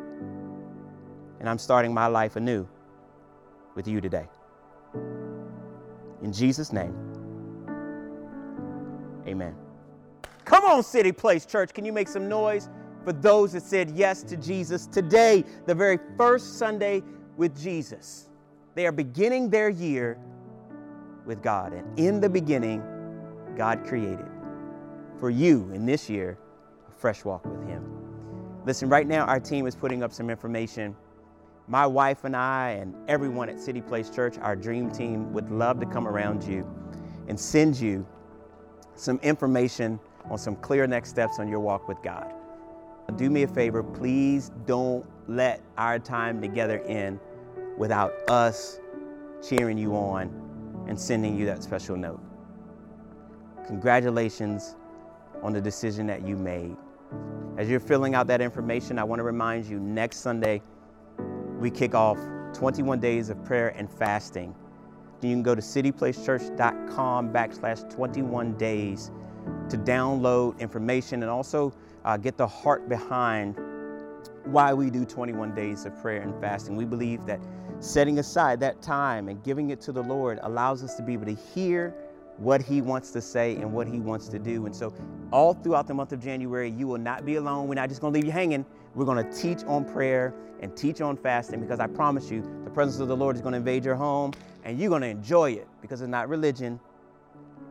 And 1.40 1.48
I'm 1.48 1.58
starting 1.58 1.94
my 1.94 2.08
life 2.08 2.36
anew 2.36 2.68
with 3.74 3.88
you 3.88 4.02
today. 4.02 4.26
In 6.22 6.30
Jesus' 6.30 6.72
name, 6.72 6.94
amen. 9.26 9.54
Come 10.44 10.64
on, 10.64 10.82
City 10.82 11.10
Place 11.10 11.46
Church. 11.46 11.72
Can 11.72 11.86
you 11.86 11.92
make 11.92 12.08
some 12.08 12.28
noise 12.28 12.68
for 13.02 13.14
those 13.14 13.52
that 13.52 13.62
said 13.62 13.90
yes 13.92 14.22
to 14.24 14.36
Jesus 14.36 14.86
today, 14.86 15.42
the 15.64 15.74
very 15.74 15.98
first 16.18 16.58
Sunday 16.58 17.02
with 17.38 17.58
Jesus? 17.58 18.28
They 18.74 18.86
are 18.86 18.92
beginning 18.92 19.48
their 19.48 19.70
year 19.70 20.18
with 21.26 21.42
God. 21.42 21.72
And 21.72 21.98
in 21.98 22.20
the 22.20 22.28
beginning, 22.28 22.82
God 23.56 23.84
created 23.84 24.26
for 25.18 25.30
you 25.30 25.70
in 25.72 25.86
this 25.86 26.10
year 26.10 26.38
a 26.88 26.92
fresh 26.92 27.24
walk 27.24 27.44
with 27.44 27.66
Him. 27.66 27.84
Listen, 28.64 28.88
right 28.88 29.06
now, 29.06 29.24
our 29.26 29.40
team 29.40 29.66
is 29.66 29.74
putting 29.74 30.02
up 30.02 30.12
some 30.12 30.30
information. 30.30 30.96
My 31.68 31.86
wife 31.86 32.24
and 32.24 32.36
I, 32.36 32.70
and 32.70 32.94
everyone 33.08 33.48
at 33.48 33.60
City 33.60 33.80
Place 33.80 34.10
Church, 34.10 34.38
our 34.38 34.56
dream 34.56 34.90
team, 34.90 35.32
would 35.32 35.50
love 35.50 35.80
to 35.80 35.86
come 35.86 36.06
around 36.06 36.44
you 36.44 36.66
and 37.28 37.38
send 37.38 37.78
you 37.78 38.06
some 38.94 39.18
information 39.22 39.98
on 40.30 40.38
some 40.38 40.56
clear 40.56 40.86
next 40.86 41.10
steps 41.10 41.38
on 41.38 41.48
your 41.48 41.60
walk 41.60 41.88
with 41.88 42.02
God. 42.02 42.32
Do 43.16 43.28
me 43.28 43.42
a 43.42 43.48
favor, 43.48 43.82
please 43.82 44.50
don't 44.66 45.04
let 45.28 45.60
our 45.76 45.98
time 45.98 46.40
together 46.40 46.80
end 46.80 47.20
without 47.76 48.12
us 48.30 48.78
cheering 49.46 49.76
you 49.76 49.94
on 49.94 50.43
and 50.86 50.98
sending 50.98 51.36
you 51.36 51.46
that 51.46 51.62
special 51.62 51.96
note. 51.96 52.20
Congratulations 53.66 54.76
on 55.42 55.52
the 55.52 55.60
decision 55.60 56.06
that 56.06 56.26
you 56.26 56.36
made. 56.36 56.76
As 57.56 57.68
you're 57.68 57.80
filling 57.80 58.14
out 58.14 58.26
that 58.26 58.40
information, 58.40 58.98
I 58.98 59.04
want 59.04 59.20
to 59.20 59.24
remind 59.24 59.66
you 59.66 59.78
next 59.78 60.18
Sunday, 60.18 60.60
we 61.58 61.70
kick 61.70 61.94
off 61.94 62.18
21 62.52 63.00
days 63.00 63.30
of 63.30 63.42
prayer 63.44 63.68
and 63.76 63.90
fasting. 63.90 64.54
You 65.22 65.30
can 65.30 65.42
go 65.42 65.54
to 65.54 65.62
cityplacechurch.com 65.62 67.32
backslash 67.32 67.90
21 67.90 68.54
days 68.56 69.10
to 69.70 69.78
download 69.78 70.58
information 70.58 71.22
and 71.22 71.30
also 71.30 71.72
uh, 72.04 72.16
get 72.16 72.36
the 72.36 72.46
heart 72.46 72.88
behind 72.88 73.58
why 74.44 74.74
we 74.74 74.90
do 74.90 75.04
21 75.04 75.54
days 75.54 75.86
of 75.86 75.98
prayer 76.02 76.20
and 76.20 76.38
fasting. 76.40 76.76
We 76.76 76.84
believe 76.84 77.24
that 77.26 77.40
setting 77.84 78.18
aside 78.18 78.60
that 78.60 78.80
time 78.80 79.28
and 79.28 79.42
giving 79.42 79.70
it 79.70 79.80
to 79.82 79.92
the 79.92 80.02
Lord 80.02 80.38
allows 80.42 80.82
us 80.82 80.94
to 80.94 81.02
be 81.02 81.12
able 81.12 81.26
to 81.26 81.34
hear 81.34 81.94
what 82.38 82.62
He 82.62 82.80
wants 82.80 83.10
to 83.12 83.20
say 83.20 83.54
and 83.56 83.72
what 83.72 83.86
He 83.86 84.00
wants 84.00 84.28
to 84.28 84.38
do. 84.38 84.66
And 84.66 84.74
so, 84.74 84.92
all 85.30 85.54
throughout 85.54 85.86
the 85.86 85.94
month 85.94 86.12
of 86.12 86.20
January, 86.20 86.70
you 86.70 86.86
will 86.88 86.98
not 86.98 87.24
be 87.24 87.36
alone. 87.36 87.68
We're 87.68 87.74
not 87.74 87.88
just 87.88 88.00
going 88.00 88.12
to 88.12 88.18
leave 88.18 88.26
you 88.26 88.32
hanging. 88.32 88.64
We're 88.94 89.04
going 89.04 89.24
to 89.24 89.32
teach 89.36 89.62
on 89.64 89.84
prayer 89.84 90.34
and 90.60 90.76
teach 90.76 91.00
on 91.00 91.16
fasting 91.16 91.60
because 91.60 91.78
I 91.78 91.86
promise 91.86 92.30
you, 92.30 92.42
the 92.64 92.70
presence 92.70 93.00
of 93.00 93.08
the 93.08 93.16
Lord 93.16 93.36
is 93.36 93.42
going 93.42 93.52
to 93.52 93.58
invade 93.58 93.84
your 93.84 93.96
home 93.96 94.32
and 94.64 94.78
you're 94.78 94.88
going 94.88 95.02
to 95.02 95.08
enjoy 95.08 95.52
it 95.52 95.68
because 95.82 96.00
it's 96.00 96.10
not 96.10 96.28
religion, 96.28 96.80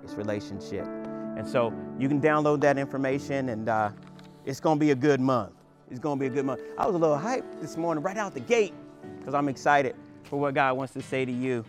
it's 0.04 0.14
relationship. 0.14 0.86
And 0.86 1.48
so, 1.48 1.74
you 2.00 2.08
can 2.08 2.22
download 2.22 2.62
that 2.62 2.78
information 2.78 3.50
and 3.50 3.68
uh, 3.68 3.90
it's 4.46 4.60
going 4.60 4.78
to 4.78 4.80
be 4.80 4.92
a 4.92 4.96
good 4.96 5.20
month. 5.20 5.54
It's 5.90 6.00
going 6.00 6.18
to 6.18 6.20
be 6.20 6.28
a 6.28 6.30
good 6.30 6.46
month. 6.46 6.62
I 6.78 6.86
was 6.86 6.96
a 6.96 6.98
little 6.98 7.18
hyped 7.18 7.62
this 7.62 7.78
morning 7.78 8.04
right 8.04 8.18
out 8.18 8.34
the 8.34 8.40
gate 8.40 8.74
because 9.20 9.34
I'm 9.34 9.50
excited 9.50 9.96
for 10.34 10.40
what 10.40 10.56
God 10.56 10.76
wants 10.76 10.94
to 10.94 11.02
say 11.04 11.26
to 11.26 11.32
you. 11.32 11.64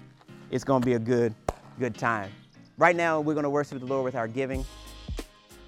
It's 0.50 0.64
going 0.64 0.80
to 0.80 0.86
be 0.86 0.94
a 0.94 0.98
good, 0.98 1.34
good 1.78 1.94
time. 1.94 2.30
Right 2.78 2.96
now, 2.96 3.20
we're 3.20 3.34
going 3.34 3.44
to 3.44 3.50
worship 3.50 3.78
the 3.78 3.84
Lord 3.84 4.04
with 4.04 4.14
our 4.14 4.26
giving. 4.26 4.64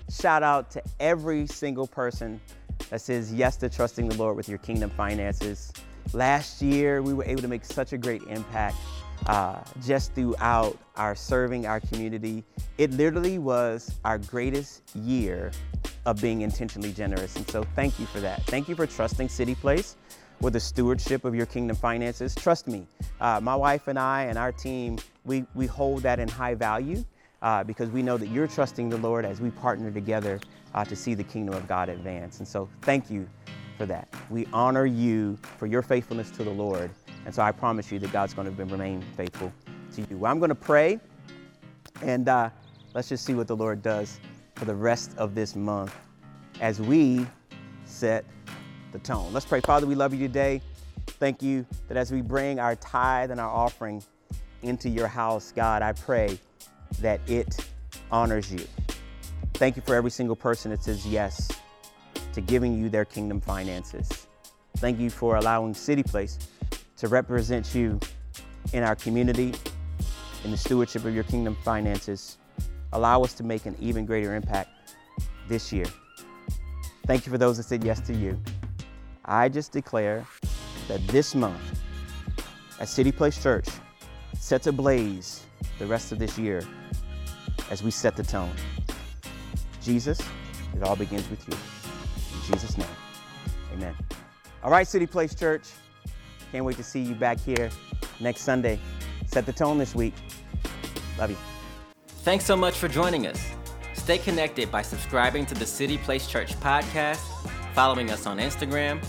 Shout 0.09 0.43
out 0.43 0.71
to 0.71 0.83
every 0.99 1.47
single 1.47 1.87
person 1.87 2.41
that 2.89 3.03
says 3.03 3.35
yes 3.35 3.59
to 3.59 3.69
trusting 3.69 4.09
the 4.09 4.17
Lord 4.17 4.35
with 4.35 4.49
your 4.49 4.57
kingdom 4.57 4.89
finances. 4.89 5.75
Last 6.15 6.63
year, 6.63 7.03
we 7.03 7.13
were 7.13 7.25
able 7.25 7.43
to 7.43 7.49
make 7.49 7.67
such 7.67 7.93
a 7.93 7.99
great 7.99 8.23
impact 8.31 8.77
uh, 9.27 9.61
just 9.85 10.15
throughout 10.15 10.79
our 10.97 11.15
serving 11.15 11.67
our 11.67 11.81
community. 11.81 12.45
It 12.79 12.93
literally 12.93 13.37
was 13.37 13.95
our 14.07 14.17
greatest 14.17 14.81
year 14.97 15.51
of 16.07 16.23
being 16.23 16.41
intentionally 16.41 16.95
generous. 16.95 17.37
And 17.37 17.47
so, 17.51 17.63
thank 17.75 18.01
you 18.01 18.07
for 18.07 18.21
that. 18.21 18.43
Thank 18.45 18.71
you 18.71 18.75
for 18.75 18.87
trusting 18.87 19.29
City 19.29 19.55
Place 19.55 19.99
with 20.41 20.53
the 20.53 20.61
stewardship 20.61 21.25
of 21.25 21.35
your 21.35 21.47
kingdom 21.47 21.77
finances. 21.77 22.35
Trust 22.35 22.67
me, 22.67 22.87
uh, 23.21 23.41
my 23.43 23.57
wife 23.57 23.89
and 23.89 23.99
I 23.99 24.25
and 24.25 24.39
our 24.39 24.53
team, 24.53 24.99
we, 25.25 25.45
we 25.55 25.67
hold 25.67 26.03
that 26.03 26.19
in 26.19 26.29
high 26.29 26.55
value 26.55 27.05
uh, 27.43 27.65
because 27.65 27.91
we 27.91 28.03
know 28.03 28.17
that 28.17 28.29
you're 28.29 28.47
trusting 28.47 28.89
the 28.89 28.99
Lord 28.99 29.25
as 29.25 29.41
we 29.41 29.51
partner 29.51 29.91
together 29.91 30.41
uh, 30.75 30.85
to 30.85 30.97
see 30.97 31.15
the 31.15 31.25
kingdom 31.25 31.55
of 31.55 31.67
God 31.67 31.89
advance. 31.89 32.39
And 32.39 32.49
so, 32.49 32.69
thank 32.83 33.11
you 33.11 33.29
for 33.79 33.87
that. 33.87 34.09
We 34.31 34.47
honor 34.53 34.87
you 34.87 35.39
for 35.59 35.67
your 35.67 35.83
faithfulness 35.83 36.31
to 36.33 36.45
the 36.45 36.51
Lord. 36.51 36.91
And 37.25 37.35
so, 37.35 37.43
I 37.43 37.53
promise 37.53 37.91
you 37.91 37.99
that 38.01 38.13
God's 38.13 38.35
going 38.35 38.55
to 38.55 38.65
remain 38.65 39.03
faithful 39.17 39.53
to 39.95 40.03
you. 40.03 40.19
Well, 40.19 40.31
I'm 40.31 40.39
going 40.39 40.51
to 40.51 40.55
pray, 40.55 41.01
and 42.03 42.29
uh, 42.29 42.51
let's 42.95 43.09
just 43.09 43.25
see 43.25 43.35
what 43.35 43.47
the 43.47 43.57
Lord 43.57 43.83
does 43.83 44.21
for 44.55 44.65
the 44.65 44.75
rest 44.75 45.17
of 45.17 45.35
this 45.35 45.57
month 45.57 45.95
as 46.61 46.81
we 46.81 47.27
set 47.85 48.25
the 48.93 48.99
tone. 49.01 49.33
Let's 49.33 49.47
pray. 49.47 49.61
Father, 49.61 49.87
we 49.87 49.95
love 49.95 50.15
you 50.15 50.27
today. 50.27 50.61
Thank 51.07 51.43
you 51.43 51.67
that 51.89 51.97
as 51.97 52.13
we 52.13 52.21
bring 52.21 52.59
our 52.59 52.77
tithe 52.77 53.31
and 53.31 53.41
our 53.41 53.51
offering 53.51 54.03
into 54.63 54.89
your 54.89 55.09
house, 55.09 55.53
God, 55.55 55.83
I 55.83 55.93
pray 55.93 56.39
that 57.01 57.21
it 57.29 57.67
honors 58.11 58.53
you. 58.53 58.67
Thank 59.55 59.77
you 59.77 59.83
for 59.83 59.95
every 59.95 60.11
single 60.11 60.37
person 60.37 60.71
that 60.71 60.83
says 60.83 61.07
yes 61.07 61.51
to 62.33 62.41
giving 62.41 62.79
you 62.79 62.89
their 62.89 63.05
kingdom 63.05 63.41
finances. 63.41 64.27
Thank 64.79 64.99
you 64.99 65.09
for 65.09 65.37
allowing 65.37 65.73
City 65.73 66.03
Place 66.03 66.39
to 66.99 67.09
represent 67.09 67.75
you 67.75 67.99
in 68.73 68.83
our 68.83 68.95
community, 68.95 69.55
in 70.45 70.51
the 70.51 70.57
stewardship 70.57 71.05
of 71.05 71.15
your 71.15 71.25
kingdom 71.25 71.57
finances. 71.65 72.39
Allow 72.93 73.23
us 73.23 73.33
to 73.35 73.45
make 73.45 73.67
an 73.67 73.77
even 73.81 74.05
greater 74.05 74.35
impact 74.35 74.71
this 75.49 75.73
year. 75.73 75.87
Thank 77.07 77.25
you 77.25 77.33
for 77.33 77.39
those 77.39 77.57
that 77.57 77.65
said 77.65 77.85
yes 77.85 78.01
to 78.01 78.15
you. 78.15 78.39
I 79.27 79.49
just 79.49 79.73
declare 79.73 80.25
that 80.87 81.05
this 81.09 81.35
month 81.35 81.61
at 82.79 82.89
City 82.89 83.11
Place 83.11 83.43
Church 83.43 83.67
sets 84.39 84.67
ablaze 84.69 85.43
the 85.79 85.87
rest 85.87 86.13
of 86.13 86.19
this 86.19 86.39
year 86.39 86.63
as 87.71 87.83
we 87.83 87.91
set 87.91 88.17
the 88.17 88.23
tone. 88.23 88.53
Jesus, 89.83 90.21
it 90.75 90.83
all 90.83 90.97
begins 90.97 91.29
with 91.29 91.47
you. 91.49 91.55
In 91.55 92.53
Jesus' 92.53 92.79
name, 92.79 92.87
amen. 93.73 93.95
All 94.63 94.71
right, 94.71 94.87
City 94.87 95.07
Place 95.07 95.35
Church. 95.35 95.65
Can't 96.53 96.65
wait 96.65 96.77
to 96.77 96.85
see 96.85 97.01
you 97.01 97.15
back 97.15 97.41
here 97.41 97.71
next 98.21 98.43
Sunday. 98.43 98.79
Set 99.27 99.45
the 99.45 99.53
tone 99.53 99.79
this 99.79 99.95
week. 99.95 100.15
Love 101.19 101.31
you. 101.31 101.37
Thanks 102.07 102.45
so 102.45 102.57
much 102.57 102.75
for 102.77 102.89
joining 102.89 103.27
us. 103.27 103.45
Stay 103.95 104.19
connected 104.19 104.71
by 104.71 104.83
subscribing 104.83 105.47
to 105.47 105.55
the 105.55 105.67
City 105.67 105.99
Place 105.99 106.27
Church 106.29 106.55
podcast, 106.61 107.21
following 107.75 108.11
us 108.11 108.27
on 108.27 108.39
Instagram, 108.39 109.05